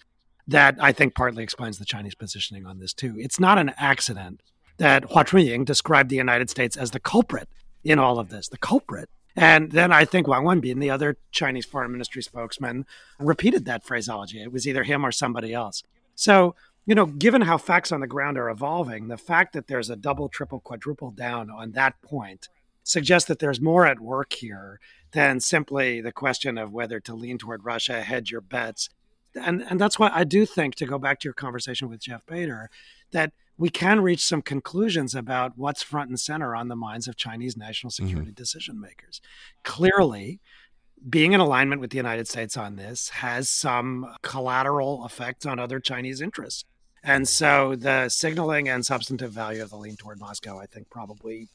that 0.47 0.75
I 0.79 0.91
think 0.91 1.15
partly 1.15 1.43
explains 1.43 1.79
the 1.79 1.85
Chinese 1.85 2.15
positioning 2.15 2.65
on 2.65 2.79
this, 2.79 2.93
too. 2.93 3.15
It's 3.17 3.39
not 3.39 3.57
an 3.57 3.73
accident 3.77 4.41
that 4.77 5.05
Hua 5.05 5.23
Chunying 5.23 5.65
described 5.65 6.09
the 6.09 6.15
United 6.15 6.49
States 6.49 6.77
as 6.77 6.91
the 6.91 6.99
culprit 6.99 7.49
in 7.83 7.97
all 7.97 8.19
of 8.19 8.29
this, 8.29 8.47
the 8.47 8.57
culprit. 8.57 9.09
And 9.35 9.71
then 9.71 9.91
I 9.91 10.05
think 10.05 10.27
Wang 10.27 10.43
Wenbin, 10.43 10.79
the 10.79 10.89
other 10.89 11.17
Chinese 11.31 11.65
foreign 11.65 11.91
ministry 11.91 12.23
spokesman, 12.23 12.85
repeated 13.19 13.65
that 13.65 13.83
phraseology. 13.83 14.41
It 14.41 14.51
was 14.51 14.67
either 14.67 14.83
him 14.83 15.05
or 15.05 15.11
somebody 15.11 15.53
else. 15.53 15.83
So, 16.15 16.55
you 16.85 16.95
know, 16.95 17.05
given 17.05 17.41
how 17.41 17.57
facts 17.57 17.91
on 17.91 17.99
the 17.99 18.07
ground 18.07 18.37
are 18.37 18.49
evolving, 18.49 19.07
the 19.07 19.17
fact 19.17 19.53
that 19.53 19.67
there's 19.67 19.89
a 19.89 19.95
double, 19.95 20.29
triple, 20.29 20.59
quadruple 20.59 21.11
down 21.11 21.49
on 21.49 21.71
that 21.71 22.01
point 22.01 22.47
suggests 22.85 23.27
that 23.27 23.39
there's 23.39 23.59
more 23.59 23.85
at 23.85 23.99
work 23.99 24.31
here 24.33 24.79
than 25.11 25.39
simply 25.39 25.99
the 25.99 26.11
question 26.11 26.57
of 26.57 26.71
whether 26.71 26.99
to 27.01 27.13
lean 27.13 27.37
toward 27.37 27.65
Russia, 27.65 28.01
hedge 28.01 28.31
your 28.31 28.41
bets. 28.41 28.89
And, 29.33 29.61
and 29.69 29.81
that's 29.81 29.99
why 29.99 30.11
I 30.13 30.23
do 30.23 30.45
think, 30.45 30.75
to 30.75 30.85
go 30.85 30.97
back 30.97 31.19
to 31.19 31.25
your 31.25 31.33
conversation 31.33 31.89
with 31.89 31.99
Jeff 31.99 32.25
Bader, 32.25 32.69
that 33.11 33.33
we 33.57 33.69
can 33.69 34.01
reach 34.01 34.23
some 34.23 34.41
conclusions 34.41 35.15
about 35.15 35.53
what's 35.57 35.81
front 35.81 36.09
and 36.09 36.19
center 36.19 36.55
on 36.55 36.67
the 36.67 36.75
minds 36.75 37.07
of 37.07 37.17
Chinese 37.17 37.57
national 37.57 37.91
mm-hmm. 37.91 38.05
security 38.05 38.31
mm-hmm. 38.31 38.35
decision 38.35 38.79
makers. 38.79 39.19
Clearly, 39.63 40.39
being 41.09 41.33
in 41.33 41.39
alignment 41.39 41.81
with 41.81 41.89
the 41.89 41.97
United 41.97 42.27
States 42.27 42.55
on 42.55 42.75
this 42.75 43.09
has 43.09 43.49
some 43.49 44.15
collateral 44.21 45.05
effects 45.05 45.45
on 45.45 45.59
other 45.59 45.79
Chinese 45.79 46.21
interests. 46.21 46.65
And 47.03 47.27
so 47.27 47.75
the 47.75 48.09
signaling 48.09 48.67
and 48.67 48.85
substantive 48.85 49.31
value 49.31 49.61
of 49.61 49.69
the 49.69 49.77
lean 49.77 49.95
toward 49.95 50.19
Moscow, 50.19 50.59
I 50.59 50.65
think, 50.65 50.89
probably 50.89 51.47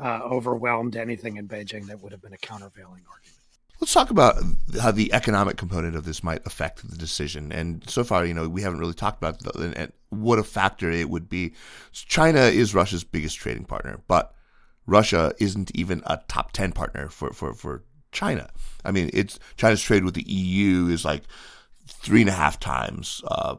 uh, 0.00 0.20
overwhelmed 0.24 0.96
anything 0.96 1.36
in 1.36 1.48
Beijing 1.48 1.86
that 1.86 2.02
would 2.02 2.12
have 2.12 2.22
been 2.22 2.32
a 2.32 2.38
countervailing 2.38 3.02
argument. 3.10 3.38
Let's 3.80 3.92
talk 3.92 4.10
about 4.10 4.36
how 4.80 4.92
the 4.92 5.12
economic 5.12 5.56
component 5.56 5.96
of 5.96 6.04
this 6.04 6.22
might 6.22 6.46
affect 6.46 6.88
the 6.88 6.96
decision. 6.96 7.52
And 7.52 7.88
so 7.88 8.04
far, 8.04 8.24
you 8.24 8.32
know, 8.32 8.48
we 8.48 8.62
haven't 8.62 8.78
really 8.78 8.94
talked 8.94 9.18
about 9.18 9.40
the, 9.40 9.92
what 10.10 10.38
a 10.38 10.44
factor 10.44 10.90
it 10.90 11.10
would 11.10 11.28
be. 11.28 11.54
China 11.92 12.40
is 12.40 12.74
Russia's 12.74 13.04
biggest 13.04 13.36
trading 13.36 13.64
partner, 13.64 14.00
but 14.06 14.34
Russia 14.86 15.34
isn't 15.38 15.70
even 15.74 16.02
a 16.06 16.18
top 16.28 16.52
10 16.52 16.72
partner 16.72 17.08
for, 17.08 17.32
for, 17.32 17.52
for 17.52 17.84
China. 18.12 18.48
I 18.84 18.90
mean, 18.90 19.10
it's 19.12 19.38
China's 19.56 19.82
trade 19.82 20.04
with 20.04 20.14
the 20.14 20.30
EU 20.30 20.86
is 20.86 21.04
like 21.04 21.24
three 21.86 22.20
and 22.20 22.30
a 22.30 22.34
half 22.34 22.58
times 22.60 23.22
uh, 23.28 23.56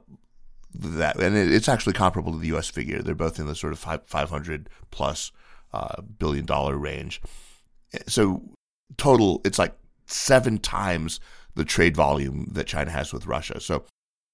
that, 0.74 1.18
and 1.18 1.36
it's 1.36 1.70
actually 1.70 1.94
comparable 1.94 2.32
to 2.32 2.40
the 2.40 2.48
U.S. 2.48 2.70
figure. 2.70 3.02
They're 3.02 3.16
both 3.16 3.40
in 3.40 3.48
the 3.48 3.56
sort 3.56 3.74
of 3.74 3.80
500 3.80 4.70
plus 4.92 5.32
uh, 5.76 6.02
billion 6.02 6.46
dollar 6.46 6.78
range. 6.78 7.22
So 8.08 8.42
total, 8.98 9.42
it's 9.46 9.60
like 9.60 9.76
seven 10.08 10.58
times 10.58 11.20
the 11.56 11.66
trade 11.66 11.96
volume 11.96 12.50
that 12.52 12.68
China 12.68 12.92
has 12.92 13.14
with 13.14 13.28
Russia. 13.28 13.60
So 13.60 13.86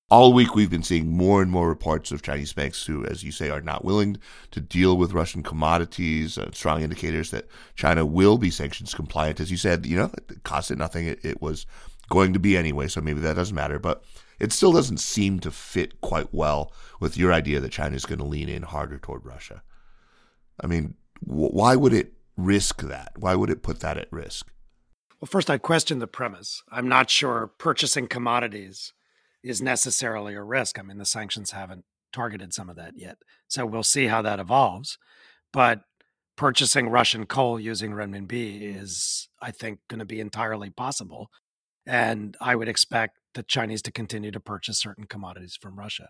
all 0.09 0.33
week 0.33 0.55
we've 0.55 0.69
been 0.69 0.83
seeing 0.83 1.07
more 1.07 1.41
and 1.41 1.49
more 1.49 1.69
reports 1.69 2.11
of 2.11 2.21
Chinese 2.21 2.53
banks 2.53 2.85
who, 2.85 3.05
as 3.05 3.23
you 3.23 3.31
say, 3.31 3.49
are 3.49 3.61
not 3.61 3.85
willing 3.85 4.17
to 4.51 4.59
deal 4.59 4.97
with 4.97 5.13
Russian 5.13 5.41
commodities. 5.41 6.37
Uh, 6.37 6.49
strong 6.51 6.81
indicators 6.81 7.31
that 7.31 7.47
China 7.75 8.05
will 8.05 8.37
be 8.37 8.49
sanctions 8.51 8.93
compliant. 8.93 9.39
As 9.39 9.51
you 9.51 9.57
said, 9.57 9.85
you 9.85 9.95
know, 9.95 10.11
it 10.29 10.43
cost 10.43 10.69
it 10.71 10.77
nothing. 10.77 11.07
It, 11.07 11.23
it 11.23 11.41
was 11.41 11.65
going 12.09 12.33
to 12.33 12.39
be 12.39 12.57
anyway, 12.57 12.87
so 12.87 13.01
maybe 13.01 13.21
that 13.21 13.37
doesn't 13.37 13.55
matter. 13.55 13.79
But 13.79 14.03
it 14.37 14.51
still 14.51 14.73
doesn't 14.73 14.99
seem 14.99 15.39
to 15.39 15.51
fit 15.51 16.01
quite 16.01 16.33
well 16.33 16.73
with 16.99 17.15
your 17.15 17.31
idea 17.31 17.59
that 17.59 17.71
China 17.71 17.95
is 17.95 18.05
going 18.05 18.19
to 18.19 18.25
lean 18.25 18.49
in 18.49 18.63
harder 18.63 18.97
toward 18.97 19.25
Russia. 19.25 19.63
I 20.61 20.67
mean, 20.67 20.95
why 21.21 21.75
would 21.75 21.93
it 21.93 22.13
risk 22.37 22.81
that? 22.81 23.13
Why 23.17 23.35
would 23.35 23.49
it 23.49 23.63
put 23.63 23.79
that 23.81 23.97
at 23.97 24.11
risk? 24.11 24.51
Well, 25.19 25.27
first, 25.27 25.49
I 25.49 25.57
question 25.57 25.99
the 25.99 26.07
premise. 26.07 26.63
I'm 26.71 26.87
not 26.87 27.09
sure 27.09 27.51
purchasing 27.57 28.07
commodities 28.07 28.93
is 29.43 29.61
necessarily 29.61 30.33
a 30.33 30.43
risk. 30.43 30.79
I 30.79 30.81
mean, 30.81 30.97
the 30.97 31.05
sanctions 31.05 31.51
haven't 31.51 31.85
targeted 32.11 32.53
some 32.53 32.69
of 32.69 32.75
that 32.75 32.93
yet. 32.97 33.17
So 33.47 33.65
we'll 33.65 33.83
see 33.83 34.07
how 34.07 34.21
that 34.23 34.39
evolves. 34.39 34.97
But 35.53 35.81
purchasing 36.35 36.89
Russian 36.89 37.25
coal 37.25 37.59
using 37.59 37.91
renminbi 37.91 38.75
is, 38.75 39.29
I 39.41 39.51
think, 39.51 39.79
going 39.87 39.99
to 39.99 40.05
be 40.05 40.19
entirely 40.19 40.69
possible. 40.69 41.29
And 41.85 42.35
I 42.41 42.55
would 42.55 42.67
expect 42.67 43.17
the 43.33 43.43
Chinese 43.43 43.81
to 43.83 43.91
continue 43.91 44.31
to 44.31 44.39
purchase 44.39 44.79
certain 44.79 45.05
commodities 45.05 45.57
from 45.59 45.77
Russia. 45.77 46.09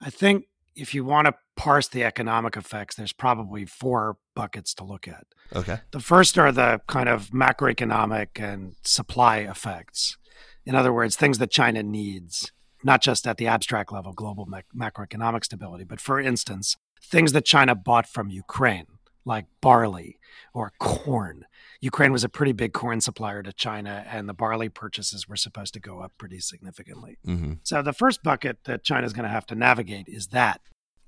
I 0.00 0.10
think 0.10 0.46
if 0.76 0.94
you 0.94 1.04
want 1.04 1.26
to 1.26 1.34
parse 1.56 1.88
the 1.88 2.04
economic 2.04 2.56
effects, 2.56 2.96
there's 2.96 3.12
probably 3.12 3.64
four 3.64 4.18
buckets 4.34 4.74
to 4.74 4.84
look 4.84 5.08
at. 5.08 5.26
Okay. 5.54 5.78
The 5.90 6.00
first 6.00 6.38
are 6.38 6.52
the 6.52 6.80
kind 6.86 7.08
of 7.08 7.30
macroeconomic 7.30 8.28
and 8.36 8.76
supply 8.84 9.38
effects. 9.38 10.18
In 10.64 10.74
other 10.74 10.92
words, 10.92 11.16
things 11.16 11.38
that 11.38 11.50
China 11.50 11.82
needs, 11.82 12.52
not 12.84 13.00
just 13.00 13.26
at 13.26 13.38
the 13.38 13.46
abstract 13.46 13.92
level, 13.92 14.12
global 14.12 14.46
mac- 14.46 14.66
macroeconomic 14.76 15.44
stability, 15.44 15.84
but 15.84 16.00
for 16.00 16.20
instance, 16.20 16.76
things 17.02 17.32
that 17.32 17.44
China 17.44 17.74
bought 17.74 18.06
from 18.06 18.28
Ukraine, 18.28 18.86
like 19.24 19.46
barley 19.60 20.18
or 20.52 20.72
corn. 20.78 21.46
Ukraine 21.80 22.12
was 22.12 22.24
a 22.24 22.28
pretty 22.28 22.52
big 22.52 22.72
corn 22.72 23.00
supplier 23.00 23.42
to 23.42 23.52
China, 23.52 24.04
and 24.08 24.28
the 24.28 24.34
barley 24.34 24.68
purchases 24.68 25.28
were 25.28 25.36
supposed 25.36 25.74
to 25.74 25.80
go 25.80 26.00
up 26.00 26.12
pretty 26.18 26.40
significantly. 26.40 27.18
Mm-hmm. 27.26 27.54
So, 27.62 27.82
the 27.82 27.92
first 27.92 28.22
bucket 28.22 28.64
that 28.64 28.84
China 28.84 29.06
is 29.06 29.12
going 29.12 29.24
to 29.24 29.30
have 29.30 29.46
to 29.46 29.54
navigate 29.54 30.06
is 30.08 30.28
that. 30.28 30.60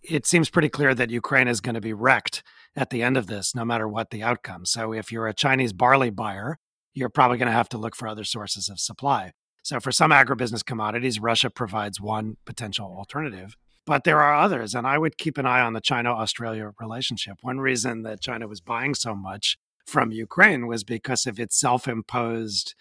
It 0.02 0.26
seems 0.26 0.48
pretty 0.48 0.68
clear 0.68 0.94
that 0.94 1.10
Ukraine 1.10 1.48
is 1.48 1.60
going 1.60 1.74
to 1.74 1.80
be 1.80 1.92
wrecked 1.92 2.44
at 2.76 2.90
the 2.90 3.02
end 3.02 3.16
of 3.16 3.26
this, 3.26 3.54
no 3.54 3.64
matter 3.64 3.88
what 3.88 4.10
the 4.10 4.22
outcome. 4.22 4.64
So, 4.64 4.92
if 4.92 5.10
you're 5.10 5.26
a 5.26 5.34
Chinese 5.34 5.72
barley 5.72 6.10
buyer, 6.10 6.58
you're 6.94 7.08
probably 7.08 7.38
going 7.38 7.46
to 7.46 7.52
have 7.52 7.68
to 7.70 7.78
look 7.78 7.96
for 7.96 8.06
other 8.08 8.24
sources 8.24 8.68
of 8.68 8.78
supply. 8.78 9.32
So, 9.64 9.80
for 9.80 9.92
some 9.92 10.10
agribusiness 10.10 10.64
commodities, 10.64 11.20
Russia 11.20 11.50
provides 11.50 12.00
one 12.00 12.36
potential 12.46 12.94
alternative, 12.96 13.56
but 13.86 14.04
there 14.04 14.20
are 14.20 14.34
others. 14.34 14.74
And 14.74 14.86
I 14.86 14.98
would 14.98 15.18
keep 15.18 15.38
an 15.38 15.46
eye 15.46 15.60
on 15.60 15.72
the 15.72 15.80
China 15.80 16.10
Australia 16.10 16.72
relationship. 16.80 17.38
One 17.42 17.58
reason 17.58 18.02
that 18.02 18.20
China 18.20 18.46
was 18.46 18.60
buying 18.60 18.94
so 18.94 19.14
much 19.14 19.56
from 19.88 20.12
Ukraine 20.12 20.66
was 20.66 20.84
because 20.84 21.26
of 21.26 21.40
its 21.40 21.58
self 21.58 21.88
imposed 21.88 22.74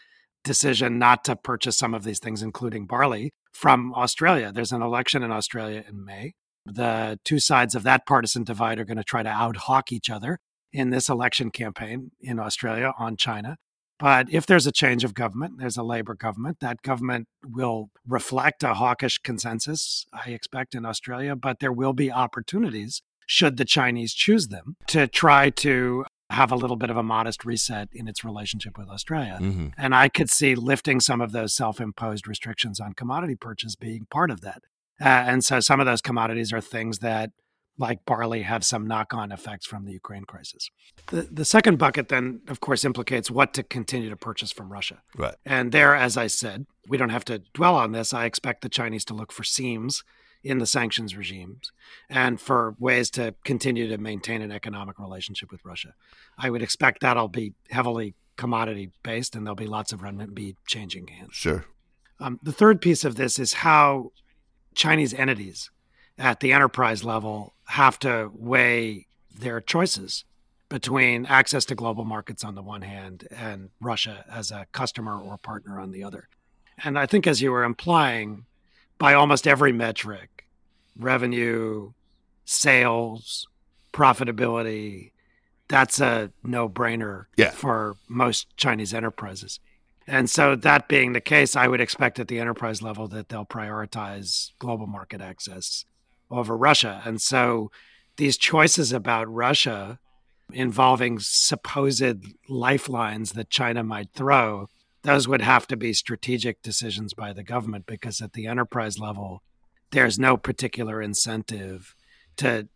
decision 0.44 1.00
not 1.00 1.24
to 1.26 1.36
purchase 1.36 1.78
some 1.78 1.94
of 1.94 2.04
these 2.04 2.20
things, 2.20 2.42
including 2.42 2.86
barley, 2.86 3.32
from 3.52 3.94
Australia. 3.96 4.52
There's 4.54 4.72
an 4.72 4.82
election 4.82 5.24
in 5.24 5.32
Australia 5.32 5.84
in 5.88 6.06
May. 6.06 6.34
The 6.66 7.18
two 7.24 7.40
sides 7.40 7.76
of 7.76 7.84
that 7.84 8.06
partisan 8.06 8.44
divide 8.44 8.80
are 8.80 8.86
going 8.86 8.98
to 8.98 9.04
try 9.04 9.24
to 9.24 9.30
out 9.30 9.58
hawk 9.58 9.92
each 9.92 10.10
other 10.10 10.40
in 10.74 10.90
this 10.90 11.10
election 11.10 11.50
campaign 11.50 12.12
in 12.22 12.40
Australia 12.40 12.94
on 13.00 13.16
China. 13.16 13.58
But 14.00 14.32
if 14.32 14.46
there's 14.46 14.68
a 14.68 14.72
change 14.72 15.04
of 15.04 15.16
government, 15.16 15.54
there's 15.58 15.78
a 15.78 15.84
Labor 15.84 16.14
government, 16.14 16.58
that 16.60 16.84
government 16.84 17.28
will 17.44 17.90
reflect 18.06 18.64
a 18.64 18.76
hawkish 18.76 19.18
consensus, 19.18 20.06
I 20.14 20.32
expect, 20.32 20.76
in 20.76 20.86
Australia, 20.86 21.36
but 21.36 21.60
there 21.60 21.72
will 21.72 21.94
be 21.94 22.12
opportunities, 22.12 23.02
should 23.26 23.58
the 23.58 23.66
Chinese 23.66 24.14
choose 24.14 24.50
them, 24.50 24.76
to 24.88 25.08
try 25.08 25.50
to 25.50 26.06
have 26.30 26.52
a 26.52 26.56
little 26.56 26.76
bit 26.76 26.90
of 26.90 26.98
a 26.98 27.04
modest 27.04 27.46
reset 27.46 27.90
in 27.94 28.08
its 28.08 28.24
relationship 28.24 28.78
with 28.78 28.90
Australia. 28.90 29.38
Mm-hmm. 29.42 29.68
And 29.78 29.96
I 29.96 30.10
could 30.10 30.30
see 30.30 30.56
lifting 30.56 31.00
some 31.00 31.22
of 31.22 31.32
those 31.32 31.54
self 31.54 31.80
imposed 31.80 32.28
restrictions 32.28 32.80
on 32.80 32.94
commodity 32.94 33.36
purchase 33.36 33.76
being 33.76 34.08
part 34.10 34.30
of 34.30 34.42
that. 34.42 34.62
Uh, 35.00 35.06
and 35.06 35.44
so 35.44 35.60
some 35.60 35.80
of 35.80 35.86
those 35.86 36.02
commodities 36.02 36.52
are 36.52 36.62
things 36.62 37.00
that 37.00 37.32
like 37.80 38.04
barley 38.06 38.42
have 38.42 38.66
some 38.66 38.88
knock-on 38.88 39.32
effects 39.32 39.66
from 39.68 39.86
the 39.86 39.92
Ukraine 39.92 40.24
crisis. 40.24 40.70
The 41.08 41.28
the 41.32 41.46
second 41.46 41.78
bucket 41.78 42.10
then 42.10 42.42
of 42.48 42.60
course 42.60 42.84
implicates 42.84 43.30
what 43.30 43.54
to 43.54 43.64
continue 43.64 44.10
to 44.10 44.16
purchase 44.16 44.52
from 44.52 44.72
Russia. 44.72 45.02
Right. 45.16 45.36
And 45.46 45.72
there 45.72 45.96
as 45.96 46.18
I 46.18 46.28
said, 46.28 46.66
we 46.88 46.98
don't 46.98 47.10
have 47.10 47.26
to 47.26 47.44
dwell 47.54 47.76
on 47.76 47.92
this. 47.92 48.14
I 48.14 48.26
expect 48.26 48.62
the 48.62 48.70
Chinese 48.70 49.06
to 49.06 49.14
look 49.14 49.32
for 49.32 49.44
seams 49.44 50.04
in 50.48 50.60
the 50.60 50.66
sanctions 50.66 51.16
regimes 51.16 51.72
and 52.10 52.40
for 52.40 52.76
ways 52.80 53.10
to 53.12 53.36
continue 53.44 53.88
to 53.88 53.98
maintain 53.98 54.42
an 54.42 54.52
economic 54.52 54.98
relationship 54.98 55.52
with 55.52 55.64
Russia. 55.66 55.94
I 56.38 56.50
would 56.50 56.62
expect 56.62 57.02
that'll 57.02 57.28
be 57.28 57.54
heavily 57.70 58.14
commodity 58.38 58.92
based 59.04 59.36
and 59.36 59.46
there'll 59.46 59.56
be 59.56 59.68
lots 59.68 59.92
of 59.92 60.02
renminbi 60.02 60.56
changing 60.66 61.08
hands. 61.08 61.34
Sure. 61.34 61.66
Um, 62.20 62.40
the 62.42 62.52
third 62.52 62.82
piece 62.82 63.04
of 63.04 63.16
this 63.16 63.38
is 63.38 63.54
how 63.54 64.12
Chinese 64.74 65.14
entities 65.14 65.70
at 66.18 66.40
the 66.40 66.54
enterprise 66.54 67.04
level 67.04 67.54
have 67.66 68.00
to 68.00 68.32
weigh 68.34 69.08
their 69.38 69.62
choices 69.62 70.24
between 70.70 71.26
access 71.26 71.66
to 71.66 71.76
global 71.76 72.06
markets 72.06 72.44
on 72.44 72.56
the 72.56 72.62
one 72.62 72.82
hand 72.82 73.28
and 73.32 73.70
Russia 73.80 74.26
as 74.30 74.52
a 74.52 74.66
customer 74.72 75.20
or 75.20 75.38
partner 75.38 75.80
on 75.80 75.92
the 75.92 76.04
other. 76.04 76.28
And 76.84 76.98
I 77.00 77.06
think, 77.06 77.26
as 77.26 77.42
you 77.42 77.52
were 77.52 77.64
implying, 77.64 78.46
by 78.98 79.14
almost 79.14 79.48
every 79.48 79.72
metric 79.72 80.37
revenue, 80.98 81.92
sales, 82.46 83.48
profitability. 83.94 85.12
That's 85.68 86.00
a 86.00 86.32
no 86.44 86.70
brainer 86.70 87.26
yeah. 87.36 87.52
for 87.52 87.98
most 88.08 88.56
Chinese 88.58 88.94
enterprises. 88.94 89.60
And 90.10 90.30
so, 90.30 90.56
that 90.56 90.88
being 90.88 91.12
the 91.12 91.22
case, 91.22 91.58
I 91.58 91.68
would 91.68 91.82
expect 91.82 92.18
at 92.18 92.30
the 92.30 92.40
enterprise 92.40 92.82
level 92.82 93.10
that 93.10 93.28
they'll 93.28 93.46
prioritize 93.46 94.52
global 94.58 94.88
market 94.88 95.20
access 95.20 95.84
over 96.32 96.56
Russia. 96.56 97.02
And 97.04 97.22
so, 97.22 97.72
these 98.16 98.38
choices 98.38 98.94
about 98.94 99.32
Russia 99.32 100.00
involving 100.54 101.20
supposed 101.20 102.26
lifelines 102.48 103.34
that 103.34 103.50
China 103.50 103.84
might 103.84 104.14
throw, 104.14 104.70
those 105.04 105.28
would 105.28 105.42
have 105.42 105.68
to 105.68 105.78
be 105.78 105.94
strategic 105.94 106.62
decisions 106.62 107.14
by 107.14 107.34
the 107.34 107.44
government 107.44 107.86
because 107.86 108.22
at 108.22 108.34
the 108.34 108.48
enterprise 108.48 108.98
level, 108.98 109.44
there's 109.92 110.20
no 110.20 110.38
particular 110.38 111.02
incentive 111.02 111.96
to 112.38 112.68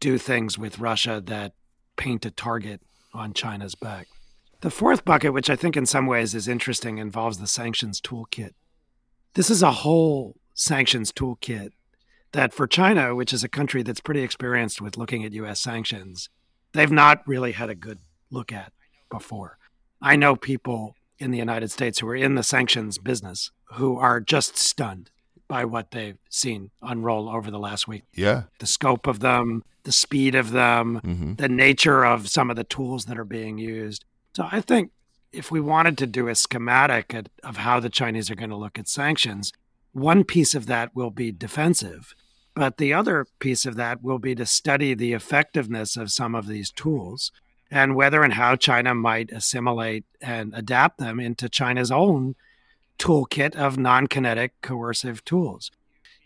do 0.00 0.18
things 0.18 0.58
with 0.58 0.78
Russia 0.78 1.22
that 1.26 1.52
paint 1.96 2.26
a 2.26 2.30
target 2.30 2.80
on 3.12 3.32
China's 3.32 3.74
back. 3.74 4.06
The 4.60 4.70
fourth 4.70 5.04
bucket, 5.04 5.32
which 5.32 5.50
I 5.50 5.56
think 5.56 5.76
in 5.76 5.86
some 5.86 6.06
ways 6.06 6.34
is 6.34 6.48
interesting, 6.48 6.98
involves 6.98 7.38
the 7.38 7.46
sanctions 7.46 8.00
toolkit. 8.00 8.52
This 9.34 9.50
is 9.50 9.62
a 9.62 9.70
whole 9.70 10.36
sanctions 10.54 11.12
toolkit 11.12 11.70
that 12.32 12.52
for 12.52 12.66
China, 12.66 13.14
which 13.14 13.32
is 13.32 13.44
a 13.44 13.48
country 13.48 13.82
that's 13.82 14.00
pretty 14.00 14.22
experienced 14.22 14.80
with 14.80 14.96
looking 14.96 15.24
at 15.24 15.32
US 15.32 15.60
sanctions, 15.60 16.28
they've 16.72 16.90
not 16.90 17.26
really 17.26 17.52
had 17.52 17.70
a 17.70 17.74
good 17.74 17.98
look 18.30 18.52
at 18.52 18.72
before. 19.10 19.58
I 20.00 20.16
know 20.16 20.36
people 20.36 20.94
in 21.18 21.30
the 21.30 21.38
United 21.38 21.70
States 21.70 21.98
who 21.98 22.08
are 22.08 22.16
in 22.16 22.34
the 22.34 22.42
sanctions 22.42 22.98
business 22.98 23.50
who 23.74 23.98
are 23.98 24.20
just 24.20 24.56
stunned 24.56 25.10
by 25.48 25.64
what 25.64 25.90
they've 25.90 26.18
seen 26.28 26.70
unroll 26.82 27.28
over 27.28 27.50
the 27.50 27.58
last 27.58 27.86
week. 27.86 28.04
Yeah. 28.14 28.44
The 28.58 28.66
scope 28.66 29.06
of 29.06 29.20
them, 29.20 29.62
the 29.84 29.92
speed 29.92 30.34
of 30.34 30.50
them, 30.50 31.00
mm-hmm. 31.04 31.34
the 31.34 31.48
nature 31.48 32.04
of 32.04 32.28
some 32.28 32.50
of 32.50 32.56
the 32.56 32.64
tools 32.64 33.04
that 33.06 33.18
are 33.18 33.24
being 33.24 33.58
used. 33.58 34.04
So 34.34 34.48
I 34.50 34.60
think 34.60 34.90
if 35.32 35.50
we 35.50 35.60
wanted 35.60 35.98
to 35.98 36.06
do 36.06 36.28
a 36.28 36.34
schematic 36.34 37.14
at, 37.14 37.28
of 37.42 37.58
how 37.58 37.80
the 37.80 37.90
Chinese 37.90 38.30
are 38.30 38.34
going 38.34 38.50
to 38.50 38.56
look 38.56 38.78
at 38.78 38.88
sanctions, 38.88 39.52
one 39.92 40.24
piece 40.24 40.54
of 40.54 40.66
that 40.66 40.94
will 40.94 41.10
be 41.10 41.32
defensive. 41.32 42.14
But 42.54 42.78
the 42.78 42.92
other 42.94 43.26
piece 43.38 43.66
of 43.66 43.76
that 43.76 44.02
will 44.02 44.18
be 44.18 44.34
to 44.34 44.46
study 44.46 44.94
the 44.94 45.12
effectiveness 45.12 45.96
of 45.96 46.10
some 46.10 46.34
of 46.34 46.46
these 46.46 46.70
tools 46.70 47.30
and 47.70 47.94
whether 47.94 48.22
and 48.22 48.32
how 48.32 48.56
China 48.56 48.94
might 48.94 49.30
assimilate 49.30 50.04
and 50.20 50.54
adapt 50.54 50.98
them 50.98 51.20
into 51.20 51.48
China's 51.48 51.90
own 51.90 52.34
toolkit 52.98 53.54
of 53.54 53.78
non 53.78 54.06
kinetic 54.06 54.52
coercive 54.62 55.24
tools. 55.24 55.70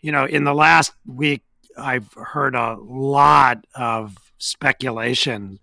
You 0.01 0.11
know, 0.11 0.25
in 0.25 0.43
the 0.43 0.53
last 0.53 0.93
week, 1.05 1.43
I've 1.77 2.13
heard 2.13 2.55
a 2.55 2.75
lot 2.81 3.65
of 3.75 4.17
speculation 4.37 5.59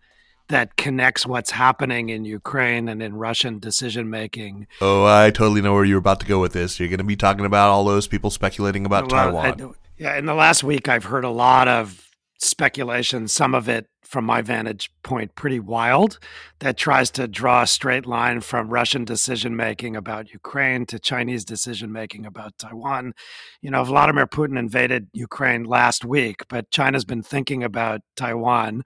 that 0.49 0.77
connects 0.77 1.27
what's 1.27 1.51
happening 1.51 2.09
in 2.09 2.25
Ukraine 2.25 2.89
and 2.89 3.03
in 3.03 3.17
Russian 3.17 3.59
decision 3.59 4.09
making. 4.09 4.67
Oh, 4.81 5.05
I 5.05 5.31
totally 5.31 5.61
know 5.61 5.75
where 5.75 5.85
you're 5.85 5.99
about 5.99 6.21
to 6.21 6.27
go 6.27 6.41
with 6.41 6.55
this. 6.55 6.81
You're 6.81 6.89
going 6.89 6.99
to 6.99 7.05
be 7.05 7.17
talking 7.17 7.45
about 7.45 7.69
all 7.69 7.85
those 7.85 8.07
people 8.07 8.31
speculating 8.31 8.87
about 8.87 9.13
well, 9.13 9.33
Taiwan. 9.33 9.63
I, 9.63 9.71
yeah, 9.99 10.17
in 10.17 10.27
the 10.27 10.35
last 10.35 10.65
week, 10.65 10.89
I've 10.89 11.05
heard 11.05 11.25
a 11.25 11.31
lot 11.31 11.69
of 11.69 12.08
speculation, 12.39 13.29
some 13.29 13.55
of 13.55 13.69
it 13.69 13.87
from 14.03 14.25
my 14.25 14.41
vantage 14.41 14.91
point 15.03 15.35
pretty 15.35 15.61
wild, 15.61 16.19
that 16.61 16.77
tries 16.79 17.11
to 17.11 17.29
draw 17.29 17.63
a 17.63 17.67
straight 17.67 18.07
line 18.07 18.41
from 18.41 18.71
Russian 18.71 19.05
decision 19.05 19.55
making 19.55 19.97
about 19.97 20.33
Ukraine 20.33 20.87
to 20.87 20.99
Chinese 20.99 21.45
decision 21.45 21.93
making 21.93 22.25
about 22.25 22.57
Taiwan. 22.59 23.13
You 23.61 23.71
know, 23.71 23.85
Vladimir 23.85 24.27
Putin 24.27 24.59
invaded 24.59 25.09
Ukraine 25.13 25.65
last 25.65 26.05
week, 26.05 26.43
but 26.49 26.71
China's 26.71 27.05
been 27.05 27.23
thinking 27.23 27.63
about 27.63 28.01
Taiwan, 28.17 28.83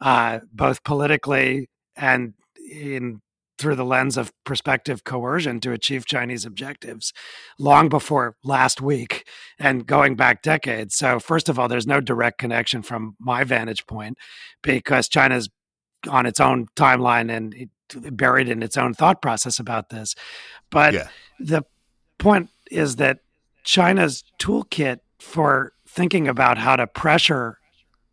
uh, 0.00 0.38
both 0.52 0.82
politically 0.84 1.68
and 1.96 2.32
in 2.70 3.20
through 3.62 3.76
the 3.76 3.84
lens 3.84 4.16
of 4.16 4.32
prospective 4.44 5.04
coercion 5.04 5.60
to 5.60 5.72
achieve 5.72 6.04
Chinese 6.04 6.44
objectives 6.44 7.12
long 7.58 7.88
before 7.88 8.36
last 8.42 8.82
week 8.82 9.26
and 9.58 9.86
going 9.86 10.16
back 10.16 10.42
decades. 10.42 10.96
So, 10.96 11.20
first 11.20 11.48
of 11.48 11.58
all, 11.58 11.68
there's 11.68 11.86
no 11.86 12.00
direct 12.00 12.38
connection 12.38 12.82
from 12.82 13.16
my 13.20 13.44
vantage 13.44 13.86
point 13.86 14.18
because 14.62 15.08
China's 15.08 15.48
on 16.08 16.26
its 16.26 16.40
own 16.40 16.66
timeline 16.74 17.30
and 17.30 17.70
buried 18.16 18.48
in 18.48 18.62
its 18.62 18.76
own 18.76 18.94
thought 18.94 19.22
process 19.22 19.58
about 19.60 19.90
this. 19.90 20.16
But 20.70 20.94
yeah. 20.94 21.08
the 21.38 21.62
point 22.18 22.50
is 22.70 22.96
that 22.96 23.20
China's 23.64 24.24
toolkit 24.40 24.98
for 25.20 25.72
thinking 25.86 26.26
about 26.26 26.58
how 26.58 26.74
to 26.74 26.86
pressure 26.86 27.58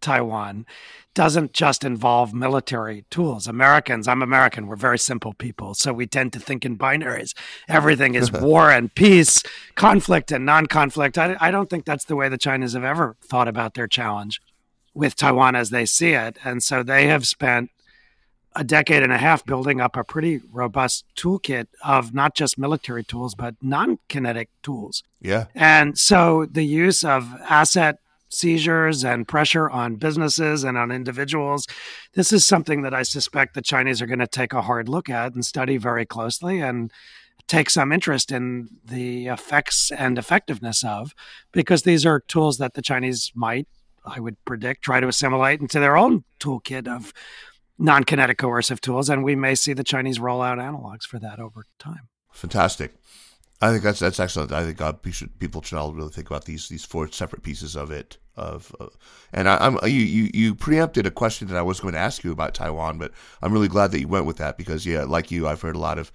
Taiwan 0.02 0.66
doesn't 1.14 1.54
just 1.54 1.84
involve 1.84 2.34
military 2.34 3.06
tools. 3.10 3.48
Americans, 3.48 4.08
I'm 4.08 4.22
American, 4.22 4.68
we're 4.68 4.76
very 4.76 5.00
simple 5.00 5.34
people. 5.34 5.74
So 5.74 5.92
we 5.92 6.08
tend 6.08 6.34
to 6.34 6.40
think 6.40 6.66
in 6.66 6.78
binaries. 6.78 7.34
Everything 7.68 8.16
is 8.16 8.32
war 8.42 8.70
and 8.70 8.94
peace, 8.94 9.44
conflict 9.76 10.32
and 10.32 10.46
non 10.46 10.68
conflict. 10.68 11.18
I, 11.18 11.36
I 11.40 11.52
don't 11.52 11.70
think 11.70 11.86
that's 11.86 12.06
the 12.06 12.16
way 12.16 12.30
the 12.30 12.38
Chinese 12.38 12.74
have 12.74 12.84
ever 12.84 13.16
thought 13.22 13.48
about 13.48 13.74
their 13.74 13.88
challenge 13.88 14.42
with 14.94 15.16
Taiwan 15.16 15.56
as 15.56 15.70
they 15.70 15.86
see 15.86 16.12
it. 16.12 16.38
And 16.44 16.62
so 16.62 16.84
they 16.84 17.08
have 17.08 17.26
spent 17.26 17.72
a 18.56 18.64
decade 18.64 19.04
and 19.04 19.14
a 19.14 19.18
half 19.18 19.46
building 19.46 19.80
up 19.80 19.96
a 19.96 20.04
pretty 20.04 20.42
robust 20.52 21.06
toolkit 21.16 21.68
of 21.84 22.14
not 22.14 22.36
just 22.36 22.58
military 22.58 23.04
tools, 23.04 23.36
but 23.36 23.56
non 23.62 24.00
kinetic 24.10 24.50
tools. 24.64 25.04
Yeah. 25.22 25.46
And 25.56 25.98
so 25.98 26.46
the 26.46 26.66
use 26.66 27.04
of 27.04 27.34
asset 27.48 28.00
seizures 28.30 29.04
and 29.04 29.28
pressure 29.28 29.70
on 29.70 29.96
businesses 29.96 30.64
and 30.64 30.78
on 30.78 30.92
individuals. 30.92 31.66
This 32.14 32.32
is 32.32 32.46
something 32.46 32.84
that 32.84 32.94
I 32.94 33.04
suspect 33.04 33.56
the 33.56 33.62
Chinese 33.62 34.02
are 34.02 34.08
going 34.08 34.20
to 34.20 34.28
take 34.28 34.54
a 34.54 34.62
hard 34.62 34.88
look 34.88 35.10
at 35.10 35.34
and 35.34 35.46
study 35.46 35.78
very 35.78 36.06
closely 36.06 36.62
and 36.62 36.92
take 37.48 37.70
some 37.70 37.92
interest 37.92 38.32
in 38.32 38.70
the 38.86 39.28
effects 39.28 39.92
and 39.92 40.18
effectiveness 40.18 40.84
of, 40.84 41.14
because 41.52 41.82
these 41.82 42.06
are 42.06 42.20
tools 42.22 42.60
that 42.60 42.76
the 42.76 42.82
Chinese 42.82 43.32
might, 43.34 43.68
I 44.06 44.20
would 44.20 44.38
predict, 44.46 44.84
try 44.84 45.00
to 45.00 45.08
assimilate 45.08 45.60
into 45.60 45.80
their 45.80 45.98
own 45.98 46.24
toolkit 46.40 46.88
of 46.88 47.12
non 47.80 48.04
kinetic 48.04 48.38
coercive 48.38 48.80
tools. 48.82 49.10
And 49.10 49.24
we 49.24 49.36
may 49.36 49.56
see 49.56 49.74
the 49.74 49.84
Chinese 49.84 50.20
roll 50.20 50.42
out 50.42 50.60
analogs 50.60 51.04
for 51.04 51.18
that 51.20 51.40
over 51.40 51.64
time. 51.80 52.08
Fantastic. 52.32 52.94
I 53.62 53.72
think 53.72 53.84
that's 53.84 54.00
that's 54.00 54.20
excellent. 54.20 54.54
I 54.54 54.64
think 54.64 54.80
uh, 54.80 54.94
should, 55.12 55.38
people 55.40 55.62
should 55.62 55.78
all 55.78 55.94
really 55.94 56.12
think 56.12 56.30
about 56.30 56.46
these 56.46 56.70
these 56.70 56.86
four 56.86 57.12
separate 57.12 57.44
pieces 57.44 57.76
of 57.76 57.92
it. 57.92 58.18
Of 58.38 58.74
uh, 58.80 58.88
and 59.34 59.50
I, 59.50 59.66
am 59.66 59.78
you, 59.84 59.90
you 59.90 60.30
you 60.34 60.56
preempted 60.56 61.06
a 61.06 61.12
question 61.12 61.50
that 61.50 61.58
I 61.58 61.62
was 61.62 61.82
going 61.82 61.94
to 61.94 62.00
ask 62.00 62.24
you 62.24 62.32
about 62.32 62.54
Taiwan, 62.54 62.98
but 62.98 63.12
I'm 63.42 63.52
really 63.52 63.68
glad 63.68 63.92
that 63.92 64.00
you 64.00 64.08
went 64.08 64.26
with 64.26 64.38
that 64.38 64.58
because 64.58 64.86
yeah, 64.86 65.04
like 65.04 65.30
you, 65.30 65.48
I've 65.48 65.62
heard 65.62 65.76
a 65.76 65.80
lot 65.80 66.00
of 66.00 66.12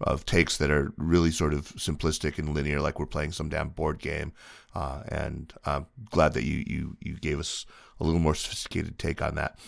of 0.00 0.24
takes 0.24 0.56
that 0.58 0.70
are 0.70 0.92
really 0.96 1.30
sort 1.30 1.52
of 1.52 1.68
simplistic 1.76 2.38
and 2.38 2.54
linear, 2.54 2.80
like 2.80 2.98
we're 2.98 3.06
playing 3.06 3.32
some 3.32 3.48
damn 3.48 3.70
board 3.70 3.98
game. 3.98 4.32
Uh, 4.74 5.02
and 5.08 5.52
I'm 5.64 5.86
glad 6.10 6.32
that 6.32 6.44
you 6.44 6.64
you 6.66 6.96
you 7.00 7.18
gave 7.18 7.38
us 7.38 7.66
a 8.00 8.04
little 8.04 8.20
more 8.20 8.34
sophisticated 8.34 8.98
take 8.98 9.20
on 9.20 9.34
that. 9.34 9.58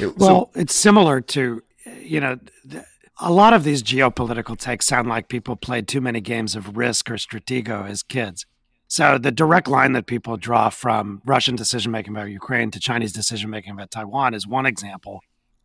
It, 0.00 0.18
well, 0.18 0.50
so, 0.52 0.60
it's 0.60 0.74
similar 0.74 1.20
to 1.20 1.62
you 2.00 2.20
know. 2.20 2.38
The, 2.64 2.84
a 3.20 3.32
lot 3.32 3.52
of 3.52 3.64
these 3.64 3.82
geopolitical 3.82 4.56
takes 4.56 4.86
sound 4.86 5.08
like 5.08 5.28
people 5.28 5.56
played 5.56 5.88
too 5.88 6.00
many 6.00 6.20
games 6.20 6.54
of 6.54 6.76
Risk 6.76 7.10
or 7.10 7.14
Stratego 7.14 7.88
as 7.88 8.02
kids. 8.02 8.46
So 8.86 9.18
the 9.18 9.32
direct 9.32 9.68
line 9.68 9.92
that 9.92 10.06
people 10.06 10.36
draw 10.36 10.70
from 10.70 11.20
Russian 11.24 11.56
decision 11.56 11.92
making 11.92 12.14
about 12.14 12.30
Ukraine 12.30 12.70
to 12.70 12.80
Chinese 12.80 13.12
decision 13.12 13.50
making 13.50 13.72
about 13.72 13.90
Taiwan 13.90 14.34
is 14.34 14.46
one 14.46 14.66
example. 14.66 15.20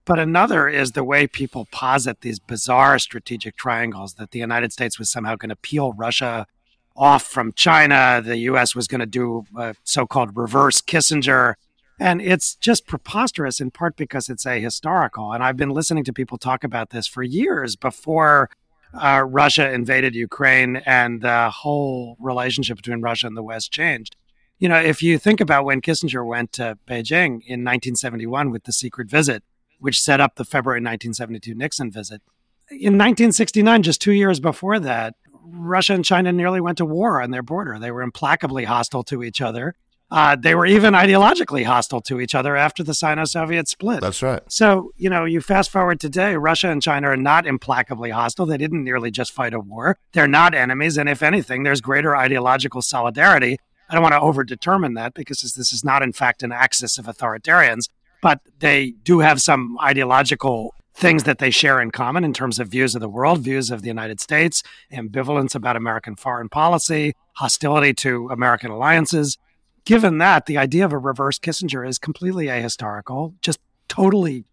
But 0.05 0.19
another 0.19 0.67
is 0.67 0.91
the 0.91 1.03
way 1.03 1.27
people 1.27 1.65
posit 1.71 2.21
these 2.21 2.39
bizarre 2.39 2.99
strategic 2.99 3.55
triangles 3.55 4.15
that 4.15 4.31
the 4.31 4.39
United 4.39 4.73
States 4.73 4.99
was 4.99 5.09
somehow 5.09 5.35
going 5.35 5.49
to 5.49 5.55
peel 5.55 5.93
Russia 5.93 6.47
off 6.95 7.23
from 7.23 7.53
China. 7.53 8.21
The 8.23 8.37
US 8.37 8.75
was 8.75 8.87
going 8.87 8.99
to 8.99 9.05
do 9.05 9.45
uh, 9.57 9.61
a 9.61 9.75
so 9.83 10.05
called 10.05 10.35
reverse 10.35 10.81
Kissinger 10.81 11.53
and 11.99 12.21
it's 12.21 12.55
just 12.55 12.87
preposterous 12.87 13.59
in 13.59 13.71
part 13.71 13.95
because 13.95 14.29
it's 14.29 14.45
a 14.45 14.59
historical. 14.59 15.31
And 15.31 15.43
I've 15.43 15.57
been 15.57 15.69
listening 15.69 16.03
to 16.05 16.13
people 16.13 16.37
talk 16.37 16.63
about 16.63 16.89
this 16.89 17.07
for 17.07 17.23
years 17.23 17.75
before 17.75 18.49
uh, 18.93 19.23
Russia 19.27 19.71
invaded 19.71 20.15
Ukraine 20.15 20.77
and 20.85 21.21
the 21.21 21.49
whole 21.49 22.15
relationship 22.19 22.77
between 22.77 23.01
Russia 23.01 23.27
and 23.27 23.37
the 23.37 23.43
West 23.43 23.71
changed. 23.71 24.15
You 24.59 24.69
know, 24.69 24.79
if 24.79 25.01
you 25.01 25.17
think 25.17 25.41
about 25.41 25.65
when 25.65 25.81
Kissinger 25.81 26.25
went 26.25 26.51
to 26.53 26.77
Beijing 26.87 27.41
in 27.45 27.63
1971 27.63 28.51
with 28.51 28.63
the 28.63 28.71
secret 28.71 29.09
visit, 29.09 29.43
which 29.79 29.99
set 29.99 30.21
up 30.21 30.35
the 30.35 30.45
February 30.45 30.77
1972 30.77 31.55
Nixon 31.55 31.91
visit, 31.91 32.21
in 32.69 32.93
1969, 32.93 33.83
just 33.83 34.01
two 34.01 34.13
years 34.13 34.39
before 34.39 34.79
that, 34.79 35.15
Russia 35.43 35.93
and 35.93 36.05
China 36.05 36.31
nearly 36.31 36.61
went 36.61 36.77
to 36.77 36.85
war 36.85 37.21
on 37.21 37.31
their 37.31 37.43
border. 37.43 37.77
They 37.77 37.91
were 37.91 38.01
implacably 38.01 38.63
hostile 38.63 39.03
to 39.05 39.23
each 39.23 39.41
other. 39.41 39.75
Uh, 40.13 40.35
they 40.35 40.53
were 40.53 40.67
even 40.67 40.93
ideologically 40.93 41.65
hostile 41.65 41.99
to 41.99 42.21
each 42.21 42.35
other 42.35 42.55
after 42.55 42.83
the 42.83 42.93
Sino 42.93 43.25
Soviet 43.25 43.67
split. 43.67 43.99
That's 43.99 44.21
right. 44.21 44.43
So, 44.47 44.91
you 44.95 45.09
know, 45.09 45.25
you 45.25 45.41
fast 45.41 45.71
forward 45.71 45.99
today, 45.99 46.35
Russia 46.35 46.69
and 46.69 46.83
China 46.83 47.07
are 47.07 47.17
not 47.17 47.47
implacably 47.47 48.11
hostile. 48.11 48.45
They 48.45 48.59
didn't 48.59 48.83
nearly 48.83 49.09
just 49.09 49.31
fight 49.31 49.55
a 49.55 49.59
war. 49.59 49.97
They're 50.11 50.27
not 50.27 50.53
enemies. 50.53 50.99
And 50.99 51.09
if 51.09 51.23
anything, 51.23 51.63
there's 51.63 51.81
greater 51.81 52.15
ideological 52.15 52.83
solidarity. 52.83 53.57
I 53.89 53.95
don't 53.95 54.03
want 54.03 54.13
to 54.13 54.19
overdetermine 54.19 54.95
that 54.97 55.15
because 55.15 55.41
this 55.41 55.73
is 55.73 55.83
not, 55.83 56.03
in 56.03 56.13
fact, 56.13 56.43
an 56.43 56.51
axis 56.51 56.99
of 56.99 57.05
authoritarians, 57.05 57.89
but 58.21 58.39
they 58.59 58.91
do 59.03 59.21
have 59.21 59.41
some 59.41 59.79
ideological 59.81 60.75
things 60.93 61.23
that 61.23 61.39
they 61.39 61.49
share 61.49 61.81
in 61.81 61.89
common 61.89 62.23
in 62.23 62.33
terms 62.33 62.59
of 62.59 62.67
views 62.67 62.93
of 62.93 63.01
the 63.01 63.09
world, 63.09 63.39
views 63.39 63.71
of 63.71 63.81
the 63.81 63.87
United 63.87 64.21
States, 64.21 64.61
ambivalence 64.91 65.55
about 65.55 65.75
American 65.75 66.15
foreign 66.15 66.49
policy, 66.49 67.15
hostility 67.37 67.95
to 67.95 68.29
American 68.29 68.69
alliances 68.69 69.39
given 69.85 70.17
that, 70.19 70.45
the 70.45 70.57
idea 70.57 70.85
of 70.85 70.93
a 70.93 70.97
reverse 70.97 71.39
Kissinger 71.39 71.87
is 71.87 71.97
completely 71.97 72.47
ahistorical, 72.47 73.33
just 73.41 73.59
totally 73.87 74.45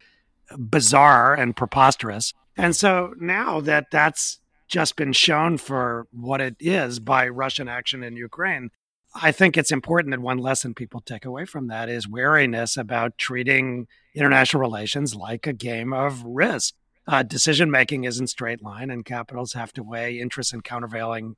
bizarre 0.57 1.35
and 1.35 1.57
preposterous. 1.57 2.35
And 2.57 2.75
so 2.75 3.15
now 3.19 3.61
that 3.61 3.87
that's 3.91 4.41
just 4.69 4.97
been 4.97 5.13
shown 5.13 5.59
for 5.59 6.07
what 6.13 6.41
it 6.41 6.57
is 6.61 7.01
by 7.01 7.29
Russian 7.29 7.69
action 7.69 8.03
in 8.03 8.17
Ukraine, 8.17 8.71
I 9.15 9.33
think 9.33 9.57
it's 9.57 9.73
important 9.73 10.13
that 10.13 10.21
one 10.21 10.39
lesson 10.39 10.75
people 10.75 11.01
take 11.01 11.25
away 11.25 11.45
from 11.45 11.67
that 11.67 11.89
is 11.89 12.09
wariness 12.09 12.77
about 12.77 13.19
treating 13.19 13.89
international 14.15 14.61
relations 14.61 15.15
like 15.17 15.47
a 15.47 15.53
game 15.53 15.93
of 15.93 16.23
risk. 16.25 16.75
Uh, 17.09 17.25
decision 17.25 17.71
making 17.71 18.05
isn't 18.05 18.29
straight 18.29 18.63
line, 18.63 18.89
and 18.91 19.05
capitals 19.05 19.55
have 19.55 19.73
to 19.73 19.83
weigh 19.83 20.21
interests 20.21 20.53
and 20.53 20.63
countervailing 20.63 21.35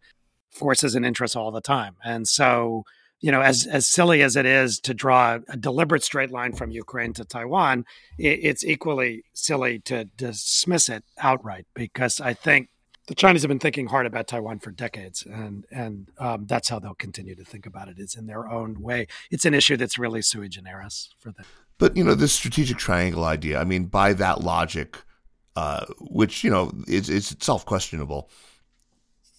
forces 0.51 0.95
and 0.95 1.07
interests 1.07 1.34
all 1.34 1.51
the 1.51 1.62
time. 1.62 1.97
And 2.05 2.28
so 2.28 2.84
you 3.22 3.30
know, 3.30 3.40
as 3.40 3.66
as 3.66 3.88
silly 3.88 4.20
as 4.20 4.36
it 4.36 4.44
is 4.44 4.80
to 4.80 4.92
draw 4.92 5.38
a 5.48 5.56
deliberate 5.56 6.02
straight 6.02 6.32
line 6.32 6.52
from 6.52 6.72
Ukraine 6.72 7.12
to 7.14 7.24
Taiwan, 7.24 7.86
it, 8.18 8.40
it's 8.42 8.64
equally 8.64 9.24
silly 9.32 9.78
to 9.80 10.04
dismiss 10.04 10.88
it 10.88 11.04
outright 11.18 11.66
because 11.72 12.20
I 12.20 12.34
think 12.34 12.68
the 13.06 13.14
Chinese 13.14 13.42
have 13.42 13.48
been 13.48 13.60
thinking 13.60 13.86
hard 13.86 14.06
about 14.06 14.26
Taiwan 14.26 14.58
for 14.58 14.72
decades, 14.72 15.24
and 15.24 15.64
and 15.70 16.08
um, 16.18 16.46
that's 16.46 16.68
how 16.68 16.80
they'll 16.80 16.94
continue 16.94 17.36
to 17.36 17.44
think 17.44 17.64
about 17.64 17.88
it. 17.88 18.00
Is 18.00 18.16
in 18.16 18.26
their 18.26 18.48
own 18.48 18.82
way. 18.82 19.06
It's 19.30 19.44
an 19.44 19.54
issue 19.54 19.76
that's 19.76 19.98
really 19.98 20.20
sui 20.20 20.48
generis 20.48 21.14
for 21.20 21.30
them. 21.30 21.46
But 21.78 21.96
you 21.96 22.02
know, 22.02 22.16
this 22.16 22.32
strategic 22.32 22.78
triangle 22.78 23.24
idea. 23.24 23.60
I 23.60 23.64
mean, 23.64 23.84
by 23.84 24.14
that 24.14 24.40
logic, 24.40 24.98
uh, 25.54 25.86
which 26.00 26.42
you 26.42 26.50
know 26.50 26.72
is, 26.88 27.08
is 27.08 27.30
itself 27.30 27.64
questionable 27.66 28.30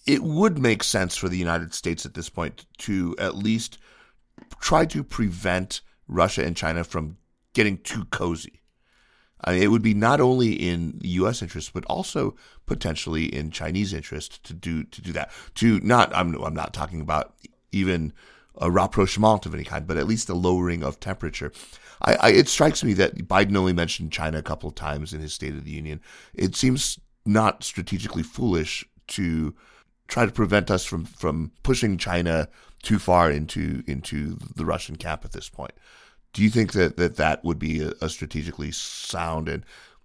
it 0.06 0.22
would 0.22 0.58
make 0.58 0.82
sense 0.82 1.16
for 1.16 1.28
the 1.28 1.38
United 1.38 1.74
States 1.74 2.04
at 2.04 2.14
this 2.14 2.28
point 2.28 2.66
to 2.78 3.14
at 3.18 3.36
least 3.36 3.78
try 4.60 4.84
to 4.86 5.02
prevent 5.02 5.80
Russia 6.08 6.44
and 6.44 6.56
China 6.56 6.84
from 6.84 7.16
getting 7.54 7.78
too 7.78 8.04
cozy. 8.06 8.60
I 9.42 9.54
mean, 9.54 9.62
it 9.62 9.70
would 9.70 9.82
be 9.82 9.94
not 9.94 10.20
only 10.20 10.52
in 10.52 11.00
U.S. 11.02 11.42
interest, 11.42 11.72
but 11.74 11.84
also 11.86 12.34
potentially 12.66 13.26
in 13.26 13.50
Chinese 13.50 13.92
interest 13.92 14.42
to 14.44 14.54
do 14.54 14.84
to 14.84 15.02
do 15.02 15.12
that. 15.12 15.30
To 15.56 15.80
not, 15.80 16.14
I'm 16.14 16.34
I'm 16.42 16.54
not 16.54 16.72
talking 16.72 17.00
about 17.00 17.34
even 17.70 18.12
a 18.56 18.70
rapprochement 18.70 19.46
of 19.46 19.54
any 19.54 19.64
kind, 19.64 19.86
but 19.86 19.96
at 19.96 20.06
least 20.06 20.28
a 20.28 20.34
lowering 20.34 20.82
of 20.82 21.00
temperature. 21.00 21.52
I, 22.00 22.14
I, 22.14 22.28
it 22.30 22.48
strikes 22.48 22.84
me 22.84 22.92
that 22.94 23.28
Biden 23.28 23.56
only 23.56 23.72
mentioned 23.72 24.12
China 24.12 24.38
a 24.38 24.42
couple 24.42 24.68
of 24.68 24.76
times 24.76 25.12
in 25.12 25.20
his 25.20 25.34
State 25.34 25.54
of 25.54 25.64
the 25.64 25.72
Union. 25.72 26.00
It 26.32 26.54
seems 26.54 26.98
not 27.26 27.64
strategically 27.64 28.22
foolish 28.22 28.84
to 29.08 29.54
try 30.08 30.26
to 30.26 30.32
prevent 30.32 30.70
us 30.70 30.84
from 30.84 31.04
from 31.04 31.52
pushing 31.62 31.98
China 31.98 32.48
too 32.82 32.98
far 32.98 33.30
into 33.30 33.82
into 33.86 34.36
the 34.54 34.64
Russian 34.64 34.96
camp 34.96 35.24
at 35.24 35.32
this 35.32 35.48
point. 35.48 35.72
Do 36.32 36.42
you 36.42 36.50
think 36.50 36.72
that 36.72 36.96
that, 36.96 37.16
that 37.16 37.44
would 37.44 37.58
be 37.58 37.80
a, 37.80 37.92
a 38.00 38.08
strategically 38.08 38.72
sound 38.72 39.48
and 39.48 39.64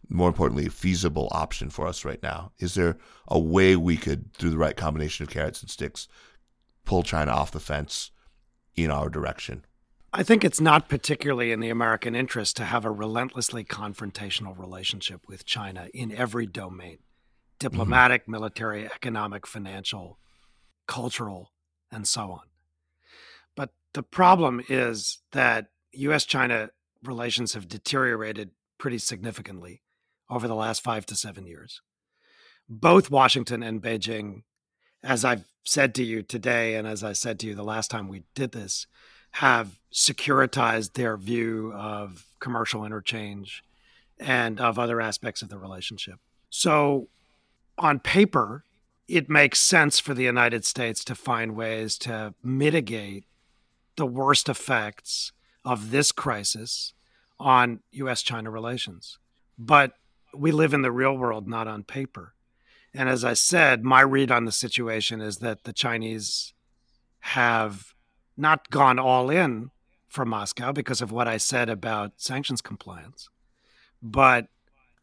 more 0.10 0.28
importantly, 0.28 0.68
feasible 0.70 1.30
option 1.32 1.70
for 1.70 1.88
us 1.88 2.04
right 2.04 2.22
now? 2.24 2.52
Is 2.58 2.74
there 2.74 2.97
a 3.28 3.39
way 3.39 3.76
we 3.76 3.95
could, 3.95 4.34
through 4.34 4.50
the 4.50 4.58
right 4.58 4.76
combination 4.76 5.24
of 5.24 5.30
carrots 5.30 5.62
and 5.62 5.70
sticks, 5.70 6.08
pull 6.84 7.04
China 7.04 7.32
off 7.32 7.52
the 7.52 7.60
fence 7.60 8.12
in 8.76 8.89
our 8.89 9.10
direction? 9.10 9.66
I 10.12 10.24
think 10.24 10.43
it's 10.43 10.60
not 10.60 10.89
particularly 10.89 11.52
in 11.52 11.60
the 11.60 11.70
American 11.70 12.16
interest 12.16 12.58
to 12.58 12.66
have 12.66 12.84
a 12.84 12.91
relentlessly 12.91 13.64
confrontational 13.64 14.58
relationship 14.58 15.28
with 15.28 15.45
China 15.45 15.88
in 15.93 16.12
every 16.12 16.47
domain. 16.47 16.97
Mm-hmm. 17.60 17.76
diplomatic, 17.76 18.22
mm-hmm. 18.24 18.32
military, 18.32 18.86
economic, 18.86 19.45
financial, 19.45 20.18
cultural, 20.88 21.51
and 21.91 22.07
so 22.07 22.32
on. 22.32 22.41
But 23.55 23.72
the 23.93 24.03
problem 24.03 24.62
is 24.70 25.20
that 25.32 25.68
US 25.91 26.26
China 26.26 26.70
relations 27.03 27.53
have 27.53 27.68
deteriorated 27.68 28.51
pretty 28.78 28.97
significantly 28.97 29.82
over 30.30 30.47
the 30.47 30.55
last 30.55 30.82
five 30.82 31.05
to 31.07 31.16
seven 31.16 31.45
years. 31.45 31.82
Both 32.70 33.10
Washington 33.10 33.64
and 33.64 33.82
Beijing, 33.82 34.43
as 35.03 35.26
I've 35.26 35.45
said 35.64 35.95
to 35.95 36.03
you 36.03 36.22
today, 36.22 36.76
and 36.76 36.88
as 36.88 37.03
I 37.03 37.14
said 37.14 37.39
to 37.39 37.47
you 37.47 37.55
the 37.55 37.64
last 37.64 37.89
time 37.89 38.07
we 38.07 38.24
did 38.36 38.51
this, 38.51 38.86
have 39.32 39.80
securitized 39.93 40.93
their 40.93 41.18
view 41.18 41.74
of 41.74 42.26
commercial 42.39 42.86
interchange 42.86 43.64
and 44.20 44.62
of 44.62 44.78
other 44.78 45.01
aspects 45.01 45.41
of 45.41 45.49
the 45.49 45.57
relationship. 45.57 46.20
So 46.49 47.10
on 47.80 47.99
paper, 47.99 48.65
it 49.07 49.30
makes 49.30 49.59
sense 49.59 49.99
for 49.99 50.13
the 50.13 50.23
United 50.23 50.65
States 50.65 51.03
to 51.05 51.15
find 51.15 51.55
ways 51.55 51.97
to 51.99 52.36
mitigate 52.43 53.25
the 53.95 54.05
worst 54.05 54.47
effects 54.47 55.32
of 55.65 55.91
this 55.91 56.11
crisis 56.11 56.93
on 57.39 57.80
US 57.91 58.21
China 58.21 58.51
relations. 58.51 59.17
But 59.57 59.93
we 60.38 60.51
live 60.51 60.73
in 60.73 60.84
the 60.84 60.91
real 60.91 61.17
world, 61.17 61.47
not 61.47 61.67
on 61.67 61.84
paper. 61.84 62.34
And 62.93 63.09
as 63.09 63.23
I 63.23 63.34
said, 63.34 63.84
my 63.84 64.01
read 64.01 64.32
on 64.32 64.45
the 64.45 64.51
situation 64.51 65.21
is 65.21 65.38
that 65.38 65.63
the 65.63 65.73
Chinese 65.73 66.53
have 67.21 67.93
not 68.38 68.69
gone 68.69 68.99
all 68.99 69.30
in 69.30 69.71
for 70.07 70.25
Moscow 70.25 70.71
because 70.71 71.01
of 71.01 71.11
what 71.11 71.27
I 71.27 71.38
said 71.38 71.69
about 71.69 72.13
sanctions 72.17 72.61
compliance, 72.61 73.30
but 74.01 74.47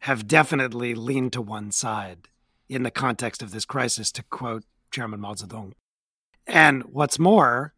have 0.00 0.26
definitely 0.26 0.94
leaned 0.94 1.32
to 1.34 1.42
one 1.42 1.70
side 1.70 2.28
in 2.68 2.82
the 2.82 2.90
context 2.90 3.42
of 3.42 3.50
this 3.50 3.64
crisis, 3.64 4.10
to 4.12 4.22
quote 4.24 4.64
Chairman 4.90 5.20
Mao 5.20 5.34
Zedong. 5.34 5.72
And 6.46 6.84
what's 6.84 7.18
more, 7.18 7.74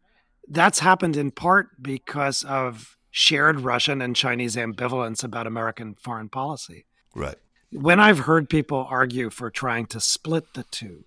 that's 0.47 0.79
happened 0.79 1.15
in 1.17 1.31
part 1.31 1.81
because 1.81 2.43
of 2.43 2.97
shared 3.11 3.61
Russian 3.61 4.01
and 4.01 4.15
Chinese 4.15 4.55
ambivalence 4.55 5.23
about 5.23 5.47
American 5.47 5.95
foreign 5.95 6.29
policy. 6.29 6.85
Right. 7.15 7.35
When 7.71 7.99
I've 7.99 8.19
heard 8.19 8.49
people 8.49 8.87
argue 8.89 9.29
for 9.29 9.49
trying 9.49 9.85
to 9.87 9.99
split 9.99 10.53
the 10.53 10.63
two, 10.71 11.05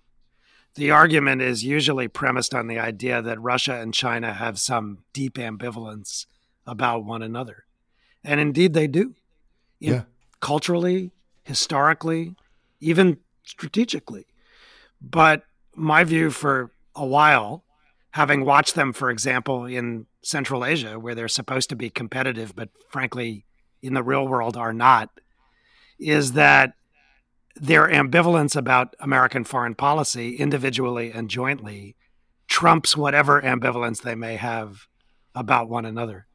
the 0.75 0.91
argument 0.91 1.41
is 1.41 1.63
usually 1.63 2.07
premised 2.07 2.53
on 2.53 2.67
the 2.67 2.79
idea 2.79 3.21
that 3.21 3.39
Russia 3.39 3.75
and 3.75 3.93
China 3.93 4.33
have 4.33 4.59
some 4.59 4.99
deep 5.13 5.35
ambivalence 5.35 6.25
about 6.65 7.05
one 7.05 7.21
another. 7.21 7.65
And 8.23 8.39
indeed 8.39 8.73
they 8.73 8.87
do. 8.87 9.15
In, 9.79 9.93
yeah. 9.93 10.01
Culturally, 10.39 11.11
historically, 11.43 12.35
even 12.79 13.17
strategically. 13.43 14.25
But 15.01 15.43
my 15.75 16.03
view 16.03 16.29
for 16.29 16.71
a 16.95 17.05
while, 17.05 17.63
having 18.11 18.45
watched 18.45 18.75
them, 18.75 18.93
for 18.93 19.09
example, 19.09 19.65
in 19.65 20.05
Central 20.21 20.63
Asia, 20.63 20.99
where 20.99 21.15
they're 21.15 21.27
supposed 21.27 21.69
to 21.69 21.75
be 21.75 21.89
competitive, 21.89 22.55
but 22.55 22.69
frankly, 22.89 23.45
in 23.81 23.93
the 23.93 24.03
real 24.03 24.27
world 24.27 24.55
are 24.55 24.73
not, 24.73 25.09
is 25.99 26.33
that 26.33 26.73
their 27.55 27.87
ambivalence 27.87 28.55
about 28.55 28.95
American 28.99 29.43
foreign 29.43 29.75
policy, 29.75 30.35
individually 30.35 31.11
and 31.11 31.29
jointly, 31.29 31.95
trumps 32.47 32.97
whatever 32.97 33.41
ambivalence 33.41 34.01
they 34.01 34.15
may 34.15 34.35
have 34.35 34.87
about 35.35 35.69
one 35.69 35.85
another. 35.85 36.27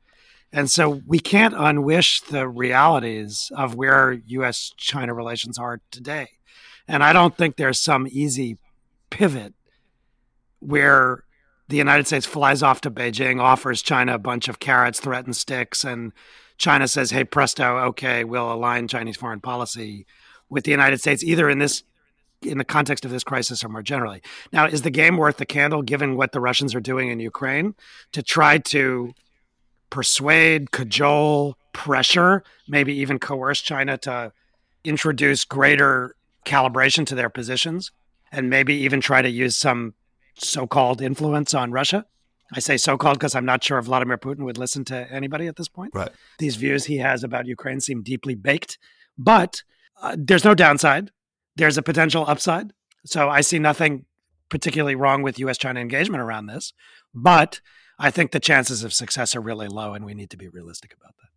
And 0.53 0.71
so 0.71 1.03
we 1.07 1.19
can't 1.19 1.55
unwish 1.55 2.25
the 2.27 2.49
realities 2.49 3.53
of 3.55 3.75
where 3.75 4.13
US 4.27 4.73
China 4.77 5.13
relations 5.13 5.59
are 5.59 5.81
today. 5.91 6.38
And 6.89 7.05
I 7.05 7.13
don't 7.13 7.37
think 7.37 7.57
there's 7.57 7.79
some 7.79 8.09
easy 8.11 8.59
pivot 9.11 9.55
where 10.61 11.25
the 11.69 11.77
United 11.77 12.07
States 12.07 12.27
flies 12.27 12.63
off 12.63 12.81
to 12.81 12.91
Beijing, 12.91 13.41
offers 13.41 13.83
China 13.83 14.15
a 14.15 14.19
bunch 14.19 14.49
of 14.49 14.59
carrots, 14.59 14.99
threatens 14.99 15.39
sticks, 15.39 15.85
and 15.85 16.13
China 16.57 16.89
says, 16.89 17.11
hey, 17.11 17.25
presto, 17.25 17.79
okay, 17.79 18.25
we'll 18.25 18.53
align 18.53 18.89
Chinese 18.89 19.17
foreign 19.17 19.41
policy 19.41 20.07
with 20.49 20.65
the 20.65 20.71
United 20.71 20.99
States, 20.99 21.23
either 21.23 21.49
in 21.49 21.59
this 21.59 21.85
in 22.43 22.57
the 22.57 22.65
context 22.65 23.05
of 23.05 23.11
this 23.11 23.25
crisis 23.25 23.65
or 23.65 23.69
more 23.69 23.83
generally. 23.83 24.23
Now, 24.53 24.67
is 24.67 24.83
the 24.83 24.91
game 24.91 25.17
worth 25.17 25.39
the 25.39 25.47
candle 25.47 25.83
given 25.83 26.17
what 26.17 26.31
the 26.31 26.41
Russians 26.41 26.73
are 26.73 26.81
doing 26.81 27.11
in 27.11 27.19
Ukraine 27.19 27.75
to 28.13 28.23
try 28.23 28.59
to 28.59 29.13
persuade, 29.91 30.71
cajole, 30.71 31.57
pressure, 31.73 32.45
maybe 32.69 32.95
even 32.95 33.19
coerce 33.19 33.61
China 33.61 33.99
to 33.99 34.33
introduce 34.85 35.45
greater 35.45 36.15
calibration 36.49 37.07
to 37.07 37.15
their 37.15 37.31
positions 37.31 37.93
and 38.33 38.51
maybe 38.51 38.75
even 38.75 39.01
try 39.01 39.23
to 39.23 39.29
use 39.29 39.57
some 39.57 39.95
so 40.37 40.67
called 40.67 41.01
influence 41.03 41.55
on 41.55 41.71
Russia? 41.71 42.07
I 42.53 42.61
say 42.61 42.77
so 42.79 42.97
called 42.97 43.19
because 43.19 43.35
I'm 43.35 43.45
not 43.45 43.63
sure 43.63 43.79
if 43.79 43.85
Vladimir 43.85 44.17
Putin 44.17 44.45
would 44.45 44.59
listen 44.59 44.85
to 44.87 45.13
anybody 45.13 45.47
at 45.47 45.57
this 45.57 45.69
point. 45.69 45.95
Right. 45.95 46.11
These 46.39 46.57
views 46.57 46.87
he 46.87 46.99
has 46.99 47.23
about 47.23 47.47
Ukraine 47.47 47.81
seem 47.81 48.03
deeply 48.03 48.35
baked, 48.35 48.79
but 49.19 49.63
uh, 50.01 50.17
there's 50.19 50.45
no 50.45 50.55
downside. 50.55 51.11
There's 51.57 51.77
a 51.77 51.83
potential 51.83 52.25
upside. 52.27 52.73
So 53.05 53.29
I 53.29 53.43
see 53.43 53.59
nothing 53.59 54.07
particularly 54.49 54.95
wrong 54.95 55.23
with 55.23 55.39
US 55.41 55.59
China 55.59 55.81
engagement 55.81 56.23
around 56.23 56.47
this, 56.47 56.73
but 57.15 57.61
I 57.99 58.11
think 58.11 58.31
the 58.31 58.41
chances 58.41 58.83
of 58.83 58.93
success 58.93 59.37
are 59.37 59.41
really 59.41 59.69
low 59.69 59.93
and 59.93 60.05
we 60.05 60.15
need 60.15 60.31
to 60.31 60.37
be 60.37 60.49
realistic 60.49 60.95
about 60.95 61.15
that. 61.17 61.29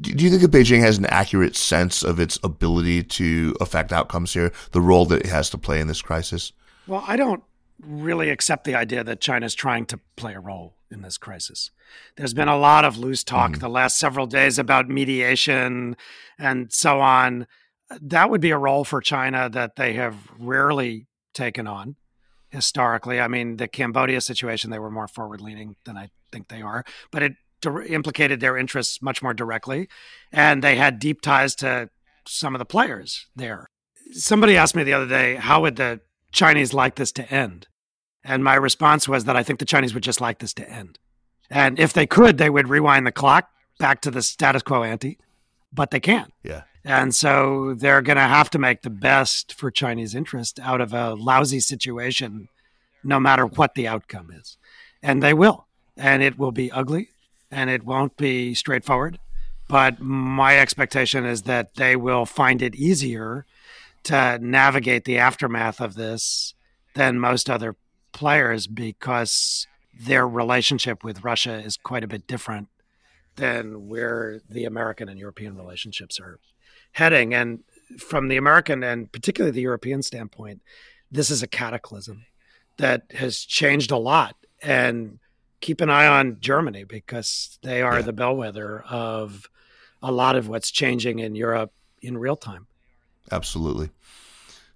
Do 0.00 0.24
you 0.24 0.30
think 0.30 0.42
that 0.42 0.50
Beijing 0.50 0.80
has 0.80 0.98
an 0.98 1.06
accurate 1.06 1.56
sense 1.56 2.02
of 2.02 2.18
its 2.18 2.38
ability 2.42 3.02
to 3.02 3.54
affect 3.60 3.92
outcomes 3.92 4.32
here, 4.32 4.52
the 4.72 4.80
role 4.80 5.04
that 5.06 5.20
it 5.20 5.26
has 5.26 5.50
to 5.50 5.58
play 5.58 5.80
in 5.80 5.88
this 5.88 6.00
crisis? 6.00 6.52
Well, 6.86 7.04
I 7.06 7.16
don't 7.16 7.42
really 7.82 8.30
accept 8.30 8.64
the 8.64 8.74
idea 8.74 9.04
that 9.04 9.20
China 9.20 9.46
is 9.46 9.54
trying 9.54 9.86
to 9.86 10.00
play 10.16 10.34
a 10.34 10.40
role 10.40 10.76
in 10.90 11.02
this 11.02 11.18
crisis. 11.18 11.70
There's 12.16 12.34
been 12.34 12.48
a 12.48 12.58
lot 12.58 12.84
of 12.84 12.98
loose 12.98 13.24
talk 13.24 13.52
mm. 13.52 13.60
the 13.60 13.68
last 13.68 13.98
several 13.98 14.26
days 14.26 14.58
about 14.58 14.88
mediation 14.88 15.96
and 16.38 16.72
so 16.72 17.00
on. 17.00 17.46
That 18.00 18.30
would 18.30 18.40
be 18.40 18.50
a 18.50 18.58
role 18.58 18.84
for 18.84 19.00
China 19.00 19.48
that 19.50 19.76
they 19.76 19.94
have 19.94 20.16
rarely 20.38 21.06
taken 21.34 21.66
on 21.66 21.96
historically. 22.50 23.20
I 23.20 23.28
mean, 23.28 23.56
the 23.56 23.68
Cambodia 23.68 24.20
situation, 24.20 24.70
they 24.70 24.78
were 24.78 24.90
more 24.90 25.08
forward 25.08 25.40
leaning 25.40 25.76
than 25.84 25.96
I 25.96 26.10
think 26.32 26.48
they 26.48 26.62
are, 26.62 26.84
but 27.10 27.22
it 27.22 27.32
implicated 27.64 28.40
their 28.40 28.56
interests 28.56 29.02
much 29.02 29.22
more 29.22 29.34
directly. 29.34 29.88
And 30.32 30.62
they 30.62 30.76
had 30.76 30.98
deep 30.98 31.20
ties 31.20 31.54
to 31.56 31.90
some 32.26 32.54
of 32.54 32.58
the 32.58 32.64
players 32.64 33.26
there. 33.34 33.68
Somebody 34.12 34.56
asked 34.56 34.76
me 34.76 34.82
the 34.82 34.92
other 34.92 35.06
day, 35.06 35.36
how 35.36 35.62
would 35.62 35.76
the 35.76 36.00
Chinese 36.32 36.74
like 36.74 36.96
this 36.96 37.12
to 37.12 37.32
end? 37.32 37.66
And 38.24 38.44
my 38.44 38.54
response 38.54 39.08
was 39.08 39.24
that 39.24 39.36
I 39.36 39.42
think 39.42 39.58
the 39.58 39.64
Chinese 39.64 39.94
would 39.94 40.02
just 40.02 40.20
like 40.20 40.38
this 40.38 40.52
to 40.54 40.68
end. 40.68 40.98
And 41.48 41.78
if 41.78 41.92
they 41.92 42.06
could, 42.06 42.38
they 42.38 42.50
would 42.50 42.68
rewind 42.68 43.06
the 43.06 43.12
clock 43.12 43.48
back 43.78 44.00
to 44.02 44.10
the 44.10 44.22
status 44.22 44.62
quo 44.62 44.82
ante, 44.82 45.18
but 45.72 45.90
they 45.90 46.00
can't. 46.00 46.32
Yeah. 46.44 46.62
And 46.84 47.14
so 47.14 47.74
they're 47.74 48.02
going 48.02 48.16
to 48.16 48.22
have 48.22 48.50
to 48.50 48.58
make 48.58 48.82
the 48.82 48.90
best 48.90 49.52
for 49.54 49.70
Chinese 49.70 50.14
interest 50.14 50.58
out 50.60 50.80
of 50.80 50.92
a 50.94 51.14
lousy 51.14 51.60
situation, 51.60 52.48
no 53.02 53.20
matter 53.20 53.46
what 53.46 53.74
the 53.74 53.88
outcome 53.88 54.30
is. 54.30 54.56
And 55.02 55.22
they 55.22 55.34
will. 55.34 55.66
And 55.96 56.22
it 56.22 56.38
will 56.38 56.52
be 56.52 56.70
ugly 56.70 57.10
and 57.50 57.70
it 57.70 57.84
won't 57.84 58.16
be 58.16 58.54
straightforward. 58.54 59.18
But 59.68 60.00
my 60.00 60.58
expectation 60.58 61.24
is 61.24 61.42
that 61.42 61.74
they 61.76 61.94
will 61.96 62.26
find 62.26 62.60
it 62.60 62.74
easier 62.74 63.46
to 64.04 64.38
navigate 64.40 65.04
the 65.04 65.18
aftermath 65.18 65.80
of 65.80 65.94
this 65.94 66.54
than 66.94 67.20
most 67.20 67.48
other 67.48 67.76
players 68.12 68.66
because 68.66 69.66
their 69.98 70.26
relationship 70.26 71.04
with 71.04 71.24
Russia 71.24 71.54
is 71.60 71.76
quite 71.76 72.02
a 72.02 72.08
bit 72.08 72.26
different 72.26 72.68
than 73.36 73.88
where 73.88 74.40
the 74.48 74.64
American 74.64 75.08
and 75.08 75.18
European 75.18 75.56
relationships 75.56 76.18
are 76.18 76.38
heading. 76.92 77.32
And 77.32 77.60
from 77.98 78.28
the 78.28 78.36
American 78.36 78.82
and 78.82 79.10
particularly 79.12 79.52
the 79.52 79.60
European 79.62 80.02
standpoint, 80.02 80.62
this 81.10 81.30
is 81.30 81.42
a 81.42 81.48
cataclysm 81.48 82.24
that 82.78 83.04
has 83.12 83.40
changed 83.40 83.90
a 83.90 83.96
lot. 83.96 84.36
And 84.62 85.18
keep 85.60 85.80
an 85.80 85.90
eye 85.90 86.06
on 86.06 86.38
Germany 86.40 86.84
because 86.84 87.58
they 87.62 87.82
are 87.82 87.96
yeah. 87.96 88.02
the 88.02 88.12
bellwether 88.12 88.80
of 88.88 89.48
a 90.02 90.10
lot 90.10 90.36
of 90.36 90.48
what's 90.48 90.70
changing 90.70 91.18
in 91.18 91.34
Europe 91.34 91.72
in 92.00 92.16
real 92.16 92.36
time. 92.36 92.66
Absolutely. 93.30 93.90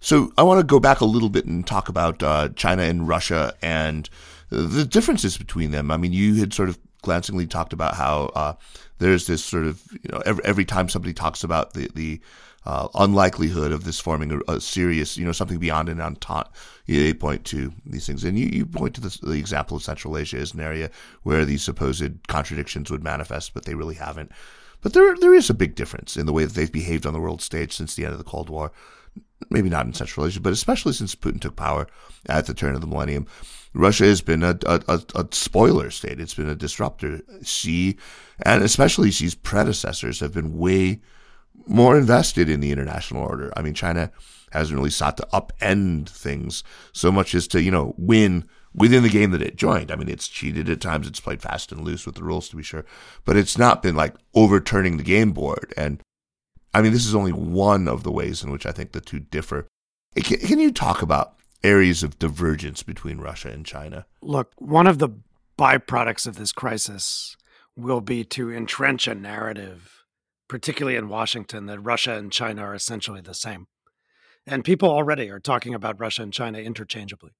So 0.01 0.33
I 0.37 0.43
want 0.43 0.61
to 0.61 0.65
go 0.65 0.79
back 0.79 1.01
a 1.01 1.07
little 1.07 1.31
bit 1.31 1.47
and 1.47 1.67
talk 1.67 1.89
about 1.89 2.23
uh, 2.23 2.51
China 2.51 2.83
and 2.83 3.09
Russia 3.09 3.55
and 3.63 4.09
the 4.51 4.85
differences 4.85 5.39
between 5.39 5.71
them. 5.71 5.91
I 5.91 5.97
mean, 5.97 6.13
you 6.13 6.35
had 6.35 6.53
sort 6.53 6.69
of 6.69 6.79
glancingly 7.01 7.47
talked 7.47 7.73
about 7.73 7.95
how 7.95 8.31
uh, 8.35 8.53
there's 8.99 9.27
this 9.27 9.45
sort 9.45 9.67
of 9.67 9.83
you 9.93 10.11
know 10.11 10.23
every, 10.27 10.45
every 10.45 10.65
time 10.65 10.89
somebody 10.89 11.15
talks 11.15 11.43
about 11.43 11.73
the 11.75 11.91
the 11.95 12.21
uh, 12.67 12.89
unlikelihood 12.95 13.73
of 13.73 13.85
this 13.85 14.01
forming 14.01 14.33
a, 14.33 14.53
a, 14.53 14.61
serious, 14.61 15.17
you 15.17 15.25
know, 15.25 15.33
something 15.33 15.59
beyond 15.59 15.89
an 15.89 16.01
entente. 16.01 16.49
They 16.87 17.13
point 17.13 17.45
to 17.47 17.73
these 17.85 18.07
things, 18.07 18.25
and 18.25 18.39
you, 18.39 18.47
you 18.47 18.67
point 18.67 18.95
to 18.95 19.01
the, 19.01 19.33
example 19.33 19.77
of 19.77 19.83
Central 19.83 20.17
Asia 20.17 20.39
as 20.39 20.55
an 20.55 20.61
area 20.61 20.91
where 21.23 21.45
these 21.45 21.63
supposed 21.63 22.27
contradictions 22.29 22.91
would 22.91 23.05
manifest, 23.05 23.55
but 23.55 23.65
they 23.65 23.75
really 23.75 23.97
haven't. 23.97 24.33
But 24.81 24.93
there 24.93 25.17
there 25.17 25.35
is 25.35 25.49
a 25.49 25.55
big 25.55 25.75
difference 25.75 26.17
in 26.17 26.27
the 26.27 26.33
way 26.33 26.45
that 26.45 26.55
they've 26.55 26.71
behaved 26.71 27.07
on 27.07 27.15
the 27.15 27.21
world 27.21 27.41
stage 27.41 27.73
since 27.73 27.95
the 27.95 28.05
end 28.05 28.13
of 28.13 28.19
the 28.19 28.25
Cold 28.25 28.51
War. 28.51 28.71
Maybe 29.51 29.69
not 29.69 29.87
in 29.87 29.95
Central 29.95 30.27
Asia, 30.27 30.41
but 30.41 30.53
especially 30.53 30.93
since 30.93 31.15
Putin 31.15 31.41
took 31.41 31.57
power 31.57 31.87
at 32.27 32.47
the 32.47 32.55
turn 32.55 32.75
of 32.75 32.81
the 32.81 32.87
millennium. 32.87 33.27
Russia 33.75 34.05
has 34.05 34.21
been 34.21 34.43
a, 34.43 34.57
a, 34.67 35.01
a, 35.15 35.27
spoiler 35.33 35.91
state. 35.91 36.21
It's 36.21 36.35
been 36.35 36.49
a 36.49 36.55
disruptor. 36.55 37.23
Xi, 37.43 37.97
and 38.43 38.63
especially 38.63 39.11
Xi's 39.11 39.35
predecessors, 39.35 40.21
have 40.21 40.33
been 40.33 40.57
way 40.57 41.01
more 41.67 41.97
invested 41.97 42.49
in 42.49 42.61
the 42.61 42.71
international 42.71 43.23
order. 43.23 43.53
I 43.57 43.63
mean, 43.63 43.75
China 43.75 44.11
hasn't 44.53 44.77
really 44.77 44.91
sought 44.91 45.17
to 45.17 45.29
upend 45.33 46.09
things 46.09 46.63
so 46.93 47.11
much 47.11 47.35
as 47.35 47.49
to, 47.49 47.63
you 47.63 47.71
know, 47.71 47.95
win 47.99 48.49
within 48.75 49.03
the 49.03 49.09
game 49.09 49.31
that 49.31 49.43
it 49.43 49.57
joined. 49.57 49.91
I 49.91 49.97
mean, 49.97 50.09
it's 50.09 50.29
cheated 50.29 50.69
at 50.69 50.81
times, 50.81 51.07
it's 51.07 51.21
played 51.21 51.43
fast 51.43 51.73
and 51.73 51.83
loose 51.83 52.07
with 52.07 52.17
the 52.17 52.25
rules 52.25 52.49
to 52.49 52.57
be 52.57 52.63
sure, 52.63 52.85
but 53.25 53.37
it's 53.37 53.59
not 53.59 53.83
been 53.83 53.97
like 53.97 54.15
overturning 54.35 54.97
the 54.97 55.03
game 55.03 55.33
board. 55.33 55.73
And 55.77 56.01
I 56.73 56.83
mean, 56.83 56.93
this 56.93 57.07
is 57.07 57.15
only 57.15 57.33
one 57.33 57.89
of 57.89 58.03
the 58.03 58.13
ways 58.13 58.43
in 58.43 58.51
which 58.51 58.67
I 58.67 58.73
think 58.73 58.93
the 58.93 59.01
two 59.01 59.21
differ. 59.21 59.67
Can, 60.17 60.39
can 60.39 60.59
you 60.59 60.73
talk 60.73 61.03
about 61.03 61.35
areas 61.63 62.03
of 62.03 62.19
divergence 62.19 62.83
between 62.83 63.19
Russia 63.19 63.49
and 63.49 63.65
China? 63.65 64.07
Look, 64.21 64.53
one 64.59 64.87
of 64.87 64.99
the 64.99 65.11
byproducts 65.59 66.27
of 66.27 66.37
this 66.37 66.53
crisis 66.53 67.37
will 67.77 68.01
be 68.01 68.25
to 68.25 68.53
entrench 68.53 69.09
a 69.09 69.15
narrative 69.15 70.04
particularly 70.49 70.97
in 70.97 71.09
Washington, 71.09 71.67
that 71.67 71.81
Russia 71.81 72.15
and 72.15 72.31
China 72.31 72.63
are 72.63 72.75
essentially 72.75 73.21
the 73.21 73.35
same. 73.35 73.67
And 74.47 74.65
people 74.65 74.91
already 74.91 75.31
are 75.31 75.41
talking 75.41 75.75
about 75.75 75.99
Russia 75.99 76.23
and 76.23 76.33
China 76.33 76.59
interchangeably. 76.59 77.33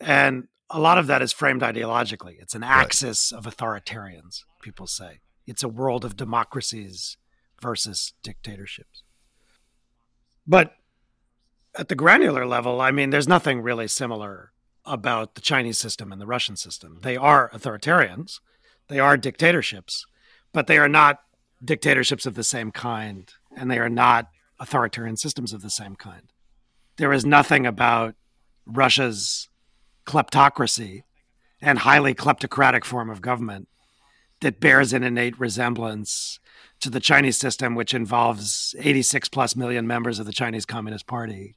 And 0.00 0.48
a 0.70 0.78
lot 0.78 0.98
of 0.98 1.06
that 1.08 1.22
is 1.22 1.32
framed 1.32 1.62
ideologically. 1.62 2.40
It's 2.40 2.54
an 2.54 2.62
axis 2.62 3.32
right. 3.32 3.38
of 3.38 3.52
authoritarians, 3.52 4.44
people 4.62 4.86
say. 4.86 5.20
It's 5.46 5.62
a 5.62 5.68
world 5.68 6.04
of 6.04 6.16
democracies 6.16 7.16
versus 7.60 8.12
dictatorships. 8.22 9.02
But 10.46 10.74
at 11.74 11.88
the 11.88 11.94
granular 11.94 12.46
level, 12.46 12.80
I 12.80 12.90
mean, 12.90 13.10
there's 13.10 13.28
nothing 13.28 13.60
really 13.60 13.88
similar 13.88 14.52
about 14.84 15.34
the 15.34 15.40
Chinese 15.40 15.78
system 15.78 16.12
and 16.12 16.20
the 16.20 16.26
Russian 16.26 16.56
system. 16.56 16.98
They 17.02 17.16
are 17.16 17.50
authoritarians, 17.50 18.40
they 18.88 18.98
are 18.98 19.16
dictatorships, 19.16 20.06
but 20.52 20.66
they 20.66 20.78
are 20.78 20.88
not 20.88 21.20
dictatorships 21.64 22.26
of 22.26 22.34
the 22.34 22.44
same 22.44 22.70
kind, 22.70 23.32
and 23.56 23.70
they 23.70 23.78
are 23.78 23.88
not 23.88 24.28
authoritarian 24.60 25.16
systems 25.16 25.52
of 25.52 25.62
the 25.62 25.70
same 25.70 25.96
kind. 25.96 26.32
There 26.96 27.12
is 27.12 27.24
nothing 27.24 27.66
about 27.66 28.14
Russia's 28.66 29.48
kleptocracy 30.06 31.02
and 31.60 31.80
highly 31.80 32.14
kleptocratic 32.14 32.84
form 32.84 33.10
of 33.10 33.20
government 33.20 33.68
that 34.40 34.60
bears 34.60 34.92
an 34.92 35.02
innate 35.02 35.38
resemblance 35.38 36.38
to 36.80 36.90
the 36.90 37.00
Chinese 37.00 37.36
system, 37.36 37.74
which 37.74 37.92
involves 37.92 38.74
86 38.78 39.28
plus 39.28 39.56
million 39.56 39.86
members 39.86 40.18
of 40.18 40.26
the 40.26 40.32
Chinese 40.32 40.64
Communist 40.64 41.06
Party, 41.06 41.56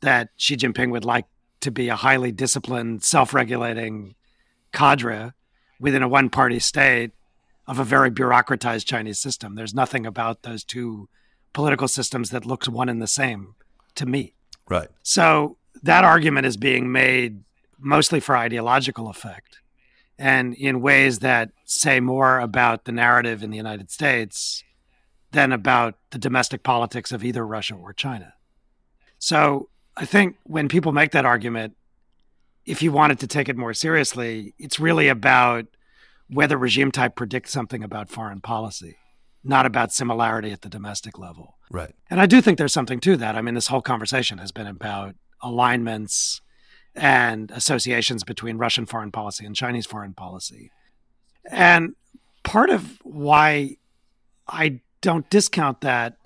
that 0.00 0.30
Xi 0.36 0.56
Jinping 0.56 0.90
would 0.90 1.04
like 1.04 1.26
to 1.60 1.70
be 1.70 1.88
a 1.88 1.96
highly 1.96 2.32
disciplined, 2.32 3.02
self 3.04 3.32
regulating 3.32 4.14
cadre 4.72 5.32
within 5.78 6.02
a 6.02 6.08
one 6.08 6.30
party 6.30 6.58
state 6.58 7.12
of 7.66 7.78
a 7.78 7.84
very 7.84 8.10
bureaucratized 8.10 8.86
Chinese 8.86 9.18
system. 9.18 9.54
There's 9.54 9.74
nothing 9.74 10.06
about 10.06 10.42
those 10.42 10.62
two 10.64 11.08
political 11.52 11.88
systems 11.88 12.30
that 12.30 12.46
looks 12.46 12.68
one 12.68 12.88
and 12.88 13.02
the 13.02 13.06
same 13.06 13.54
to 13.94 14.06
me. 14.06 14.34
Right. 14.68 14.88
So 15.02 15.56
that 15.82 16.04
argument 16.04 16.46
is 16.46 16.56
being 16.56 16.92
made 16.92 17.42
mostly 17.78 18.20
for 18.20 18.36
ideological 18.36 19.08
effect 19.08 19.58
and 20.18 20.54
in 20.54 20.80
ways 20.80 21.18
that 21.20 21.50
say 21.64 22.00
more 22.00 22.38
about 22.38 22.84
the 22.84 22.92
narrative 22.92 23.42
in 23.42 23.50
the 23.50 23.56
United 23.56 23.90
States 23.90 24.64
than 25.32 25.52
about 25.52 25.96
the 26.10 26.18
domestic 26.18 26.62
politics 26.62 27.12
of 27.12 27.24
either 27.24 27.46
Russia 27.46 27.74
or 27.74 27.92
China. 27.92 28.34
So 29.18 29.68
I 29.96 30.04
think 30.04 30.36
when 30.44 30.68
people 30.68 30.92
make 30.92 31.12
that 31.12 31.26
argument, 31.26 31.76
if 32.64 32.82
you 32.82 32.92
wanted 32.92 33.20
to 33.20 33.26
take 33.26 33.48
it 33.48 33.56
more 33.56 33.74
seriously, 33.74 34.54
it's 34.58 34.80
really 34.80 35.08
about 35.08 35.66
whether 36.28 36.56
regime 36.56 36.90
type 36.90 37.14
predicts 37.14 37.52
something 37.52 37.82
about 37.82 38.10
foreign 38.10 38.40
policy, 38.40 38.96
not 39.44 39.66
about 39.66 39.92
similarity 39.92 40.50
at 40.50 40.62
the 40.62 40.68
domestic 40.68 41.18
level. 41.18 41.56
Right. 41.70 41.94
And 42.10 42.20
I 42.20 42.26
do 42.26 42.40
think 42.40 42.58
there's 42.58 42.72
something 42.72 43.00
to 43.00 43.16
that. 43.16 43.36
I 43.36 43.42
mean, 43.42 43.54
this 43.54 43.68
whole 43.68 43.82
conversation 43.82 44.38
has 44.38 44.52
been 44.52 44.66
about 44.66 45.14
alignments 45.42 46.40
and 46.94 47.50
associations 47.50 48.24
between 48.24 48.56
Russian 48.56 48.86
foreign 48.86 49.12
policy 49.12 49.44
and 49.44 49.54
Chinese 49.54 49.86
foreign 49.86 50.14
policy. 50.14 50.70
And 51.50 51.94
part 52.42 52.70
of 52.70 52.98
why 53.02 53.76
I 54.48 54.80
don't 55.02 55.28
discount 55.30 55.82
that 55.82 56.16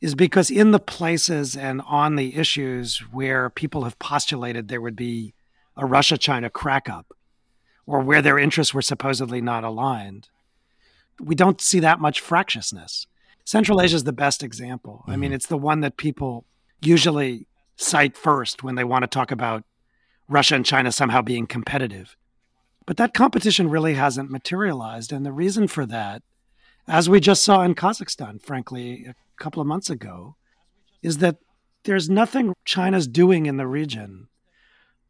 is 0.00 0.14
because 0.14 0.50
in 0.50 0.72
the 0.72 0.78
places 0.78 1.56
and 1.56 1.80
on 1.86 2.16
the 2.16 2.36
issues 2.36 2.98
where 3.10 3.48
people 3.48 3.84
have 3.84 3.98
postulated 3.98 4.68
there 4.68 4.80
would 4.80 4.96
be 4.96 5.34
a 5.76 5.86
Russia 5.86 6.18
China 6.18 6.50
crack 6.50 6.88
up, 6.88 7.15
or 7.86 8.00
where 8.00 8.22
their 8.22 8.38
interests 8.38 8.74
were 8.74 8.82
supposedly 8.82 9.40
not 9.40 9.64
aligned, 9.64 10.28
we 11.20 11.34
don't 11.34 11.60
see 11.60 11.80
that 11.80 12.00
much 12.00 12.20
fractiousness. 12.20 13.06
Central 13.44 13.80
Asia 13.80 13.96
is 13.96 14.04
the 14.04 14.12
best 14.12 14.42
example. 14.42 15.02
Mm-hmm. 15.02 15.10
I 15.10 15.16
mean, 15.16 15.28
mm-hmm. 15.28 15.36
it's 15.36 15.46
the 15.46 15.56
one 15.56 15.80
that 15.80 15.96
people 15.96 16.44
usually 16.82 17.46
cite 17.76 18.16
first 18.16 18.62
when 18.62 18.74
they 18.74 18.84
want 18.84 19.02
to 19.02 19.08
talk 19.08 19.30
about 19.30 19.64
Russia 20.28 20.56
and 20.56 20.66
China 20.66 20.90
somehow 20.90 21.22
being 21.22 21.46
competitive. 21.46 22.16
But 22.86 22.96
that 22.96 23.14
competition 23.14 23.70
really 23.70 23.94
hasn't 23.94 24.30
materialized. 24.30 25.12
And 25.12 25.24
the 25.24 25.32
reason 25.32 25.68
for 25.68 25.86
that, 25.86 26.22
as 26.88 27.08
we 27.08 27.20
just 27.20 27.42
saw 27.42 27.62
in 27.62 27.74
Kazakhstan, 27.74 28.40
frankly, 28.42 29.06
a 29.08 29.14
couple 29.42 29.60
of 29.60 29.66
months 29.66 29.90
ago, 29.90 30.36
is 31.02 31.18
that 31.18 31.36
there's 31.84 32.08
nothing 32.08 32.54
China's 32.64 33.06
doing 33.06 33.46
in 33.46 33.56
the 33.56 33.66
region 33.66 34.28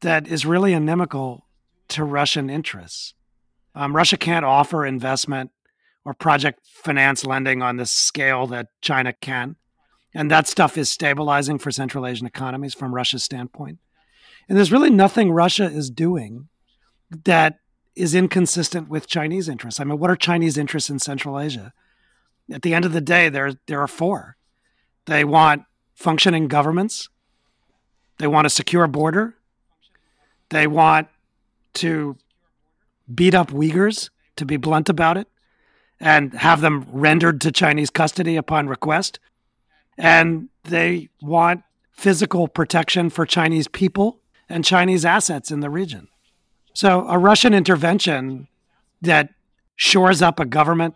that 0.00 0.26
is 0.26 0.44
really 0.44 0.72
inimical 0.72 1.45
to 1.88 2.04
Russian 2.04 2.50
interests. 2.50 3.14
Um, 3.74 3.94
Russia 3.94 4.16
can't 4.16 4.44
offer 4.44 4.86
investment 4.86 5.50
or 6.04 6.14
project 6.14 6.60
finance 6.64 7.26
lending 7.26 7.62
on 7.62 7.76
the 7.76 7.86
scale 7.86 8.46
that 8.46 8.68
China 8.80 9.12
can. 9.12 9.56
And 10.14 10.30
that 10.30 10.46
stuff 10.46 10.78
is 10.78 10.88
stabilizing 10.88 11.58
for 11.58 11.70
Central 11.70 12.06
Asian 12.06 12.26
economies 12.26 12.74
from 12.74 12.94
Russia's 12.94 13.24
standpoint. 13.24 13.78
And 14.48 14.56
there's 14.56 14.72
really 14.72 14.90
nothing 14.90 15.32
Russia 15.32 15.64
is 15.64 15.90
doing 15.90 16.48
that 17.24 17.58
is 17.94 18.14
inconsistent 18.14 18.88
with 18.88 19.08
Chinese 19.08 19.48
interests. 19.48 19.80
I 19.80 19.84
mean, 19.84 19.98
what 19.98 20.10
are 20.10 20.16
Chinese 20.16 20.56
interests 20.56 20.90
in 20.90 20.98
Central 20.98 21.38
Asia? 21.38 21.72
At 22.52 22.62
the 22.62 22.74
end 22.74 22.84
of 22.84 22.92
the 22.92 23.00
day, 23.00 23.28
there, 23.28 23.54
there 23.66 23.80
are 23.80 23.88
four. 23.88 24.36
They 25.06 25.24
want 25.24 25.62
functioning 25.94 26.46
governments, 26.46 27.08
they 28.18 28.26
want 28.26 28.46
a 28.46 28.50
secure 28.50 28.86
border, 28.86 29.34
they 30.50 30.66
want 30.66 31.08
to 31.76 32.16
beat 33.12 33.34
up 33.34 33.50
Uyghurs, 33.50 34.10
to 34.36 34.44
be 34.44 34.56
blunt 34.56 34.88
about 34.88 35.16
it, 35.16 35.28
and 36.00 36.34
have 36.34 36.60
them 36.60 36.86
rendered 36.90 37.40
to 37.42 37.52
Chinese 37.52 37.90
custody 37.90 38.36
upon 38.36 38.68
request. 38.68 39.18
And 39.96 40.48
they 40.64 41.08
want 41.22 41.62
physical 41.92 42.48
protection 42.48 43.08
for 43.08 43.24
Chinese 43.24 43.68
people 43.68 44.20
and 44.48 44.64
Chinese 44.64 45.04
assets 45.04 45.50
in 45.50 45.60
the 45.60 45.70
region. 45.70 46.08
So 46.74 47.08
a 47.08 47.18
Russian 47.18 47.54
intervention 47.54 48.48
that 49.00 49.30
shores 49.76 50.20
up 50.20 50.38
a 50.38 50.44
government 50.44 50.94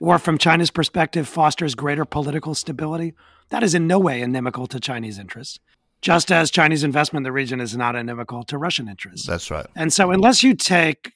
or 0.00 0.18
from 0.18 0.36
China's 0.36 0.72
perspective 0.72 1.28
fosters 1.28 1.76
greater 1.76 2.04
political 2.04 2.56
stability, 2.56 3.14
that 3.50 3.62
is 3.62 3.72
in 3.72 3.86
no 3.86 4.00
way 4.00 4.20
inimical 4.20 4.66
to 4.66 4.80
Chinese 4.80 5.16
interests. 5.16 5.60
Just 6.02 6.32
as 6.32 6.50
Chinese 6.50 6.82
investment 6.82 7.20
in 7.20 7.24
the 7.24 7.32
region 7.32 7.60
is 7.60 7.76
not 7.76 7.94
inimical 7.94 8.42
to 8.44 8.58
Russian 8.58 8.88
interests. 8.88 9.26
That's 9.26 9.50
right. 9.50 9.66
And 9.76 9.92
so 9.92 10.10
unless 10.10 10.42
you 10.42 10.54
take 10.54 11.12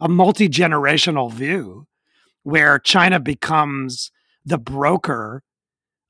a 0.00 0.08
multi-generational 0.08 1.32
view 1.32 1.88
where 2.44 2.78
China 2.78 3.18
becomes 3.18 4.12
the 4.46 4.58
broker 4.58 5.42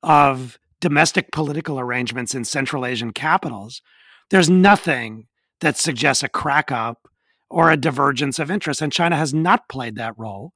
of 0.03 0.59
domestic 0.79 1.31
political 1.31 1.79
arrangements 1.79 2.35
in 2.35 2.45
Central 2.45 2.85
Asian 2.85 3.11
capitals, 3.11 3.81
there's 4.29 4.49
nothing 4.49 5.27
that 5.61 5.75
suggests 5.75 6.23
a 6.23 6.29
crack 6.29 6.71
up 6.71 7.07
or 7.49 7.71
a 7.71 7.77
divergence 7.77 8.37
of 8.37 8.51
interest. 8.51 8.81
And 8.81 8.93
China 8.93 9.15
has 9.15 9.33
not 9.33 9.67
played 9.67 9.95
that 9.95 10.13
role. 10.17 10.53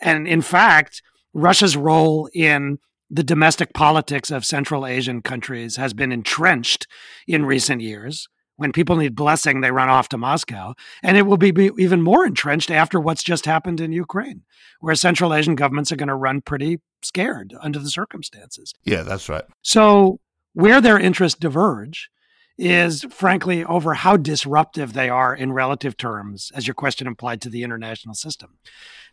And 0.00 0.28
in 0.28 0.40
fact, 0.40 1.02
Russia's 1.34 1.76
role 1.76 2.28
in 2.32 2.78
the 3.12 3.22
domestic 3.22 3.74
politics 3.74 4.30
of 4.30 4.46
Central 4.46 4.86
Asian 4.86 5.20
countries 5.20 5.76
has 5.76 5.92
been 5.92 6.10
entrenched 6.10 6.86
in 7.28 7.44
recent 7.44 7.82
years. 7.82 8.26
When 8.56 8.72
people 8.72 8.96
need 8.96 9.14
blessing, 9.14 9.60
they 9.60 9.70
run 9.70 9.90
off 9.90 10.08
to 10.10 10.18
Moscow. 10.18 10.72
And 11.02 11.18
it 11.18 11.22
will 11.22 11.36
be, 11.36 11.50
be 11.50 11.70
even 11.76 12.00
more 12.00 12.24
entrenched 12.24 12.70
after 12.70 12.98
what's 12.98 13.22
just 13.22 13.44
happened 13.44 13.82
in 13.82 13.92
Ukraine, 13.92 14.44
where 14.80 14.94
Central 14.94 15.34
Asian 15.34 15.56
governments 15.56 15.92
are 15.92 15.96
going 15.96 16.08
to 16.08 16.14
run 16.14 16.40
pretty 16.40 16.80
scared 17.02 17.52
under 17.60 17.78
the 17.78 17.90
circumstances. 17.90 18.72
Yeah, 18.84 19.02
that's 19.02 19.28
right. 19.28 19.44
So, 19.60 20.18
where 20.54 20.80
their 20.80 20.98
interests 20.98 21.38
diverge 21.38 22.10
is 22.56 23.04
frankly 23.10 23.64
over 23.64 23.94
how 23.94 24.16
disruptive 24.16 24.92
they 24.94 25.10
are 25.10 25.34
in 25.34 25.52
relative 25.52 25.96
terms, 25.98 26.50
as 26.54 26.66
your 26.66 26.74
question 26.74 27.06
implied 27.06 27.42
to 27.42 27.50
the 27.50 27.62
international 27.62 28.14
system. 28.14 28.58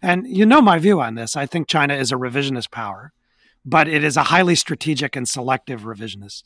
And 0.01 0.25
you 0.27 0.45
know 0.45 0.61
my 0.61 0.79
view 0.79 1.01
on 1.01 1.15
this. 1.15 1.35
I 1.35 1.45
think 1.45 1.67
China 1.67 1.95
is 1.95 2.11
a 2.11 2.15
revisionist 2.15 2.71
power, 2.71 3.13
but 3.69 3.87
it 3.87 4.03
is 4.03 4.17
a 4.17 4.23
highly 4.23 4.55
strategic 4.55 5.15
and 5.15 5.29
selective 5.29 5.81
revisionist. 5.81 6.43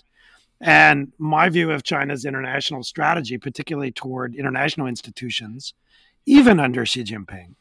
And 0.59 1.13
my 1.17 1.49
view 1.49 1.71
of 1.71 1.83
China's 1.83 2.25
international 2.25 2.83
strategy, 2.83 3.37
particularly 3.37 3.91
toward 3.91 4.35
international 4.35 4.87
institutions, 4.87 5.73
even 6.25 6.59
under 6.59 6.85
Xi 6.85 7.03
Jinping, 7.03 7.55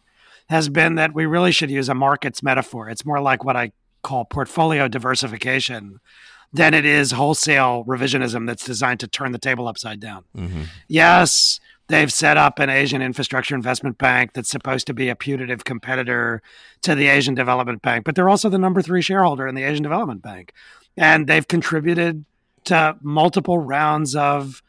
has 0.49 0.69
been 0.69 0.97
that 0.97 1.15
we 1.15 1.27
really 1.27 1.53
should 1.53 1.71
use 1.71 1.89
a 1.89 1.95
markets 1.95 2.43
metaphor. 2.43 2.89
It's 2.89 3.05
more 3.05 3.21
like 3.21 3.45
what 3.45 3.57
I 3.57 3.73
call 4.03 4.25
portfolio 4.25 4.89
diversification 4.89 6.01
than 6.53 6.75
it 6.75 6.85
is 6.85 7.13
wholesale 7.13 7.85
revisionism 7.87 8.47
that's 8.47 8.65
designed 8.65 9.01
to 9.01 9.09
turn 9.09 9.33
the 9.33 9.39
table 9.39 9.69
upside 9.69 10.01
down. 10.01 10.25
Mm-hmm. 10.37 10.63
Yes, 10.89 11.61
they've 11.93 12.13
set 12.13 12.39
up 12.39 12.59
an 12.59 12.71
Asian 12.71 13.03
infrastructure 13.03 13.55
investment 13.55 13.99
bank 13.99 14.33
that's 14.33 14.49
supposed 14.49 14.87
to 14.87 14.95
be 14.95 15.11
a 15.11 15.15
putative 15.15 15.65
competitor 15.65 16.41
to 16.81 16.95
the 16.95 17.07
Asian 17.09 17.35
Development 17.35 17.83
Bank, 17.83 18.07
but 18.07 18.15
they're 18.15 18.31
also 18.31 18.49
the 18.49 18.59
number 18.59 18.81
three 18.81 19.03
shareholder 19.03 19.47
in 19.47 19.55
the 19.55 19.63
Asian 19.63 19.83
Development 19.83 20.23
Bank. 20.23 20.55
And 20.97 21.27
they've 21.27 21.47
contributed 21.47 22.25
to 22.65 22.97
multiple 23.03 23.59
rounds 23.59 24.17
of 24.17 24.63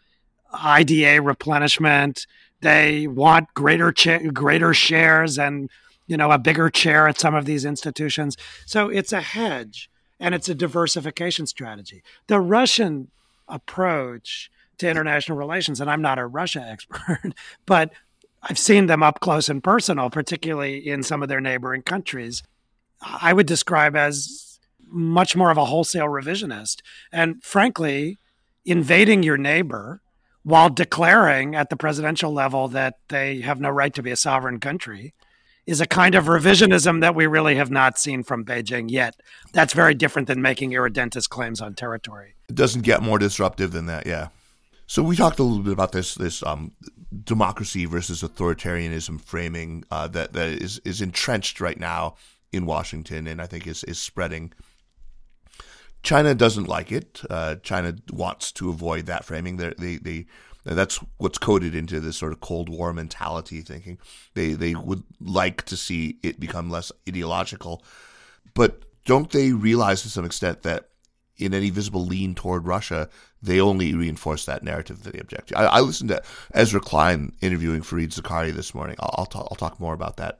IDA 0.53 1.21
replenishment. 1.21 2.27
They 2.59 3.07
want 3.07 3.53
greater 3.53 3.93
cha- 3.93 4.29
greater 4.33 4.73
shares 4.73 5.39
and 5.39 5.69
you 6.07 6.17
know 6.17 6.29
a 6.29 6.37
bigger 6.37 6.69
chair 6.69 7.07
at 7.07 7.19
some 7.19 7.35
of 7.35 7.45
these 7.45 7.63
institutions. 7.63 8.35
So 8.65 8.89
it's 8.89 9.13
a 9.13 9.21
hedge 9.21 9.89
and 10.19 10.35
it's 10.35 10.49
a 10.49 10.55
diversification 10.55 11.47
strategy. 11.47 12.03
The 12.27 12.41
Russian 12.41 13.11
approach 13.47 14.51
to 14.79 14.89
international 14.89 15.37
relations, 15.37 15.79
and 15.79 15.89
I'm 15.89 16.01
not 16.01 16.19
a 16.19 16.25
Russia 16.25 16.65
expert, 16.67 17.33
but 17.65 17.91
I've 18.41 18.59
seen 18.59 18.87
them 18.87 19.03
up 19.03 19.19
close 19.19 19.49
and 19.49 19.63
personal, 19.63 20.09
particularly 20.09 20.87
in 20.87 21.03
some 21.03 21.23
of 21.23 21.29
their 21.29 21.41
neighboring 21.41 21.81
countries. 21.81 22.43
I 23.01 23.33
would 23.33 23.47
describe 23.47 23.95
as 23.95 24.59
much 24.85 25.35
more 25.35 25.49
of 25.49 25.57
a 25.57 25.65
wholesale 25.65 26.07
revisionist. 26.07 26.81
And 27.11 27.43
frankly, 27.43 28.19
invading 28.65 29.23
your 29.23 29.37
neighbor 29.37 30.01
while 30.43 30.69
declaring 30.69 31.55
at 31.55 31.69
the 31.69 31.75
presidential 31.75 32.31
level 32.31 32.67
that 32.67 32.99
they 33.07 33.41
have 33.41 33.59
no 33.59 33.69
right 33.69 33.93
to 33.93 34.03
be 34.03 34.11
a 34.11 34.15
sovereign 34.15 34.59
country 34.59 35.13
is 35.65 35.79
a 35.79 35.87
kind 35.87 36.13
of 36.13 36.25
revisionism 36.25 36.99
that 36.99 37.15
we 37.15 37.25
really 37.25 37.55
have 37.55 37.71
not 37.71 37.97
seen 37.97 38.21
from 38.21 38.43
Beijing 38.43 38.91
yet. 38.91 39.15
That's 39.53 39.73
very 39.73 39.93
different 39.93 40.27
than 40.27 40.41
making 40.41 40.73
irredentist 40.73 41.29
claims 41.29 41.61
on 41.61 41.73
territory. 41.73 42.35
It 42.49 42.55
doesn't 42.55 42.81
get 42.81 43.01
more 43.01 43.17
disruptive 43.17 43.71
than 43.71 43.85
that, 43.85 44.05
yeah. 44.05 44.27
So 44.93 45.01
we 45.01 45.15
talked 45.15 45.39
a 45.39 45.43
little 45.43 45.63
bit 45.63 45.73
about 45.73 45.91
this 45.91 46.13
this 46.13 46.43
um, 46.43 46.71
democracy 47.23 47.85
versus 47.85 48.21
authoritarianism 48.21 49.19
framing 49.21 49.85
uh, 49.89 50.07
that 50.09 50.33
that 50.33 50.49
is 50.49 50.77
is 50.85 51.01
entrenched 51.01 51.59
right 51.59 51.79
now 51.79 52.13
in 52.51 52.67
Washington, 52.67 53.25
and 53.25 53.41
I 53.41 53.47
think 53.47 53.65
is 53.65 53.83
is 53.85 53.97
spreading. 53.97 54.53
China 56.03 56.35
doesn't 56.35 56.67
like 56.67 56.91
it. 56.91 57.21
Uh, 57.27 57.55
China 57.63 57.95
wants 58.11 58.51
to 58.51 58.69
avoid 58.69 59.07
that 59.07 59.25
framing. 59.25 59.57
They 59.57 59.73
they, 59.79 59.95
they 59.97 60.25
that's 60.63 60.97
what's 61.17 61.39
coded 61.39 61.73
into 61.73 61.99
this 61.99 62.15
sort 62.15 62.31
of 62.31 62.39
Cold 62.39 62.69
War 62.69 62.93
mentality 62.93 63.61
thinking. 63.61 63.97
They 64.35 64.53
they 64.53 64.75
would 64.75 65.01
like 65.19 65.63
to 65.63 65.75
see 65.75 66.19
it 66.21 66.39
become 66.39 66.69
less 66.69 66.91
ideological, 67.09 67.83
but 68.53 68.83
don't 69.05 69.31
they 69.31 69.53
realize 69.53 70.03
to 70.03 70.09
some 70.11 70.23
extent 70.23 70.61
that 70.61 70.89
in 71.37 71.53
any 71.55 71.71
visible 71.71 72.05
lean 72.05 72.35
toward 72.35 72.67
Russia, 72.67 73.09
they 73.43 73.59
only 73.59 73.93
reinforce 73.93 74.45
that 74.45 74.63
narrative 74.63 75.03
that 75.03 75.13
they 75.13 75.19
object 75.19 75.49
to. 75.49 75.57
I, 75.57 75.65
I 75.65 75.79
listened 75.81 76.09
to 76.09 76.23
Ezra 76.53 76.79
Klein 76.79 77.33
interviewing 77.41 77.81
Fareed 77.81 78.13
Zakaria 78.13 78.53
this 78.53 78.73
morning. 78.73 78.95
I'll, 78.99 79.15
I'll, 79.19 79.25
talk, 79.25 79.47
I'll 79.51 79.57
talk 79.57 79.79
more 79.79 79.93
about 79.93 80.17
that 80.17 80.39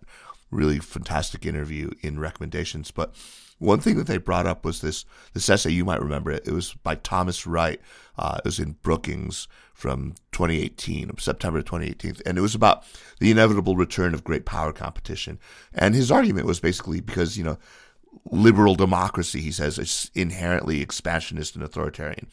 really 0.51 0.79
fantastic 0.79 1.45
interview 1.45 1.91
in 2.01 2.19
recommendations. 2.19 2.91
But 2.91 3.13
one 3.59 3.79
thing 3.79 3.97
that 3.97 4.07
they 4.07 4.17
brought 4.17 4.47
up 4.47 4.63
was 4.63 4.81
this 4.81 5.05
this 5.33 5.49
essay. 5.49 5.71
You 5.71 5.85
might 5.85 6.01
remember 6.01 6.31
it. 6.31 6.47
It 6.47 6.53
was 6.53 6.73
by 6.73 6.95
Thomas 6.95 7.45
Wright. 7.45 7.81
Uh, 8.17 8.37
it 8.39 8.45
was 8.45 8.59
in 8.59 8.77
Brookings 8.83 9.47
from 9.73 10.15
2018, 10.31 11.17
September 11.17 11.61
2018, 11.61 12.17
and 12.25 12.37
it 12.37 12.41
was 12.41 12.55
about 12.55 12.83
the 13.19 13.31
inevitable 13.31 13.75
return 13.75 14.13
of 14.13 14.23
great 14.23 14.45
power 14.45 14.71
competition. 14.71 15.39
And 15.73 15.95
his 15.95 16.11
argument 16.11 16.45
was 16.45 16.59
basically 16.59 17.01
because 17.01 17.37
you 17.37 17.43
know 17.43 17.57
liberal 18.29 18.75
democracy, 18.75 19.41
he 19.41 19.51
says, 19.51 19.79
is 19.79 20.11
inherently 20.13 20.81
expansionist 20.81 21.55
and 21.55 21.63
authoritarian. 21.63 22.27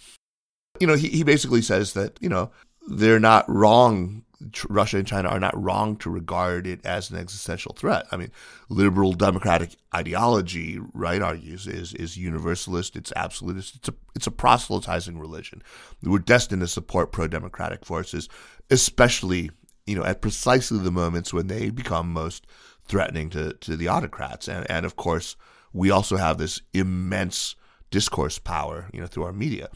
You 0.81 0.87
know, 0.87 0.97
he, 0.97 1.09
he 1.09 1.23
basically 1.23 1.63
says 1.63 1.93
that 1.95 2.19
you 2.21 2.29
know 2.29 2.51
they're 2.89 3.21
not 3.21 3.49
wrong 3.49 4.25
Russia 4.71 4.97
and 4.97 5.07
China 5.07 5.29
are 5.29 5.41
not 5.41 5.63
wrong 5.63 5.97
to 5.97 6.09
regard 6.09 6.67
it 6.67 6.85
as 6.87 7.11
an 7.11 7.19
existential 7.19 7.75
threat. 7.75 8.07
I 8.11 8.17
mean, 8.17 8.31
liberal 8.71 9.13
democratic 9.13 9.77
ideology, 9.95 10.81
right, 10.95 11.21
argues 11.21 11.67
is 11.67 11.93
is 11.95 12.17
universalist, 12.17 12.97
it's 12.97 13.13
absolutist, 13.15 13.77
it's 13.77 13.89
a 13.89 13.95
it's 14.15 14.27
a 14.27 14.31
proselytizing 14.31 15.19
religion. 15.19 15.63
We're 16.03 16.19
destined 16.19 16.63
to 16.63 16.69
support 16.69 17.13
pro 17.13 17.27
democratic 17.27 17.85
forces, 17.85 18.29
especially 18.71 19.51
you 19.87 19.97
know, 19.97 20.05
at 20.05 20.21
precisely 20.21 20.79
the 20.79 20.91
moments 20.91 21.33
when 21.33 21.49
they 21.49 21.69
become 21.69 22.13
most 22.13 22.47
threatening 22.87 23.29
to, 23.31 23.55
to 23.55 23.77
the 23.77 23.89
autocrats. 23.89 24.47
And, 24.47 24.71
and 24.71 24.87
of 24.87 24.95
course, 24.95 25.35
we 25.73 25.91
also 25.91 26.17
have 26.17 26.39
this 26.39 26.61
immense 26.73 27.57
discourse 27.91 28.39
power, 28.39 28.89
you 28.93 29.01
know, 29.01 29.09
through 29.09 29.25
our 29.25 29.33
media. 29.33 29.69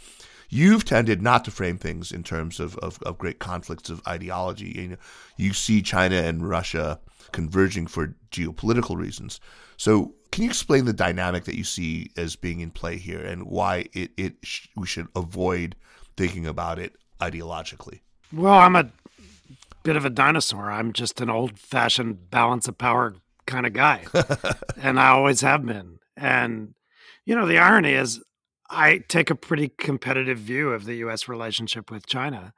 You've 0.48 0.84
tended 0.84 1.22
not 1.22 1.44
to 1.44 1.50
frame 1.50 1.78
things 1.78 2.12
in 2.12 2.22
terms 2.22 2.60
of, 2.60 2.76
of, 2.78 3.02
of 3.02 3.18
great 3.18 3.38
conflicts 3.38 3.90
of 3.90 4.02
ideology. 4.06 4.72
You, 4.76 4.88
know, 4.88 4.96
you 5.36 5.52
see 5.52 5.82
China 5.82 6.16
and 6.16 6.48
Russia 6.48 7.00
converging 7.32 7.86
for 7.86 8.14
geopolitical 8.30 8.96
reasons. 8.96 9.40
So, 9.76 10.14
can 10.30 10.44
you 10.44 10.50
explain 10.50 10.84
the 10.84 10.92
dynamic 10.92 11.44
that 11.44 11.56
you 11.56 11.64
see 11.64 12.10
as 12.16 12.34
being 12.34 12.60
in 12.60 12.70
play 12.70 12.96
here 12.96 13.20
and 13.20 13.44
why 13.44 13.86
it, 13.92 14.10
it 14.16 14.34
sh- 14.42 14.66
we 14.76 14.86
should 14.86 15.06
avoid 15.14 15.76
thinking 16.16 16.46
about 16.46 16.78
it 16.78 16.96
ideologically? 17.20 18.00
Well, 18.32 18.54
I'm 18.54 18.74
a 18.74 18.90
bit 19.84 19.96
of 19.96 20.04
a 20.04 20.10
dinosaur. 20.10 20.70
I'm 20.70 20.92
just 20.92 21.20
an 21.20 21.30
old 21.30 21.58
fashioned 21.58 22.30
balance 22.30 22.66
of 22.66 22.78
power 22.78 23.14
kind 23.46 23.66
of 23.66 23.72
guy. 23.72 24.04
and 24.76 24.98
I 24.98 25.08
always 25.08 25.40
have 25.42 25.64
been. 25.64 25.98
And, 26.16 26.74
you 27.24 27.36
know, 27.36 27.46
the 27.46 27.58
irony 27.58 27.92
is 27.92 28.20
I 28.70 29.00
take 29.08 29.30
a 29.30 29.34
pretty 29.34 29.68
competitive 29.68 30.38
view 30.38 30.70
of 30.70 30.84
the 30.84 30.96
US 30.96 31.28
relationship 31.28 31.90
with 31.90 32.06
China. 32.06 32.52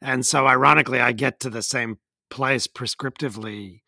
And 0.00 0.24
so, 0.24 0.46
ironically, 0.46 1.00
I 1.00 1.12
get 1.12 1.40
to 1.40 1.50
the 1.50 1.62
same 1.62 1.98
place 2.30 2.66
prescriptively 2.66 3.82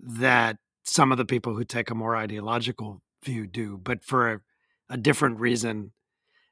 that 0.00 0.58
some 0.84 1.12
of 1.12 1.18
the 1.18 1.24
people 1.24 1.54
who 1.54 1.64
take 1.64 1.90
a 1.90 1.94
more 1.94 2.16
ideological 2.16 3.02
view 3.24 3.46
do, 3.46 3.78
but 3.82 4.04
for 4.04 4.32
a, 4.32 4.40
a 4.88 4.96
different 4.96 5.40
reason 5.40 5.92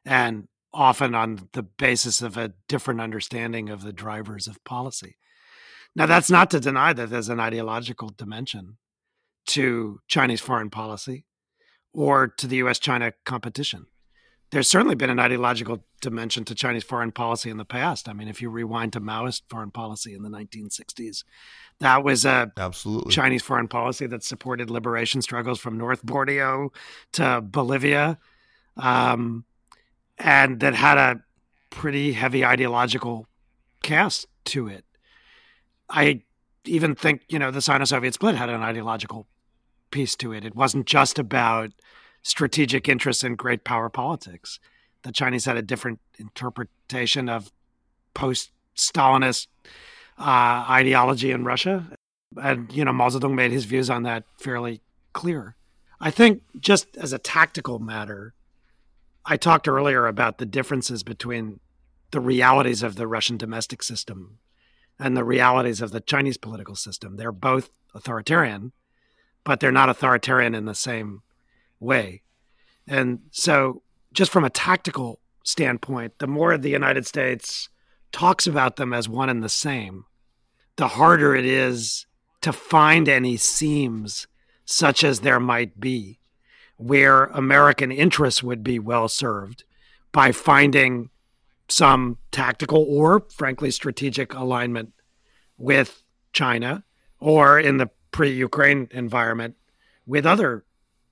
and 0.05 0.49
often 0.73 1.15
on 1.15 1.49
the 1.53 1.63
basis 1.63 2.23
of 2.23 2.37
a 2.37 2.53
different 2.69 3.01
understanding 3.01 3.69
of 3.69 3.83
the 3.83 3.93
drivers 3.93 4.47
of 4.47 4.63
policy. 4.65 5.17
Now, 5.97 6.07
that's 6.07 6.31
not 6.31 6.51
to 6.53 6.61
deny 6.61 6.93
that 6.93 7.11
there's 7.11 7.29
an 7.29 7.41
ideological 7.41 8.11
dimension 8.17 8.79
to 9.49 10.01
Chinese 10.07 10.41
foreign 10.41 10.71
policy 10.71 11.25
or 11.93 12.29
to 12.29 12.47
the 12.47 12.57
US 12.57 12.79
China 12.79 13.13
competition. 13.25 13.87
There's 14.51 14.69
certainly 14.69 14.97
been 14.97 15.11
an 15.11 15.21
ideological 15.21 15.85
dimension 16.01 16.45
to 16.47 16.55
Chinese 16.55 16.83
foreign 16.83 17.13
policy 17.13 17.51
in 17.51 17.57
the 17.57 17.65
past. 17.65 18.09
I 18.09 18.13
mean, 18.13 18.27
if 18.27 18.43
you 18.43 18.51
rewind 18.51 18.93
to 18.95 19.01
Maoist 19.01 19.43
foreign 19.49 19.71
policy 19.71 20.13
in 20.13 20.23
the 20.23 20.29
1960s, 20.29 21.23
that 21.79 22.03
was 22.03 22.25
a 22.25 22.51
absolutely 22.57 23.13
Chinese 23.13 23.43
foreign 23.43 23.69
policy 23.69 24.07
that 24.07 24.25
supported 24.25 24.69
liberation 24.69 25.23
struggles 25.23 25.61
from 25.61 25.79
North 25.79 26.05
Borneo 26.05 26.73
to 27.13 27.41
Bolivia, 27.41 28.19
um, 28.77 29.45
and 30.19 30.59
that 30.61 30.75
had 30.75 30.99
a 30.99 31.23
pretty 31.71 32.13
heavy 32.13 32.45
ideological 32.45 33.29
cast 33.83 34.27
to 34.47 34.67
it. 34.67 34.85
I 35.89 36.23
even 36.65 36.95
think, 36.95 37.23
you 37.29 37.39
know, 37.39 37.51
the 37.51 37.63
Sino 37.63 37.85
Soviet 37.85 38.15
split 38.15 38.35
had 38.35 38.49
an 38.49 38.63
ideological 38.63 39.27
piece 39.91 40.15
to 40.17 40.33
it. 40.33 40.45
It 40.45 40.55
wasn't 40.55 40.87
just 40.87 41.19
about 41.19 41.71
strategic 42.23 42.89
interests 42.89 43.25
in 43.25 43.35
great 43.35 43.65
power 43.65 43.89
politics. 43.89 44.61
The 45.03 45.13
Chinese 45.13 45.47
had 45.47 45.57
a 45.57 45.63
different 45.63 46.01
interpretation 46.19 47.29
of 47.29 47.51
post 48.15 48.51
Stalinist 48.77 49.47
uh, 50.19 50.67
ideology 50.69 51.31
in 51.31 51.45
Russia. 51.45 51.87
And, 52.41 52.73
you 52.73 52.85
know, 52.85 52.93
Mao 52.93 53.09
Zedong 53.09 53.35
made 53.35 53.51
his 53.51 53.65
views 53.65 53.91
on 53.91 54.03
that 54.05 54.25
fairly 54.39 54.81
clear. 55.13 55.57
I 56.01 56.11
think 56.11 56.43
just 56.59 56.97
as 56.97 57.13
a 57.13 57.19
tactical 57.19 57.79
matter, 57.79 58.35
I 59.25 59.37
talked 59.37 59.69
earlier 59.69 60.07
about 60.07 60.39
the 60.39 60.47
differences 60.47 61.03
between 61.03 61.61
the 62.11 62.21
realities 62.21 62.83
of 62.83 62.97
the 62.97 63.07
Russian 63.07 63.37
domestic 63.37 63.83
system 63.83 64.39
and 64.99 65.17
the 65.17 65.25
realities 65.25 65.81
of 65.81 65.93
the 65.93 66.01
Chinese 66.01 66.37
political 66.37 66.75
system. 66.75 67.17
They're 67.17 67.33
both 67.33 67.71
authoritarian, 67.95 68.73
but 69.45 69.61
they're 69.61 69.73
not 69.73 69.89
authoritarian 69.89 70.55
in 70.55 70.65
the 70.65 70.75
same 70.75 71.23
way. 71.81 72.23
And 72.87 73.21
so, 73.31 73.83
just 74.13 74.31
from 74.31 74.45
a 74.45 74.51
tactical 74.51 75.21
standpoint, 75.45 76.19
the 76.19 76.27
more 76.27 76.57
the 76.57 76.71
United 76.71 77.07
States 77.07 77.69
talks 78.13 78.47
about 78.47 78.77
them 78.77 78.93
as 78.93 79.09
one 79.09 79.29
and 79.29 79.43
the 79.43 79.49
same, 79.49 80.05
the 80.77 80.89
harder 80.89 81.35
it 81.35 81.45
is 81.45 82.07
to 82.41 82.53
find 82.53 83.09
any 83.09 83.37
seams 83.37 84.27
such 84.65 85.05
as 85.05 85.21
there 85.21 85.41
might 85.41 85.81
be 85.81 86.19
where 86.77 87.25
American 87.27 87.93
interests 87.93 88.43
would 88.43 88.65
be 88.65 88.79
well 88.79 89.07
served 89.07 89.65
by 90.13 90.33
finding 90.33 91.11
some 91.69 92.19
tactical 92.33 92.85
or, 92.89 93.21
frankly, 93.31 93.71
strategic 93.71 94.33
alignment 94.35 94.93
with 95.59 96.03
China 96.33 96.83
or 97.19 97.61
in 97.61 97.77
the 97.77 97.91
pre 98.11 98.31
Ukraine 98.31 98.89
environment 98.93 99.57
with 100.07 100.25
other 100.25 100.65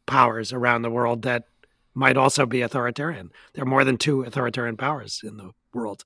powers 0.08 0.52
around 0.52 0.82
the 0.82 0.90
world 0.90 1.22
that 1.22 1.44
might 1.94 2.16
also 2.16 2.46
be 2.46 2.62
authoritarian. 2.62 3.30
There 3.54 3.62
are 3.62 3.68
more 3.68 3.84
than 3.84 3.96
two 3.96 4.22
authoritarian 4.22 4.76
powers 4.76 5.20
in 5.22 5.36
the 5.36 5.50
world. 5.72 6.04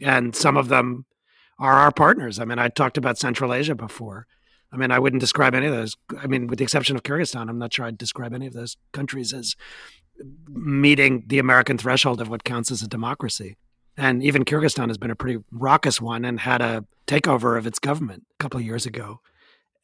And 0.00 0.34
some 0.34 0.56
of 0.56 0.68
them 0.68 1.06
are 1.58 1.74
our 1.74 1.92
partners. 1.92 2.38
I 2.38 2.44
mean, 2.44 2.58
I 2.58 2.68
talked 2.68 2.98
about 2.98 3.18
Central 3.18 3.54
Asia 3.54 3.74
before. 3.74 4.26
I 4.72 4.76
mean, 4.76 4.90
I 4.90 4.98
wouldn't 4.98 5.20
describe 5.20 5.54
any 5.54 5.66
of 5.66 5.72
those. 5.72 5.96
I 6.18 6.26
mean, 6.26 6.46
with 6.46 6.58
the 6.58 6.64
exception 6.64 6.96
of 6.96 7.02
Kyrgyzstan, 7.02 7.48
I'm 7.48 7.58
not 7.58 7.72
sure 7.72 7.86
I'd 7.86 7.96
describe 7.96 8.34
any 8.34 8.46
of 8.46 8.52
those 8.52 8.76
countries 8.92 9.32
as 9.32 9.56
meeting 10.48 11.24
the 11.26 11.38
American 11.38 11.78
threshold 11.78 12.20
of 12.20 12.28
what 12.28 12.44
counts 12.44 12.70
as 12.70 12.82
a 12.82 12.88
democracy. 12.88 13.56
And 13.96 14.22
even 14.22 14.44
Kyrgyzstan 14.44 14.88
has 14.88 14.98
been 14.98 15.10
a 15.10 15.16
pretty 15.16 15.42
raucous 15.50 16.00
one 16.00 16.24
and 16.24 16.40
had 16.40 16.60
a 16.60 16.84
takeover 17.06 17.56
of 17.58 17.66
its 17.66 17.78
government 17.78 18.24
a 18.38 18.42
couple 18.42 18.60
of 18.60 18.66
years 18.66 18.86
ago. 18.86 19.20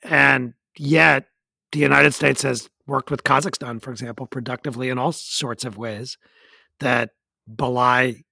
And 0.02 0.54
yet, 0.76 1.26
the 1.72 1.80
United 1.80 2.14
States 2.14 2.42
has 2.42 2.68
worked 2.86 3.10
with 3.10 3.24
Kazakhstan, 3.24 3.80
for 3.80 3.90
example, 3.90 4.26
productively 4.26 4.88
in 4.88 4.98
all 4.98 5.12
sorts 5.12 5.64
of 5.64 5.76
ways 5.76 6.18
that 6.80 7.10
belie 7.46 8.22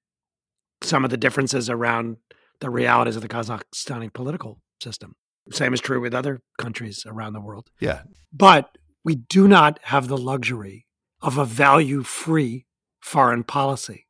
some 0.82 1.04
of 1.04 1.10
the 1.10 1.16
differences 1.16 1.70
around 1.70 2.16
the 2.60 2.70
realities 2.70 3.16
of 3.16 3.22
the 3.22 3.28
Kazakhstani 3.28 4.12
political 4.12 4.60
system. 4.80 5.14
Same 5.50 5.74
is 5.74 5.80
true 5.80 6.00
with 6.00 6.14
other 6.14 6.40
countries 6.58 7.04
around 7.06 7.32
the 7.32 7.40
world. 7.40 7.70
Yeah. 7.80 8.02
But 8.32 8.76
we 9.04 9.16
do 9.16 9.48
not 9.48 9.80
have 9.84 10.08
the 10.08 10.18
luxury 10.18 10.86
of 11.20 11.38
a 11.38 11.44
value 11.44 12.02
free 12.02 12.66
foreign 13.00 13.44
policy. 13.44 14.06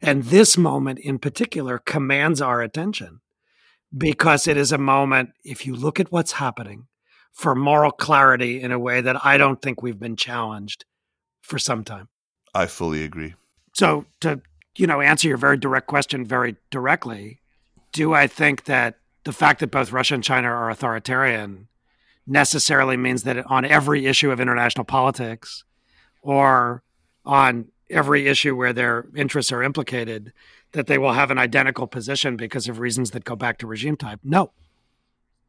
And 0.00 0.24
this 0.24 0.56
moment 0.56 0.98
in 1.00 1.18
particular 1.18 1.78
commands 1.78 2.40
our 2.40 2.62
attention 2.62 3.20
because 3.96 4.46
it 4.46 4.56
is 4.56 4.72
a 4.72 4.78
moment, 4.78 5.30
if 5.44 5.66
you 5.66 5.74
look 5.74 6.00
at 6.00 6.12
what's 6.12 6.32
happening, 6.32 6.86
for 7.32 7.54
moral 7.54 7.90
clarity 7.90 8.60
in 8.60 8.72
a 8.72 8.78
way 8.78 9.00
that 9.00 9.24
I 9.24 9.38
don't 9.38 9.60
think 9.62 9.82
we've 9.82 9.98
been 9.98 10.16
challenged 10.16 10.84
for 11.42 11.58
some 11.58 11.84
time. 11.84 12.08
I 12.54 12.66
fully 12.66 13.04
agree. 13.04 13.34
So, 13.74 14.06
to 14.20 14.40
you 14.76 14.86
know, 14.86 15.00
answer 15.00 15.28
your 15.28 15.36
very 15.36 15.56
direct 15.56 15.86
question 15.86 16.24
very 16.24 16.56
directly, 16.70 17.40
do 17.92 18.14
I 18.14 18.26
think 18.26 18.64
that 18.64 18.96
the 19.24 19.32
fact 19.32 19.60
that 19.60 19.70
both 19.70 19.92
Russia 19.92 20.14
and 20.14 20.24
China 20.24 20.48
are 20.48 20.70
authoritarian 20.70 21.68
necessarily 22.26 22.96
means 22.96 23.24
that 23.24 23.44
on 23.46 23.64
every 23.64 24.06
issue 24.06 24.30
of 24.30 24.40
international 24.40 24.84
politics 24.84 25.64
or 26.22 26.82
on 27.24 27.66
every 27.88 28.26
issue 28.26 28.56
where 28.56 28.72
their 28.72 29.06
interests 29.16 29.52
are 29.52 29.62
implicated 29.62 30.32
that 30.72 30.86
they 30.86 30.98
will 30.98 31.12
have 31.12 31.30
an 31.30 31.38
identical 31.38 31.86
position 31.86 32.36
because 32.36 32.68
of 32.68 32.78
reasons 32.78 33.10
that 33.10 33.24
go 33.24 33.34
back 33.34 33.58
to 33.58 33.66
regime 33.66 33.96
type. 33.96 34.20
No. 34.22 34.52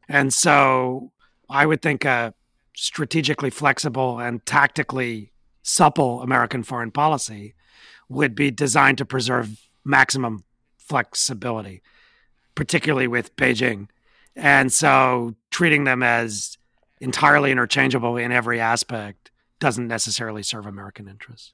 And 0.08 0.34
so 0.34 1.12
I 1.48 1.66
would 1.66 1.82
think 1.82 2.04
a 2.04 2.34
strategically 2.74 3.50
flexible 3.50 4.18
and 4.18 4.44
tactically 4.46 5.32
supple 5.62 6.22
American 6.22 6.62
foreign 6.62 6.90
policy 6.90 7.54
would 8.08 8.34
be 8.34 8.50
designed 8.50 8.98
to 8.98 9.04
preserve 9.04 9.68
maximum 9.84 10.44
flexibility, 10.78 11.82
particularly 12.54 13.06
with 13.06 13.34
Beijing. 13.36 13.88
And 14.34 14.72
so 14.72 15.34
treating 15.50 15.84
them 15.84 16.02
as 16.02 16.58
entirely 17.00 17.50
interchangeable 17.50 18.16
in 18.16 18.32
every 18.32 18.60
aspect 18.60 19.30
doesn't 19.58 19.88
necessarily 19.88 20.42
serve 20.42 20.66
American 20.66 21.08
interests. 21.08 21.52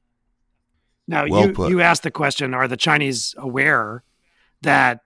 Now, 1.07 1.27
well 1.27 1.51
you, 1.51 1.69
you 1.69 1.81
asked 1.81 2.03
the 2.03 2.11
question 2.11 2.55
Are 2.55 2.69
the 2.69 2.77
Chinese 2.77 3.35
aware 3.39 4.05
that 4.63 5.01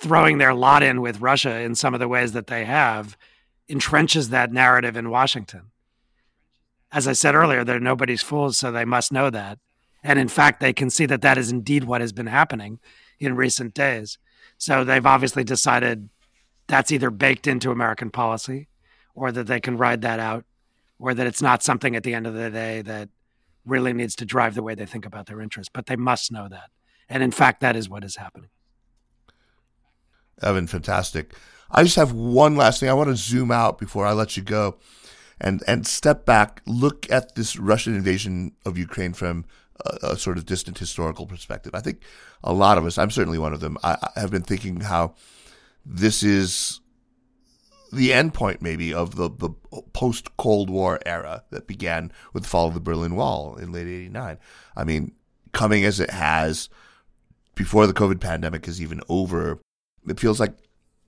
throwing 0.00 0.38
their 0.38 0.54
lot 0.54 0.82
in 0.82 1.00
with 1.00 1.20
Russia 1.20 1.60
in 1.60 1.74
some 1.74 1.94
of 1.94 2.00
the 2.00 2.08
ways 2.08 2.32
that 2.32 2.46
they 2.46 2.64
have 2.64 3.16
entrenches 3.70 4.30
that 4.30 4.52
narrative 4.52 4.96
in 4.96 5.10
Washington? 5.10 5.70
As 6.92 7.06
I 7.06 7.12
said 7.12 7.34
earlier, 7.34 7.64
they're 7.64 7.78
nobody's 7.80 8.22
fools, 8.22 8.58
so 8.58 8.72
they 8.72 8.84
must 8.84 9.12
know 9.12 9.30
that. 9.30 9.58
And 10.02 10.18
in 10.18 10.28
fact, 10.28 10.60
they 10.60 10.72
can 10.72 10.90
see 10.90 11.06
that 11.06 11.22
that 11.22 11.38
is 11.38 11.50
indeed 11.50 11.84
what 11.84 12.00
has 12.00 12.12
been 12.12 12.26
happening 12.26 12.80
in 13.18 13.36
recent 13.36 13.74
days. 13.74 14.18
So 14.58 14.82
they've 14.82 15.06
obviously 15.06 15.44
decided 15.44 16.08
that's 16.66 16.90
either 16.90 17.10
baked 17.10 17.46
into 17.46 17.70
American 17.70 18.10
policy 18.10 18.68
or 19.14 19.30
that 19.32 19.46
they 19.46 19.60
can 19.60 19.76
ride 19.76 20.02
that 20.02 20.18
out 20.18 20.44
or 20.98 21.14
that 21.14 21.26
it's 21.26 21.42
not 21.42 21.62
something 21.62 21.96
at 21.96 22.02
the 22.02 22.14
end 22.14 22.26
of 22.26 22.34
the 22.34 22.50
day 22.50 22.82
that 22.82 23.08
really 23.64 23.92
needs 23.92 24.14
to 24.16 24.24
drive 24.24 24.54
the 24.54 24.62
way 24.62 24.74
they 24.74 24.86
think 24.86 25.06
about 25.06 25.26
their 25.26 25.40
interests. 25.40 25.70
But 25.72 25.86
they 25.86 25.96
must 25.96 26.32
know 26.32 26.48
that. 26.48 26.70
And 27.08 27.22
in 27.22 27.30
fact, 27.30 27.60
that 27.60 27.76
is 27.76 27.88
what 27.88 28.04
is 28.04 28.16
happening. 28.16 28.50
Evan, 30.42 30.66
fantastic. 30.66 31.34
I 31.70 31.82
just 31.84 31.96
have 31.96 32.12
one 32.12 32.56
last 32.56 32.80
thing. 32.80 32.88
I 32.88 32.94
want 32.94 33.10
to 33.10 33.16
zoom 33.16 33.50
out 33.50 33.78
before 33.78 34.06
I 34.06 34.12
let 34.12 34.36
you 34.36 34.42
go 34.42 34.78
and, 35.40 35.62
and 35.66 35.86
step 35.86 36.26
back, 36.26 36.60
look 36.66 37.10
at 37.10 37.34
this 37.34 37.56
Russian 37.56 37.94
invasion 37.94 38.52
of 38.66 38.76
Ukraine 38.76 39.12
from 39.14 39.46
a, 39.84 40.10
a 40.10 40.16
sort 40.16 40.36
of 40.36 40.46
distant 40.46 40.78
historical 40.78 41.26
perspective. 41.26 41.74
I 41.74 41.80
think 41.80 42.02
a 42.44 42.52
lot 42.52 42.78
of 42.78 42.84
us, 42.84 42.98
I'm 42.98 43.10
certainly 43.10 43.38
one 43.38 43.52
of 43.52 43.60
them, 43.60 43.78
I, 43.82 43.96
I 44.16 44.20
have 44.20 44.30
been 44.30 44.42
thinking 44.42 44.80
how 44.80 45.14
this 45.84 46.22
is 46.22 46.80
the 47.92 48.12
end 48.12 48.34
point 48.34 48.62
maybe 48.62 48.94
of 48.94 49.16
the, 49.16 49.30
the 49.30 49.50
post 49.92 50.36
Cold 50.36 50.70
War 50.70 51.00
era 51.06 51.44
that 51.50 51.66
began 51.66 52.12
with 52.32 52.44
the 52.44 52.48
fall 52.48 52.68
of 52.68 52.74
the 52.74 52.80
Berlin 52.80 53.16
Wall 53.16 53.56
in 53.56 53.72
late 53.72 53.86
89. 53.86 54.38
I 54.76 54.84
mean, 54.84 55.12
coming 55.52 55.84
as 55.84 55.98
it 55.98 56.10
has 56.10 56.68
before 57.54 57.86
the 57.86 57.94
COVID 57.94 58.20
pandemic 58.20 58.68
is 58.68 58.80
even 58.80 59.00
over, 59.08 59.58
it 60.06 60.20
feels 60.20 60.38
like 60.38 60.54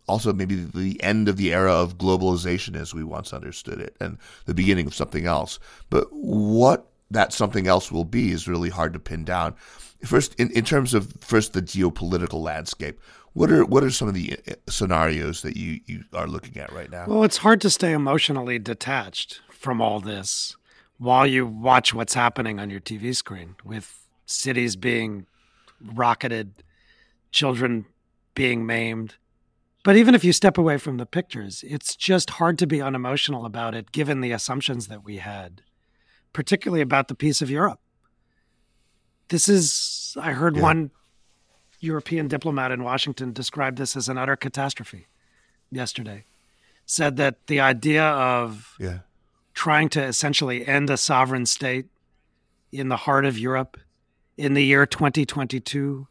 also 0.07 0.33
maybe 0.33 0.57
the 0.57 1.03
end 1.03 1.29
of 1.29 1.37
the 1.37 1.53
era 1.53 1.73
of 1.73 1.99
globalization 1.99 2.77
as 2.77 2.93
we 2.93 3.05
once 3.05 3.33
understood 3.33 3.81
it 3.81 3.97
and 4.01 4.19
the 4.47 4.55
beginning 4.55 4.87
of 4.87 4.95
something 4.95 5.27
else. 5.27 5.59
But 5.91 6.07
what 6.11 6.87
that 7.11 7.33
something 7.33 7.67
else 7.67 7.93
will 7.93 8.05
be 8.05 8.33
is 8.33 8.49
really 8.49 8.71
hard 8.71 8.93
to 8.95 8.99
pin 8.99 9.25
down. 9.25 9.55
First, 10.05 10.35
in, 10.35 10.51
in 10.51 10.65
terms 10.65 10.95
of 10.95 11.13
first 11.21 11.53
the 11.53 11.63
geopolitical 11.63 12.43
landscape, 12.43 12.99
what 13.35 13.51
are 13.51 13.65
what 13.65 13.85
are 13.85 13.91
some 13.91 14.09
of 14.09 14.15
the 14.15 14.39
uh, 14.49 14.55
scenarios 14.69 15.43
that 15.43 15.57
you, 15.57 15.81
you 15.87 16.05
are 16.13 16.27
looking 16.27 16.61
at 16.61 16.73
right 16.73 16.91
now? 16.91 17.07
Well, 17.07 17.25
it's 17.25 17.39
hard 17.39 17.61
to 17.63 17.71
stay 17.71 17.93
emotionally 17.93 18.59
detached 18.59 19.41
from 19.51 19.81
all 19.81 20.01
this 20.01 20.57
while 20.99 21.27
you 21.27 21.47
watch 21.47 21.95
what's 21.95 22.15
happening 22.15 22.59
on 22.59 22.71
your 22.71 22.81
TV 22.81 23.15
screen 23.15 23.57
with 23.65 24.07
cities 24.27 24.77
being 24.77 25.27
rocketed, 25.81 26.63
children 27.31 27.87
being 28.35 28.67
maimed. 28.67 29.17
But 29.85 29.97
even 29.97 30.15
if 30.15 30.23
you 30.23 30.33
step 30.33 30.59
away 30.59 30.79
from 30.79 30.99
the 30.99 31.07
pictures, 31.07 31.65
it's 31.67 31.97
just 31.97 32.31
hard 32.31 32.59
to 32.59 32.67
be 32.67 32.81
unemotional 32.81 33.45
about 33.45 33.75
it 33.75 33.91
given 33.91 34.21
the 34.21 34.33
assumptions 34.33 34.87
that 34.87 35.05
we 35.05 35.17
had, 35.17 35.63
particularly 36.33 36.83
about 36.83 37.09
the 37.09 37.15
peace 37.15 37.43
of 37.43 37.51
Europe. 37.51 37.81
This 39.29 39.49
is, 39.49 40.17
I 40.21 40.33
heard 40.33 40.57
yeah. 40.57 40.63
one 40.63 40.91
European 41.81 42.29
diplomat 42.29 42.71
in 42.71 42.85
Washington 42.85 43.33
describe 43.33 43.77
this 43.77 43.97
as 43.97 44.09
an 44.09 44.19
utter 44.19 44.37
catastrophe 44.37 45.09
yesterday. 45.71 46.25
Said 46.87 47.17
that 47.17 47.47
the 47.49 47.61
idea 47.61 48.05
of 48.05 48.77
yeah. 48.79 49.01
trying 49.55 49.89
to 49.91 50.03
essentially 50.03 50.67
end 50.67 50.91
a 50.91 50.97
sovereign 50.97 51.47
state 51.47 51.87
in 52.71 52.89
the 52.89 52.97
heart 52.97 53.25
of 53.25 53.39
Europe 53.39 53.79
in 54.37 54.55
the 54.55 54.65
year 54.65 54.87
2022 54.87 56.07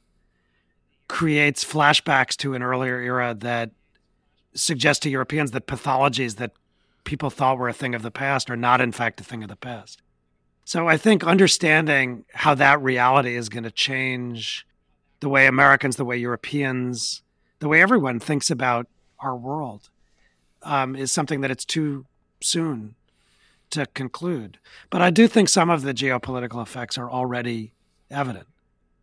creates 1.11 1.65
flashbacks 1.65 2.37
to 2.37 2.53
an 2.53 2.63
earlier 2.63 2.97
era 2.97 3.35
that 3.37 3.69
suggest 4.53 5.01
to 5.01 5.09
Europeans 5.09 5.51
that 5.51 5.67
pathologies 5.67 6.37
that 6.37 6.51
people 7.03 7.29
thought 7.29 7.57
were 7.57 7.67
a 7.67 7.73
thing 7.73 7.93
of 7.93 8.01
the 8.01 8.09
past 8.09 8.49
are 8.49 8.55
not, 8.55 8.79
in 8.79 8.93
fact, 8.93 9.19
a 9.19 9.23
thing 9.25 9.43
of 9.43 9.49
the 9.49 9.57
past. 9.57 10.01
So 10.63 10.87
I 10.87 10.95
think 10.95 11.25
understanding 11.25 12.23
how 12.33 12.55
that 12.55 12.81
reality 12.81 13.35
is 13.35 13.49
going 13.49 13.65
to 13.65 13.71
change 13.71 14.65
the 15.19 15.27
way 15.27 15.47
Americans, 15.47 15.97
the 15.97 16.05
way 16.05 16.15
Europeans, 16.15 17.23
the 17.59 17.67
way 17.67 17.81
everyone 17.81 18.21
thinks 18.21 18.49
about 18.49 18.87
our 19.19 19.35
world 19.35 19.89
um, 20.63 20.95
is 20.95 21.11
something 21.11 21.41
that 21.41 21.51
it's 21.51 21.65
too 21.65 22.05
soon 22.39 22.95
to 23.71 23.85
conclude. 23.87 24.59
But 24.89 25.01
I 25.01 25.09
do 25.09 25.27
think 25.27 25.49
some 25.49 25.69
of 25.69 25.81
the 25.81 25.93
geopolitical 25.93 26.61
effects 26.63 26.97
are 26.97 27.11
already 27.11 27.73
evident. 28.09 28.47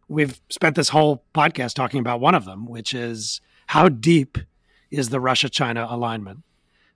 We've 0.08 0.40
spent 0.48 0.74
this 0.74 0.88
whole 0.88 1.22
podcast 1.34 1.74
talking 1.74 2.00
about 2.00 2.20
one 2.20 2.34
of 2.34 2.44
them, 2.44 2.66
which 2.66 2.94
is 2.94 3.40
how 3.68 3.88
deep 3.88 4.38
is 4.90 5.10
the 5.10 5.20
Russia 5.20 5.48
China 5.48 5.86
alignment, 5.88 6.42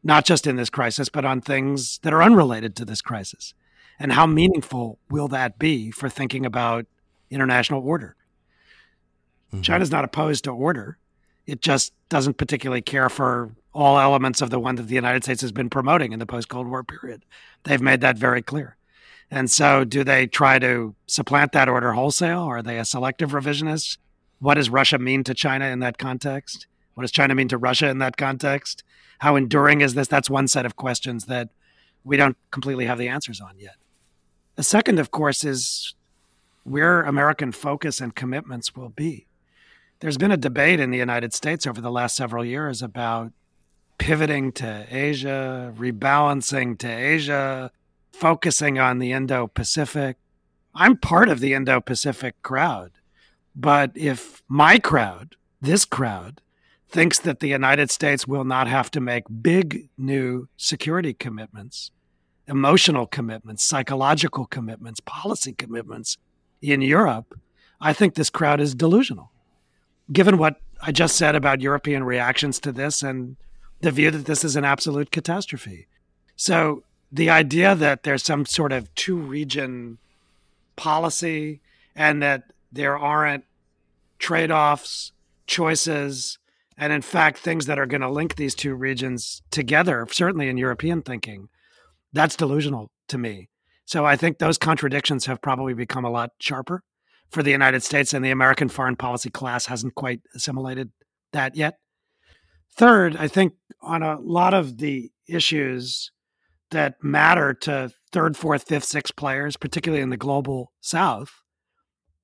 not 0.02 0.24
just 0.24 0.46
in 0.46 0.56
this 0.56 0.70
crisis, 0.70 1.08
but 1.08 1.24
on 1.24 1.40
things 1.40 1.98
that 2.02 2.14
are 2.14 2.22
unrelated 2.22 2.74
to 2.76 2.84
this 2.84 3.02
crisis. 3.02 3.54
And 3.98 4.12
how 4.12 4.26
meaningful 4.26 4.98
will 5.10 5.28
that 5.28 5.58
be 5.58 5.90
for 5.90 6.08
thinking 6.08 6.46
about 6.46 6.86
international 7.30 7.86
order? 7.86 8.16
Mm-hmm. 9.52 9.62
China's 9.62 9.90
not 9.90 10.04
opposed 10.04 10.44
to 10.44 10.50
order. 10.50 10.96
It 11.46 11.60
just 11.60 11.92
doesn't 12.08 12.38
particularly 12.38 12.82
care 12.82 13.08
for 13.08 13.50
all 13.74 13.98
elements 13.98 14.40
of 14.40 14.50
the 14.50 14.58
one 14.58 14.76
that 14.76 14.84
the 14.84 14.94
United 14.94 15.24
States 15.24 15.40
has 15.42 15.52
been 15.52 15.70
promoting 15.70 16.12
in 16.12 16.18
the 16.18 16.26
post 16.26 16.48
Cold 16.48 16.66
War 16.66 16.82
period. 16.82 17.24
They've 17.64 17.80
made 17.80 18.00
that 18.00 18.16
very 18.16 18.42
clear. 18.42 18.76
And 19.32 19.50
so, 19.50 19.84
do 19.84 20.04
they 20.04 20.26
try 20.26 20.58
to 20.58 20.94
supplant 21.06 21.52
that 21.52 21.68
order 21.68 21.94
wholesale? 21.94 22.42
Are 22.42 22.62
they 22.62 22.78
a 22.78 22.84
selective 22.84 23.30
revisionist? 23.30 23.96
What 24.40 24.54
does 24.54 24.68
Russia 24.68 24.98
mean 24.98 25.24
to 25.24 25.34
China 25.34 25.66
in 25.66 25.80
that 25.80 25.96
context? 25.96 26.66
What 26.94 27.02
does 27.02 27.10
China 27.10 27.34
mean 27.34 27.48
to 27.48 27.56
Russia 27.56 27.88
in 27.88 27.98
that 27.98 28.18
context? 28.18 28.84
How 29.20 29.36
enduring 29.36 29.80
is 29.80 29.94
this? 29.94 30.06
That's 30.06 30.28
one 30.28 30.48
set 30.48 30.66
of 30.66 30.76
questions 30.76 31.24
that 31.24 31.48
we 32.04 32.16
don't 32.16 32.36
completely 32.50 32.86
have 32.86 32.98
the 32.98 33.08
answers 33.08 33.40
on 33.40 33.54
yet. 33.58 33.76
The 34.56 34.62
second, 34.62 34.98
of 34.98 35.10
course, 35.10 35.44
is 35.44 35.94
where 36.64 37.02
American 37.02 37.52
focus 37.52 38.00
and 38.00 38.14
commitments 38.14 38.76
will 38.76 38.90
be 38.90 39.26
there's 40.02 40.18
been 40.18 40.32
a 40.32 40.36
debate 40.36 40.80
in 40.80 40.90
the 40.90 40.98
United 40.98 41.32
States 41.32 41.64
over 41.64 41.80
the 41.80 41.90
last 41.90 42.16
several 42.16 42.44
years 42.44 42.82
about 42.82 43.30
pivoting 43.98 44.50
to 44.50 44.84
Asia, 44.90 45.72
rebalancing 45.78 46.76
to 46.80 46.88
Asia, 46.88 47.70
focusing 48.12 48.78
on 48.78 48.98
the 48.98 49.12
Indo 49.12 49.46
Pacific. 49.46 50.16
I'm 50.74 50.96
part 50.96 51.28
of 51.28 51.40
the 51.40 51.54
Indo 51.54 51.80
Pacific 51.80 52.40
crowd. 52.42 52.92
But 53.54 53.92
if 53.94 54.42
my 54.48 54.78
crowd, 54.78 55.36
this 55.60 55.84
crowd, 55.84 56.40
thinks 56.88 57.18
that 57.18 57.40
the 57.40 57.48
United 57.48 57.90
States 57.90 58.26
will 58.26 58.44
not 58.44 58.68
have 58.68 58.90
to 58.92 59.00
make 59.00 59.24
big 59.42 59.88
new 59.96 60.48
security 60.56 61.14
commitments, 61.14 61.90
emotional 62.46 63.06
commitments, 63.06 63.64
psychological 63.64 64.46
commitments, 64.46 65.00
policy 65.00 65.52
commitments 65.52 66.18
in 66.60 66.82
Europe, 66.82 67.38
I 67.80 67.92
think 67.92 68.14
this 68.14 68.30
crowd 68.30 68.60
is 68.60 68.74
delusional 68.74 69.32
given 70.10 70.38
what 70.38 70.56
I 70.80 70.92
just 70.92 71.16
said 71.16 71.34
about 71.34 71.60
European 71.60 72.04
reactions 72.04 72.58
to 72.60 72.72
this 72.72 73.02
and 73.02 73.36
the 73.80 73.90
view 73.90 74.10
that 74.10 74.26
this 74.26 74.44
is 74.44 74.56
an 74.56 74.64
absolute 74.64 75.10
catastrophe. 75.10 75.86
So 76.36 76.84
the 77.12 77.28
idea 77.28 77.74
that 77.74 78.02
there's 78.04 78.24
some 78.24 78.46
sort 78.46 78.72
of 78.72 78.92
two 78.94 79.16
region 79.16 79.98
policy 80.76 81.60
and 81.94 82.22
that 82.22 82.44
there 82.72 82.98
aren't 82.98 83.44
trade 84.18 84.50
offs, 84.50 85.12
choices, 85.46 86.38
and 86.78 86.92
in 86.92 87.02
fact, 87.02 87.38
things 87.38 87.66
that 87.66 87.78
are 87.78 87.86
going 87.86 88.00
to 88.00 88.10
link 88.10 88.36
these 88.36 88.54
two 88.54 88.74
regions 88.74 89.42
together, 89.50 90.06
certainly 90.10 90.48
in 90.48 90.56
European 90.56 91.02
thinking, 91.02 91.50
that's 92.14 92.34
delusional 92.34 92.90
to 93.08 93.18
me. 93.18 93.48
So 93.84 94.06
I 94.06 94.16
think 94.16 94.38
those 94.38 94.56
contradictions 94.56 95.26
have 95.26 95.42
probably 95.42 95.74
become 95.74 96.04
a 96.04 96.10
lot 96.10 96.30
sharper 96.40 96.82
for 97.28 97.42
the 97.42 97.50
United 97.50 97.82
States, 97.82 98.14
and 98.14 98.24
the 98.24 98.30
American 98.30 98.68
foreign 98.68 98.96
policy 98.96 99.28
class 99.28 99.66
hasn't 99.66 99.94
quite 99.94 100.20
assimilated 100.34 100.90
that 101.32 101.56
yet. 101.56 101.78
Third, 102.74 103.16
I 103.16 103.28
think 103.28 103.54
on 103.82 104.02
a 104.02 104.18
lot 104.20 104.54
of 104.54 104.78
the 104.78 105.10
issues 105.26 106.10
that 106.72 107.02
matter 107.02 107.54
to 107.54 107.92
third, 108.10 108.36
fourth, 108.36 108.66
fifth, 108.66 108.84
sixth 108.84 109.16
players, 109.16 109.56
particularly 109.56 110.02
in 110.02 110.10
the 110.10 110.16
global 110.16 110.72
south, 110.80 111.42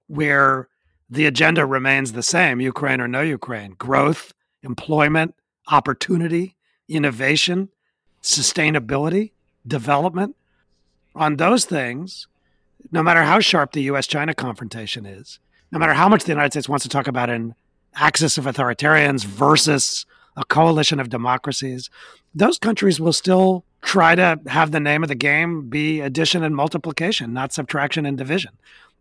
where 0.06 0.68
the 1.08 1.26
agenda 1.26 1.64
remains 1.64 2.12
the 2.12 2.22
same 2.22 2.60
Ukraine 2.60 3.00
or 3.00 3.08
no 3.08 3.22
Ukraine 3.22 3.72
growth, 3.72 4.34
employment, 4.62 5.34
opportunity, 5.70 6.56
innovation, 6.88 7.70
sustainability, 8.22 9.32
development. 9.66 10.36
On 11.14 11.36
those 11.36 11.64
things, 11.64 12.26
no 12.92 13.02
matter 13.02 13.22
how 13.22 13.40
sharp 13.40 13.72
the 13.72 13.82
US 13.82 14.06
China 14.06 14.34
confrontation 14.34 15.06
is, 15.06 15.38
no 15.72 15.78
matter 15.78 15.94
how 15.94 16.08
much 16.08 16.24
the 16.24 16.32
United 16.32 16.52
States 16.52 16.68
wants 16.68 16.82
to 16.82 16.88
talk 16.88 17.06
about 17.06 17.30
an 17.30 17.54
axis 17.94 18.38
of 18.38 18.44
authoritarians 18.44 19.24
versus 19.24 20.06
a 20.38 20.44
coalition 20.44 21.00
of 21.00 21.08
democracies, 21.10 21.90
those 22.34 22.58
countries 22.58 23.00
will 23.00 23.12
still 23.12 23.64
try 23.82 24.14
to 24.14 24.40
have 24.46 24.70
the 24.70 24.80
name 24.80 25.02
of 25.02 25.08
the 25.08 25.14
game 25.14 25.68
be 25.68 26.00
addition 26.00 26.42
and 26.42 26.54
multiplication, 26.54 27.32
not 27.32 27.52
subtraction 27.52 28.06
and 28.06 28.16
division. 28.16 28.52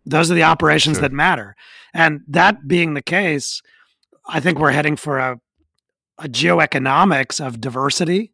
Those 0.04 0.30
are 0.30 0.34
the 0.34 0.42
operations 0.42 0.96
sure. 0.96 1.02
that 1.02 1.12
matter. 1.12 1.54
And 1.94 2.22
that 2.28 2.66
being 2.66 2.94
the 2.94 3.02
case, 3.02 3.62
I 4.26 4.40
think 4.40 4.58
we're 4.58 4.72
heading 4.72 4.96
for 4.96 5.18
a, 5.18 5.40
a 6.18 6.28
geoeconomics 6.28 7.44
of 7.44 7.60
diversity 7.60 8.32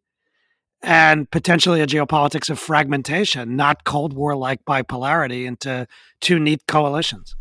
and 0.83 1.31
potentially 1.31 1.81
a 1.81 1.87
geopolitics 1.87 2.51
of 2.51 2.59
fragmentation, 2.59 3.57
not 3.57 3.85
Cold 3.85 4.13
War 4.13 4.37
like 4.37 4.65
bipolarity 4.65 5.47
into 5.47 5.87
two 6.21 6.39
neat 6.39 6.67
coalitions. 6.67 7.37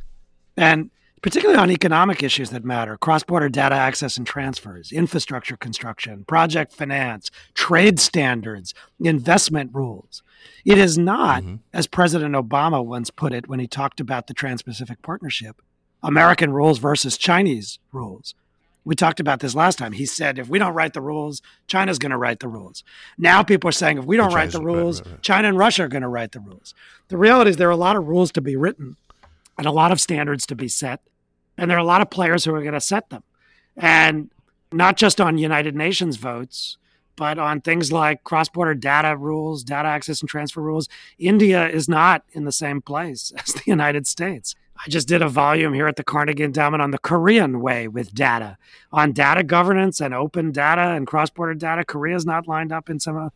And 0.56 0.92
particularly 1.24 1.60
on 1.60 1.72
economic 1.72 2.22
issues 2.22 2.52
that 2.52 2.66
matter 2.66 2.98
cross 2.98 3.24
border 3.24 3.50
data 3.50 3.74
access 3.74 4.18
and 4.18 4.28
transfers, 4.28 4.92
infrastructure 4.92 5.58
construction, 5.58 6.26
project 6.26 6.74
finance, 6.74 7.32
trade 7.56 8.00
standards, 8.00 8.76
investment 9.00 9.72
rules. 9.74 10.22
It 10.66 10.78
is 10.78 10.98
not, 10.98 11.42
mm-hmm. 11.42 11.56
as 11.74 11.88
President 11.88 12.36
Obama 12.36 12.86
once 12.86 13.10
put 13.10 13.34
it 13.34 13.48
when 13.48 13.60
he 13.60 13.68
talked 13.68 14.00
about 14.00 14.28
the 14.28 14.34
Trans 14.34 14.62
Pacific 14.62 15.02
Partnership, 15.02 15.62
American 16.04 16.52
rules 16.52 16.78
versus 16.78 17.18
Chinese 17.18 17.80
rules. 17.94 18.36
We 18.86 18.96
talked 18.96 19.22
about 19.22 19.40
this 19.40 19.56
last 19.56 19.78
time. 19.78 19.94
He 19.94 20.06
said, 20.06 20.38
if 20.38 20.50
we 20.50 20.60
don't 20.60 20.74
write 20.74 20.92
the 20.92 21.00
rules, 21.00 21.42
China's 21.68 22.00
going 22.00 22.10
to 22.10 22.18
write 22.18 22.42
the 22.42 22.50
rules. 22.50 22.84
Now 23.18 23.42
people 23.42 23.70
are 23.70 23.72
saying, 23.72 23.98
if 23.98 24.04
we 24.04 24.18
don't 24.18 24.34
write 24.34 24.52
the 24.52 24.62
rules, 24.62 25.00
right, 25.00 25.06
right, 25.06 25.14
right. 25.14 25.22
China 25.22 25.48
and 25.48 25.58
Russia 25.58 25.84
are 25.84 25.88
going 25.88 26.02
to 26.02 26.10
write 26.10 26.34
the 26.34 26.42
rules. 26.42 26.74
The 27.08 27.16
reality 27.16 27.52
is 27.52 27.56
there 27.56 27.70
are 27.70 27.72
a 27.72 27.78
lot 27.78 27.96
of 27.96 28.06
rules 28.10 28.30
to 28.34 28.42
be 28.42 28.58
written 28.58 28.98
and 29.58 29.66
a 29.66 29.72
lot 29.72 29.94
of 29.94 30.02
standards 30.02 30.46
to 30.48 30.56
be 30.56 30.68
set. 30.68 31.00
And 31.58 31.70
there 31.70 31.78
are 31.78 31.82
a 31.82 31.86
lot 31.86 32.02
of 32.02 32.10
players 32.10 32.46
who 32.46 32.54
are 32.54 32.62
going 32.62 32.74
to 32.74 32.82
set 32.82 33.10
them. 33.10 33.24
And 33.78 34.32
not 34.72 34.98
just 34.98 35.22
on 35.22 35.38
United 35.38 35.76
Nations 35.76 36.18
votes, 36.18 36.78
but 37.16 37.38
on 37.38 37.62
things 37.62 37.92
like 37.92 38.24
cross 38.24 38.50
border 38.50 38.74
data 38.74 39.16
rules, 39.16 39.64
data 39.64 39.88
access 39.88 40.22
and 40.22 40.30
transfer 40.30 40.62
rules. 40.62 40.90
India 41.20 41.68
is 41.68 41.88
not 41.88 42.24
in 42.32 42.46
the 42.46 42.52
same 42.52 42.82
place 42.82 43.32
as 43.38 43.54
the 43.54 43.64
United 43.66 44.08
States. 44.08 44.56
I 44.86 44.90
just 44.90 45.08
did 45.08 45.22
a 45.22 45.30
volume 45.30 45.74
here 45.74 45.88
at 45.88 45.96
the 45.96 46.04
Carnegie 46.04 46.44
Endowment 46.44 46.82
on 46.82 46.92
the 46.92 46.98
Korean 46.98 47.62
way 47.62 47.88
with 47.88 48.14
data, 48.14 48.58
on 48.92 49.12
data 49.14 49.44
governance 49.44 50.02
and 50.02 50.14
open 50.14 50.52
data 50.52 50.82
and 50.82 51.06
cross 51.06 51.30
border 51.30 51.54
data. 51.54 51.86
Korea 51.86 52.16
is 52.16 52.26
not 52.26 52.48
lined 52.48 52.72
up 52.72 52.90
in 52.90 53.00
some 53.00 53.16
uh, 53.16 53.30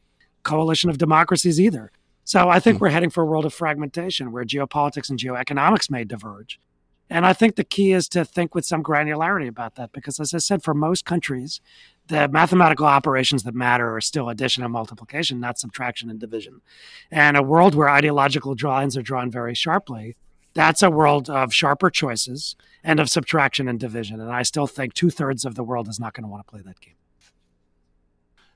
coalition 0.44 0.89
of 0.89 0.98
democracies 0.98 1.60
either. 1.61 1.91
So 2.23 2.49
I 2.49 2.60
think 2.60 2.77
mm. 2.77 2.81
we're 2.81 2.89
heading 2.89 3.10
for 3.10 3.23
a 3.23 3.26
world 3.26 3.45
of 3.45 3.53
fragmentation 3.53 4.31
where 4.31 4.44
geopolitics 4.44 5.10
and 5.10 5.18
geoeconomics 5.18 5.89
may 5.89 6.03
diverge. 6.03 6.60
And 7.09 7.25
I 7.25 7.34
think 7.34 7.55
the 7.55 7.63
key 7.63 7.93
is 7.93 8.09
to 8.09 8.25
think 8.25 8.53
with 8.53 8.65
some 8.65 8.84
granularity 8.84 9.47
about 9.47 9.75
that 9.75 9.91
because, 9.93 10.19
as 10.19 10.34
I 10.34 10.39
said, 10.39 10.63
for 10.63 10.73
most 10.73 11.05
countries, 11.05 11.61
the 12.07 12.27
mathematical 12.27 12.85
operations 12.85 13.43
that 13.43 13.55
matter 13.55 13.95
are 13.95 14.01
still 14.01 14.29
addition 14.29 14.63
and 14.63 14.73
multiplication, 14.73 15.39
not 15.39 15.59
subtraction 15.59 16.09
and 16.09 16.19
division. 16.19 16.61
And 17.09 17.38
a 17.38 17.43
world 17.43 17.75
where 17.75 17.89
ideological 17.89 18.55
lines 18.61 18.97
are 18.97 19.01
drawn 19.01 19.31
very 19.31 19.55
sharply, 19.55 20.15
that's 20.53 20.81
a 20.81 20.89
world 20.89 21.29
of 21.29 21.53
sharper 21.53 21.89
choices 21.89 22.55
and 22.84 22.99
of 22.99 23.09
subtraction 23.09 23.67
and 23.67 23.79
division. 23.79 24.19
And 24.19 24.31
I 24.31 24.43
still 24.43 24.67
think 24.67 24.93
two 24.93 25.09
thirds 25.09 25.45
of 25.45 25.55
the 25.55 25.63
world 25.63 25.88
is 25.88 25.99
not 25.99 26.13
going 26.13 26.23
to 26.23 26.29
want 26.29 26.45
to 26.45 26.51
play 26.51 26.61
that 26.65 26.81
game. 26.81 26.95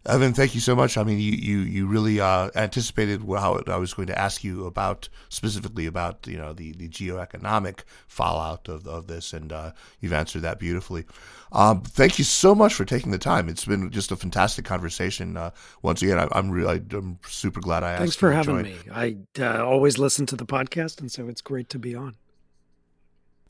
Evan, 0.06 0.34
thank 0.34 0.56
you 0.56 0.62
so 0.62 0.76
much. 0.76 0.98
I 0.98 1.04
mean, 1.04 1.20
you 1.20 1.32
you, 1.32 1.60
you 1.60 1.88
really 1.88 2.20
uh, 2.20 2.50
anticipated 2.56 3.22
how 3.22 3.62
I 3.68 3.78
was 3.78 3.94
going 3.94 4.08
to 4.08 4.18
ask 4.18 4.44
you 4.44 4.66
about 4.66 5.10
specifically 5.30 5.86
about 5.86 6.26
you 6.26 6.38
know 6.38 6.54
the, 6.54 6.72
the 6.72 6.90
geoeconomic 6.90 7.82
fallout 8.08 8.68
of, 8.68 8.88
of 8.88 9.06
this, 9.06 9.32
and 9.32 9.54
uh, 9.54 9.74
you've 10.00 10.14
answered 10.14 10.42
that 10.42 10.58
beautifully. 10.58 11.06
Um, 11.52 11.82
thank 11.82 12.18
you 12.18 12.24
so 12.24 12.56
much 12.56 12.74
for 12.74 12.84
taking 12.84 13.12
the 13.12 13.20
time. 13.20 13.48
It's 13.48 13.66
been 13.66 13.92
just 13.92 14.12
a 14.12 14.16
fantastic 14.16 14.66
conversation. 14.66 15.38
Uh, 15.38 15.52
once 15.84 16.02
again, 16.02 16.18
I, 16.18 16.28
am 16.38 16.50
really 16.50 16.82
I'm 16.92 17.20
super 17.28 17.60
glad 17.60 17.84
I 17.84 17.92
asked. 17.92 18.00
Thanks 18.00 18.16
for 18.16 18.32
having 18.32 18.64
me. 18.64 18.76
I 18.92 19.18
uh, 19.40 19.64
always 19.64 20.00
listen 20.00 20.26
to 20.28 20.36
the 20.36 20.46
podcast, 20.46 21.00
and 21.00 21.12
so 21.12 21.28
it's 21.28 21.42
great 21.42 21.70
to 21.70 21.80
be 21.80 21.94
on. 21.94 22.16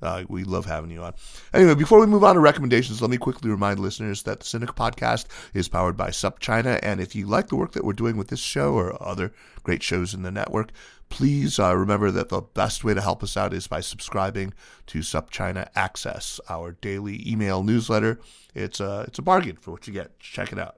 Uh, 0.01 0.23
we 0.27 0.43
love 0.43 0.65
having 0.65 0.91
you 0.91 1.03
on. 1.03 1.13
Anyway, 1.53 1.75
before 1.75 1.99
we 1.99 2.07
move 2.07 2.23
on 2.23 2.35
to 2.35 2.41
recommendations, 2.41 3.01
let 3.01 3.11
me 3.11 3.17
quickly 3.17 3.49
remind 3.49 3.79
listeners 3.79 4.23
that 4.23 4.39
the 4.39 4.45
Sinica 4.45 4.75
podcast 4.75 5.25
is 5.53 5.67
powered 5.67 5.97
by 5.97 6.09
SupChina. 6.09 6.79
And 6.81 6.99
if 6.99 7.15
you 7.15 7.27
like 7.27 7.47
the 7.47 7.55
work 7.55 7.73
that 7.73 7.85
we're 7.85 7.93
doing 7.93 8.17
with 8.17 8.29
this 8.29 8.39
show 8.39 8.73
or 8.73 9.01
other 9.01 9.31
great 9.63 9.83
shows 9.83 10.13
in 10.13 10.23
the 10.23 10.31
network, 10.31 10.71
please 11.09 11.59
uh, 11.59 11.75
remember 11.75 12.09
that 12.09 12.29
the 12.29 12.41
best 12.41 12.83
way 12.83 12.93
to 12.93 13.01
help 13.01 13.21
us 13.21 13.37
out 13.37 13.53
is 13.53 13.67
by 13.67 13.81
subscribing 13.81 14.53
to 14.87 14.99
SupChina 14.99 15.67
Access, 15.75 16.39
our 16.49 16.71
daily 16.71 17.21
email 17.29 17.63
newsletter. 17.63 18.19
It's 18.55 18.79
a, 18.79 19.05
it's 19.07 19.19
a 19.19 19.21
bargain 19.23 19.57
for 19.57 19.71
what 19.71 19.87
you 19.87 19.93
get. 19.93 20.19
Check 20.19 20.51
it 20.51 20.57
out. 20.57 20.77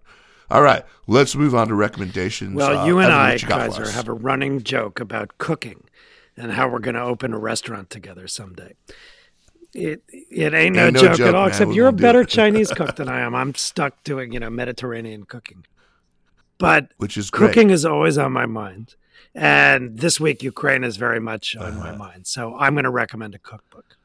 All 0.52 0.62
right, 0.62 0.84
let's 1.08 1.36
move 1.36 1.56
on 1.56 1.70
to 1.70 1.76
recommendations. 1.76 2.56
Well, 2.56 2.80
uh, 2.80 2.86
you 2.86 3.00
and 3.00 3.12
Evan, 3.12 3.18
I, 3.18 3.38
Kaiser, 3.38 3.90
have 3.90 4.08
a 4.08 4.14
running 4.14 4.62
joke 4.62 5.00
about 5.00 5.38
cooking 5.38 5.86
and 6.38 6.52
how 6.52 6.68
we're 6.68 6.80
going 6.80 6.96
to 6.96 7.02
open 7.02 7.34
a 7.34 7.40
restaurant 7.40 7.90
together 7.90 8.28
someday. 8.28 8.74
It 9.74 10.04
it 10.08 10.54
ain't 10.54 10.76
no, 10.76 10.86
ain't 10.86 10.94
no 10.94 11.02
joke, 11.02 11.18
joke, 11.18 11.28
at 11.28 11.36
all. 11.36 11.42
Man. 11.42 11.50
Except 11.50 11.74
you're 11.74 11.88
a 11.88 11.94
better 11.94 12.24
Chinese 12.40 12.72
cook 12.72 12.96
than 12.96 13.10
I 13.10 13.22
am. 13.22 13.34
I'm 13.34 13.56
stuck 13.56 14.04
doing 14.04 14.32
you 14.32 14.40
know 14.40 14.50
Mediterranean 14.50 15.24
cooking, 15.24 15.66
but 16.60 16.92
which 16.98 17.18
is 17.18 17.32
cooking 17.32 17.68
great. 17.68 17.76
is 17.76 17.86
always 17.86 18.18
on 18.18 18.32
my 18.32 18.46
mind. 18.46 18.96
And 19.36 19.98
this 19.98 20.20
week 20.20 20.44
Ukraine 20.44 20.84
is 20.84 20.98
very 20.98 21.20
much 21.20 21.56
on 21.56 21.74
uh-huh. 21.74 21.80
my 21.80 21.96
mind. 21.96 22.28
So 22.28 22.56
I'm 22.56 22.76
going 22.76 22.84
to 22.84 22.92
recommend 22.92 23.34
a 23.34 23.40
cookbook. 23.40 23.98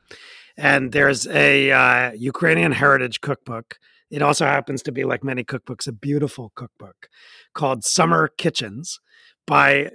And 0.56 0.92
there's 0.92 1.26
a 1.26 1.70
uh, 1.70 2.12
Ukrainian 2.12 2.72
heritage 2.72 3.20
cookbook. 3.20 3.78
It 4.10 4.22
also 4.22 4.46
happens 4.46 4.82
to 4.84 4.92
be 4.92 5.05
like 5.05 5.22
many 5.22 5.44
cookbooks, 5.44 5.86
a 5.86 5.92
beautiful 5.92 6.50
cookbook 6.55 7.10
called 7.52 7.84
Summer 7.84 8.28
Kitchens 8.28 9.00
by 9.48 9.90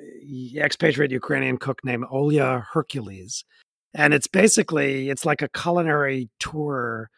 expatriate 0.58 1.12
Ukrainian 1.12 1.58
cook 1.58 1.80
named 1.86 2.06
Olia 2.12 2.66
Hercules 2.74 3.46
and 3.94 4.14
it's 4.14 4.28
basically 4.28 5.10
it's 5.10 5.26
like 5.26 5.42
a 5.42 5.50
culinary 5.50 6.30
tour 6.40 7.10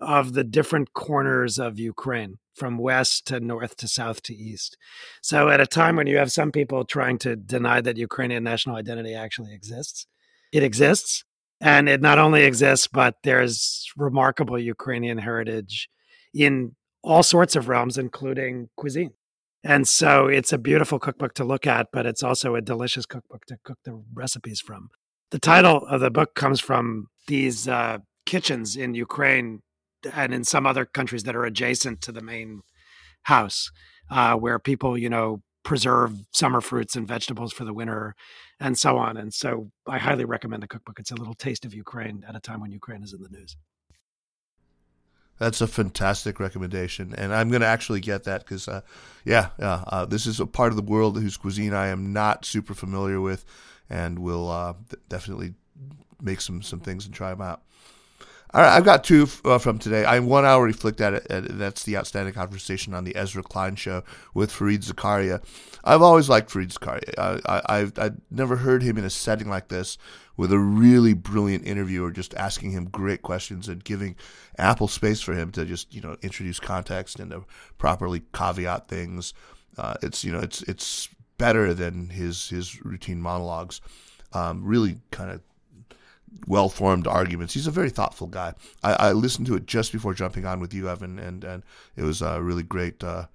of 0.00 0.34
the 0.34 0.44
different 0.44 0.92
corners 0.92 1.58
of 1.58 1.78
Ukraine 1.78 2.38
from 2.54 2.78
west 2.78 3.26
to 3.26 3.40
north 3.40 3.76
to 3.76 3.88
south 3.88 4.22
to 4.22 4.34
east. 4.34 4.76
So 5.22 5.48
at 5.48 5.60
a 5.60 5.66
time 5.66 5.96
when 5.96 6.06
you 6.06 6.16
have 6.18 6.32
some 6.32 6.52
people 6.52 6.84
trying 6.84 7.18
to 7.18 7.36
deny 7.36 7.80
that 7.80 7.96
Ukrainian 7.96 8.44
national 8.44 8.76
identity 8.76 9.14
actually 9.14 9.54
exists, 9.54 10.06
it 10.52 10.62
exists. 10.62 11.24
And 11.60 11.88
it 11.88 12.00
not 12.00 12.18
only 12.18 12.42
exists, 12.42 12.88
but 12.88 13.16
there's 13.22 13.90
remarkable 13.96 14.58
Ukrainian 14.58 15.18
heritage 15.18 15.88
in 16.34 16.74
all 17.02 17.22
sorts 17.22 17.56
of 17.56 17.68
realms, 17.68 17.96
including 17.96 18.68
cuisine. 18.76 19.12
And 19.64 19.88
so 19.88 20.26
it's 20.26 20.52
a 20.52 20.58
beautiful 20.58 20.98
cookbook 20.98 21.32
to 21.34 21.44
look 21.44 21.66
at, 21.66 21.88
but 21.90 22.04
it's 22.04 22.22
also 22.22 22.54
a 22.54 22.60
delicious 22.60 23.06
cookbook 23.06 23.46
to 23.46 23.56
cook 23.64 23.78
the 23.84 24.04
recipes 24.12 24.60
from. 24.60 24.90
The 25.30 25.38
title 25.38 25.86
of 25.86 26.02
the 26.02 26.10
book 26.10 26.34
comes 26.34 26.60
from 26.60 27.06
these 27.28 27.66
uh, 27.66 27.98
kitchens 28.26 28.76
in 28.76 28.94
Ukraine 28.94 29.62
and 30.12 30.34
in 30.34 30.44
some 30.44 30.66
other 30.66 30.84
countries 30.84 31.22
that 31.22 31.34
are 31.34 31.46
adjacent 31.46 32.02
to 32.02 32.12
the 32.12 32.20
main 32.20 32.60
house, 33.22 33.70
uh, 34.10 34.34
where 34.34 34.58
people, 34.58 34.98
you 34.98 35.08
know, 35.08 35.40
preserve 35.64 36.12
summer 36.30 36.60
fruits 36.60 36.94
and 36.94 37.08
vegetables 37.08 37.50
for 37.54 37.64
the 37.64 37.72
winter 37.72 38.14
and 38.60 38.76
so 38.78 38.98
on. 38.98 39.16
And 39.16 39.32
so 39.32 39.70
I 39.86 39.96
highly 39.96 40.26
recommend 40.26 40.62
the 40.62 40.68
cookbook. 40.68 40.98
It's 40.98 41.10
a 41.10 41.16
little 41.16 41.34
taste 41.34 41.64
of 41.64 41.72
Ukraine 41.72 42.22
at 42.28 42.36
a 42.36 42.40
time 42.40 42.60
when 42.60 42.70
Ukraine 42.70 43.02
is 43.02 43.14
in 43.14 43.22
the 43.22 43.30
news. 43.30 43.56
That's 45.38 45.60
a 45.60 45.66
fantastic 45.66 46.38
recommendation, 46.38 47.14
and 47.16 47.34
I'm 47.34 47.48
going 47.48 47.60
to 47.60 47.66
actually 47.66 48.00
get 48.00 48.24
that 48.24 48.44
because, 48.44 48.68
uh, 48.68 48.82
yeah, 49.24 49.48
uh, 49.58 50.04
this 50.04 50.26
is 50.26 50.38
a 50.38 50.46
part 50.46 50.70
of 50.70 50.76
the 50.76 50.82
world 50.82 51.20
whose 51.20 51.36
cuisine 51.36 51.74
I 51.74 51.88
am 51.88 52.12
not 52.12 52.44
super 52.44 52.72
familiar 52.72 53.20
with 53.20 53.44
and 53.90 54.18
we'll 54.18 54.50
uh, 54.50 54.74
definitely 55.08 55.54
make 56.20 56.40
some 56.40 56.62
some 56.62 56.80
things 56.80 57.06
and 57.06 57.14
try 57.14 57.30
them 57.30 57.40
out. 57.40 57.62
All 58.52 58.62
right, 58.62 58.76
I've 58.76 58.84
got 58.84 59.02
two 59.02 59.26
uh, 59.44 59.58
from 59.58 59.78
today. 59.78 60.04
I 60.04 60.20
one 60.20 60.44
I 60.44 60.50
already 60.50 60.74
flicked 60.74 61.00
at 61.00 61.14
it. 61.14 61.26
At, 61.28 61.58
that's 61.58 61.82
the 61.82 61.96
outstanding 61.96 62.34
conversation 62.34 62.94
on 62.94 63.04
the 63.04 63.16
Ezra 63.16 63.42
Klein 63.42 63.74
show 63.74 64.04
with 64.32 64.52
Fareed 64.52 64.84
Zakaria. 64.84 65.42
I've 65.82 66.02
always 66.02 66.28
liked 66.28 66.50
Fareed 66.50 66.72
Zakaria. 66.72 67.40
I, 67.46 67.78
have 67.78 67.98
I've 67.98 68.20
never 68.30 68.56
heard 68.56 68.82
him 68.82 68.96
in 68.96 69.04
a 69.04 69.10
setting 69.10 69.48
like 69.48 69.68
this 69.68 69.98
with 70.36 70.52
a 70.52 70.58
really 70.58 71.14
brilliant 71.14 71.66
interviewer 71.66 72.10
just 72.10 72.34
asking 72.34 72.72
him 72.72 72.86
great 72.86 73.22
questions 73.22 73.68
and 73.68 73.84
giving 73.84 74.16
ample 74.58 74.88
space 74.88 75.20
for 75.20 75.32
him 75.34 75.50
to 75.52 75.64
just 75.64 75.94
you 75.94 76.00
know 76.00 76.16
introduce 76.22 76.60
context 76.60 77.20
and 77.20 77.30
to 77.30 77.44
properly 77.78 78.22
caveat 78.32 78.88
things. 78.88 79.34
Uh, 79.76 79.94
it's 80.02 80.24
you 80.24 80.32
know 80.32 80.40
it's 80.40 80.62
it's 80.62 81.08
better 81.38 81.74
than 81.74 82.08
his 82.08 82.48
his 82.48 82.84
routine 82.84 83.20
monologues. 83.20 83.80
Um, 84.32 84.64
really 84.64 84.98
kind 85.12 85.30
of 85.30 85.40
well 86.46 86.68
formed 86.68 87.06
arguments. 87.06 87.54
He's 87.54 87.66
a 87.66 87.72
very 87.72 87.90
thoughtful 87.90 88.26
guy. 88.26 88.54
I, 88.82 88.92
I, 88.94 89.12
listened 89.12 89.46
to 89.46 89.54
it 89.54 89.66
just 89.66 89.92
before 89.92 90.14
jumping 90.14 90.44
on 90.44 90.58
with 90.58 90.74
you, 90.74 90.88
Evan, 90.88 91.18
and 91.18 91.44
and 91.44 91.62
it 91.96 92.02
was 92.02 92.22
a 92.22 92.42
really 92.42 92.62
great 92.62 93.02
uh, 93.04 93.26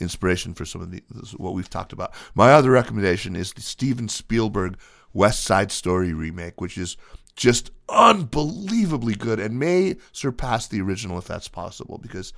inspiration 0.00 0.54
for 0.54 0.64
some 0.64 0.80
of 0.80 0.90
the 0.90 1.02
what 1.36 1.54
we've 1.54 1.70
talked 1.70 1.92
about. 1.92 2.14
My 2.34 2.52
other 2.52 2.70
recommendation 2.70 3.36
is 3.36 3.52
the 3.52 3.60
Steven 3.60 4.08
Spielberg 4.08 4.78
West 5.14 5.44
Side 5.44 5.72
Story 5.72 6.12
remake, 6.12 6.60
which 6.60 6.76
is 6.76 6.98
just 7.36 7.70
unbelievably 7.88 9.14
good 9.14 9.40
and 9.40 9.58
may 9.58 9.96
surpass 10.12 10.68
the 10.68 10.80
original 10.80 11.18
if 11.18 11.26
that's 11.26 11.48
possible 11.48 11.98
because 11.98 12.32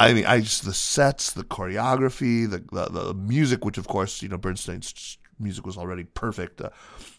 I 0.00 0.14
mean, 0.14 0.26
I 0.26 0.40
just 0.40 0.64
the 0.64 0.74
sets, 0.74 1.32
the 1.32 1.44
choreography, 1.44 2.50
the 2.50 2.64
the, 2.72 2.90
the 2.90 3.14
music, 3.14 3.64
which 3.64 3.78
of 3.78 3.86
course 3.86 4.22
you 4.22 4.28
know 4.28 4.38
Bernstein's 4.38 5.18
music 5.38 5.66
was 5.66 5.76
already 5.76 6.04
perfect. 6.04 6.60
Uh, 6.60 6.70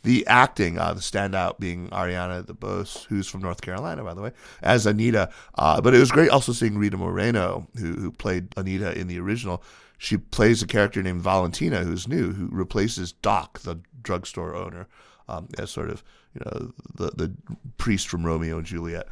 the 0.03 0.25
acting, 0.27 0.77
uh, 0.77 0.93
the 0.93 1.01
standout 1.01 1.59
being 1.59 1.89
Ariana 1.89 2.43
DeBose, 2.43 3.05
who's 3.05 3.27
from 3.27 3.41
North 3.41 3.61
Carolina, 3.61 4.03
by 4.03 4.13
the 4.13 4.21
way, 4.21 4.31
as 4.61 4.85
Anita. 4.85 5.29
Uh, 5.55 5.79
but 5.81 5.93
it 5.93 5.99
was 5.99 6.11
great 6.11 6.29
also 6.29 6.51
seeing 6.51 6.77
Rita 6.77 6.97
Moreno, 6.97 7.67
who 7.77 7.93
who 7.93 8.11
played 8.11 8.53
Anita 8.57 8.97
in 8.97 9.07
the 9.07 9.19
original. 9.19 9.63
She 9.97 10.17
plays 10.17 10.61
a 10.61 10.67
character 10.67 11.01
named 11.01 11.21
Valentina, 11.21 11.83
who's 11.83 12.07
new, 12.07 12.33
who 12.33 12.47
replaces 12.51 13.13
Doc, 13.13 13.59
the 13.59 13.79
drugstore 14.01 14.55
owner, 14.55 14.87
um, 15.27 15.47
as 15.57 15.71
sort 15.71 15.89
of 15.89 16.03
you 16.33 16.41
know 16.45 16.73
the 16.95 17.11
the 17.15 17.35
priest 17.77 18.07
from 18.07 18.25
Romeo 18.25 18.57
and 18.57 18.65
Juliet. 18.65 19.07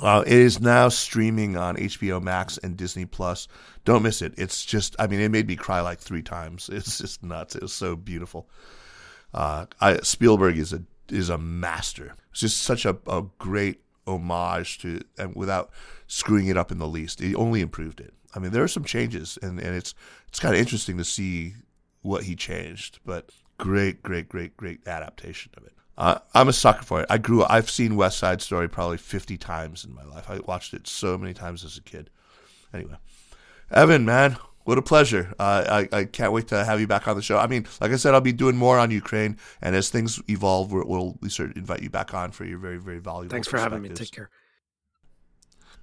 Uh, 0.00 0.22
it 0.26 0.32
is 0.32 0.60
now 0.60 0.88
streaming 0.88 1.56
on 1.56 1.76
HBO 1.76 2.22
Max 2.22 2.56
and 2.58 2.76
Disney 2.76 3.04
Plus. 3.04 3.48
Don't 3.84 4.02
miss 4.02 4.22
it. 4.22 4.34
It's 4.36 4.64
just, 4.64 4.94
I 4.98 5.08
mean, 5.08 5.20
it 5.20 5.30
made 5.30 5.48
me 5.48 5.56
cry 5.56 5.80
like 5.80 5.98
three 5.98 6.22
times. 6.22 6.70
It's 6.78 6.98
just 6.98 7.24
nuts. 7.24 7.56
It 7.56 7.62
was 7.62 7.72
so 7.72 7.96
beautiful. 7.96 8.48
Uh, 9.34 9.66
I, 9.80 9.98
Spielberg 9.98 10.56
is 10.56 10.72
a 10.72 10.82
is 11.08 11.30
a 11.30 11.38
master. 11.38 12.14
It's 12.30 12.40
just 12.40 12.62
such 12.62 12.84
a, 12.84 12.96
a 13.06 13.24
great 13.38 13.82
homage 14.06 14.78
to 14.78 15.00
and 15.18 15.34
without 15.34 15.70
screwing 16.06 16.46
it 16.46 16.56
up 16.56 16.70
in 16.70 16.78
the 16.78 16.86
least. 16.86 17.20
He 17.20 17.34
only 17.34 17.60
improved 17.60 18.00
it. 18.00 18.14
I 18.34 18.38
mean, 18.38 18.52
there 18.52 18.62
are 18.62 18.68
some 18.68 18.84
changes, 18.84 19.38
and, 19.42 19.58
and 19.58 19.74
it's 19.74 19.94
it's 20.28 20.40
kind 20.40 20.54
of 20.54 20.60
interesting 20.60 20.98
to 20.98 21.04
see 21.04 21.54
what 22.02 22.24
he 22.24 22.36
changed. 22.36 23.00
But 23.04 23.30
great, 23.58 24.02
great, 24.02 24.28
great, 24.28 24.56
great 24.56 24.86
adaptation 24.86 25.52
of 25.56 25.64
it. 25.64 25.72
Uh, 25.96 26.18
I'm 26.32 26.48
a 26.48 26.52
sucker 26.52 26.84
for 26.84 27.00
it. 27.00 27.06
I 27.10 27.18
grew. 27.18 27.44
I've 27.44 27.70
seen 27.70 27.96
West 27.96 28.18
Side 28.18 28.40
Story 28.40 28.68
probably 28.68 28.98
50 28.98 29.36
times 29.36 29.84
in 29.84 29.94
my 29.94 30.04
life. 30.04 30.30
I 30.30 30.38
watched 30.38 30.72
it 30.72 30.86
so 30.86 31.18
many 31.18 31.34
times 31.34 31.64
as 31.64 31.76
a 31.76 31.82
kid. 31.82 32.10
Anyway, 32.72 32.94
Evan, 33.72 34.04
man, 34.04 34.36
what 34.62 34.78
a 34.78 34.82
pleasure. 34.82 35.34
Uh, 35.40 35.86
I, 35.92 35.96
I 35.96 36.04
can't 36.04 36.32
wait 36.32 36.46
to 36.48 36.64
have 36.64 36.78
you 36.78 36.86
back 36.86 37.08
on 37.08 37.16
the 37.16 37.22
show. 37.22 37.38
I 37.38 37.46
mean, 37.46 37.66
like 37.80 37.90
I 37.90 37.96
said, 37.96 38.14
I'll 38.14 38.20
be 38.20 38.32
doing 38.32 38.56
more 38.56 38.78
on 38.78 38.90
Ukraine, 38.90 39.38
and 39.60 39.74
as 39.74 39.88
things 39.88 40.20
evolve, 40.28 40.70
we'll, 40.70 40.86
we'll 40.86 41.18
we 41.20 41.30
invite 41.56 41.82
you 41.82 41.90
back 41.90 42.14
on 42.14 42.30
for 42.30 42.44
your 42.44 42.58
very, 42.58 42.76
very 42.76 42.98
valuable. 42.98 43.30
Thanks 43.30 43.48
for 43.48 43.58
having 43.58 43.82
me. 43.82 43.88
Take 43.88 44.12
care. 44.12 44.30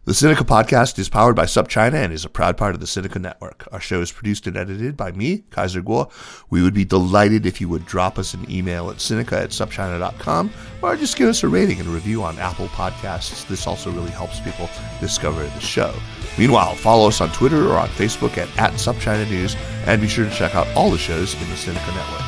The 0.06 0.12
Sinica 0.12 0.46
podcast 0.46 1.00
is 1.00 1.10
powered 1.10 1.36
by 1.36 1.46
SupChina 1.46 1.96
and 1.96 2.14
is 2.14 2.24
a 2.24 2.30
proud 2.30 2.58
part 2.58 2.76
of 2.76 2.80
the 2.80 2.86
Sinica 2.86 3.20
Network. 3.20 3.68
Our 3.72 3.80
show 3.80 4.02
is 4.02 4.12
produced 4.12 4.46
and 4.46 4.56
edited 4.56 4.96
by 4.96 5.12
me, 5.12 5.46
Kaiser 5.50 5.82
Kuo. 5.82 6.12
We 6.52 6.62
would 6.62 6.76
be 6.76 6.86
delighted 6.86 7.48
if 7.48 7.60
you 7.60 7.68
would 7.70 7.88
drop 7.88 8.20
us 8.20 8.36
an 8.36 8.46
email 8.48 8.92
at 8.92 8.98
Sinica 8.98 9.34
at 9.34 9.50
SupChina.com 9.50 10.52
or 10.84 10.96
just 10.96 11.18
give 11.18 11.28
us 11.28 11.42
a 11.42 11.48
rating 11.48 11.80
and 11.80 11.90
a 11.90 11.92
review 11.92 12.22
on 12.22 12.38
Apple 12.38 12.68
Podcasts. 12.68 13.48
This 13.48 13.66
also 13.66 13.90
really 13.90 14.12
helps 14.12 14.40
people 14.42 14.70
discover 15.00 15.44
the 15.44 15.60
show. 15.60 15.92
Meanwhile, 16.38 16.76
follow 16.76 17.08
us 17.08 17.20
on 17.20 17.32
Twitter 17.32 17.68
or 17.68 17.80
on 17.80 17.90
Facebook 17.90 18.38
at, 18.38 18.56
at 18.60 18.74
SupChina 18.74 19.28
News 19.28 19.56
and 19.88 20.00
be 20.00 20.08
sure 20.08 20.30
to 20.30 20.36
check 20.36 20.54
out 20.54 20.68
all 20.76 20.92
the 20.92 21.00
shows 21.00 21.34
in 21.34 21.50
the 21.50 21.56
Sinica 21.56 21.96
Network. 21.96 22.22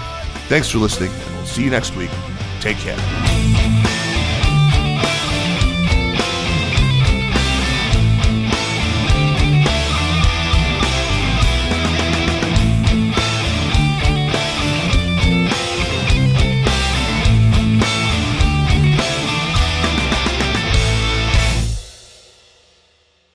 Thanks 0.50 0.68
for 0.68 0.80
listening, 0.80 1.12
and 1.12 1.36
we'll 1.36 1.46
see 1.46 1.66
you 1.66 1.70
next 1.70 1.96
week. 1.96 2.10
Take 2.60 2.78
care. 2.78 4.07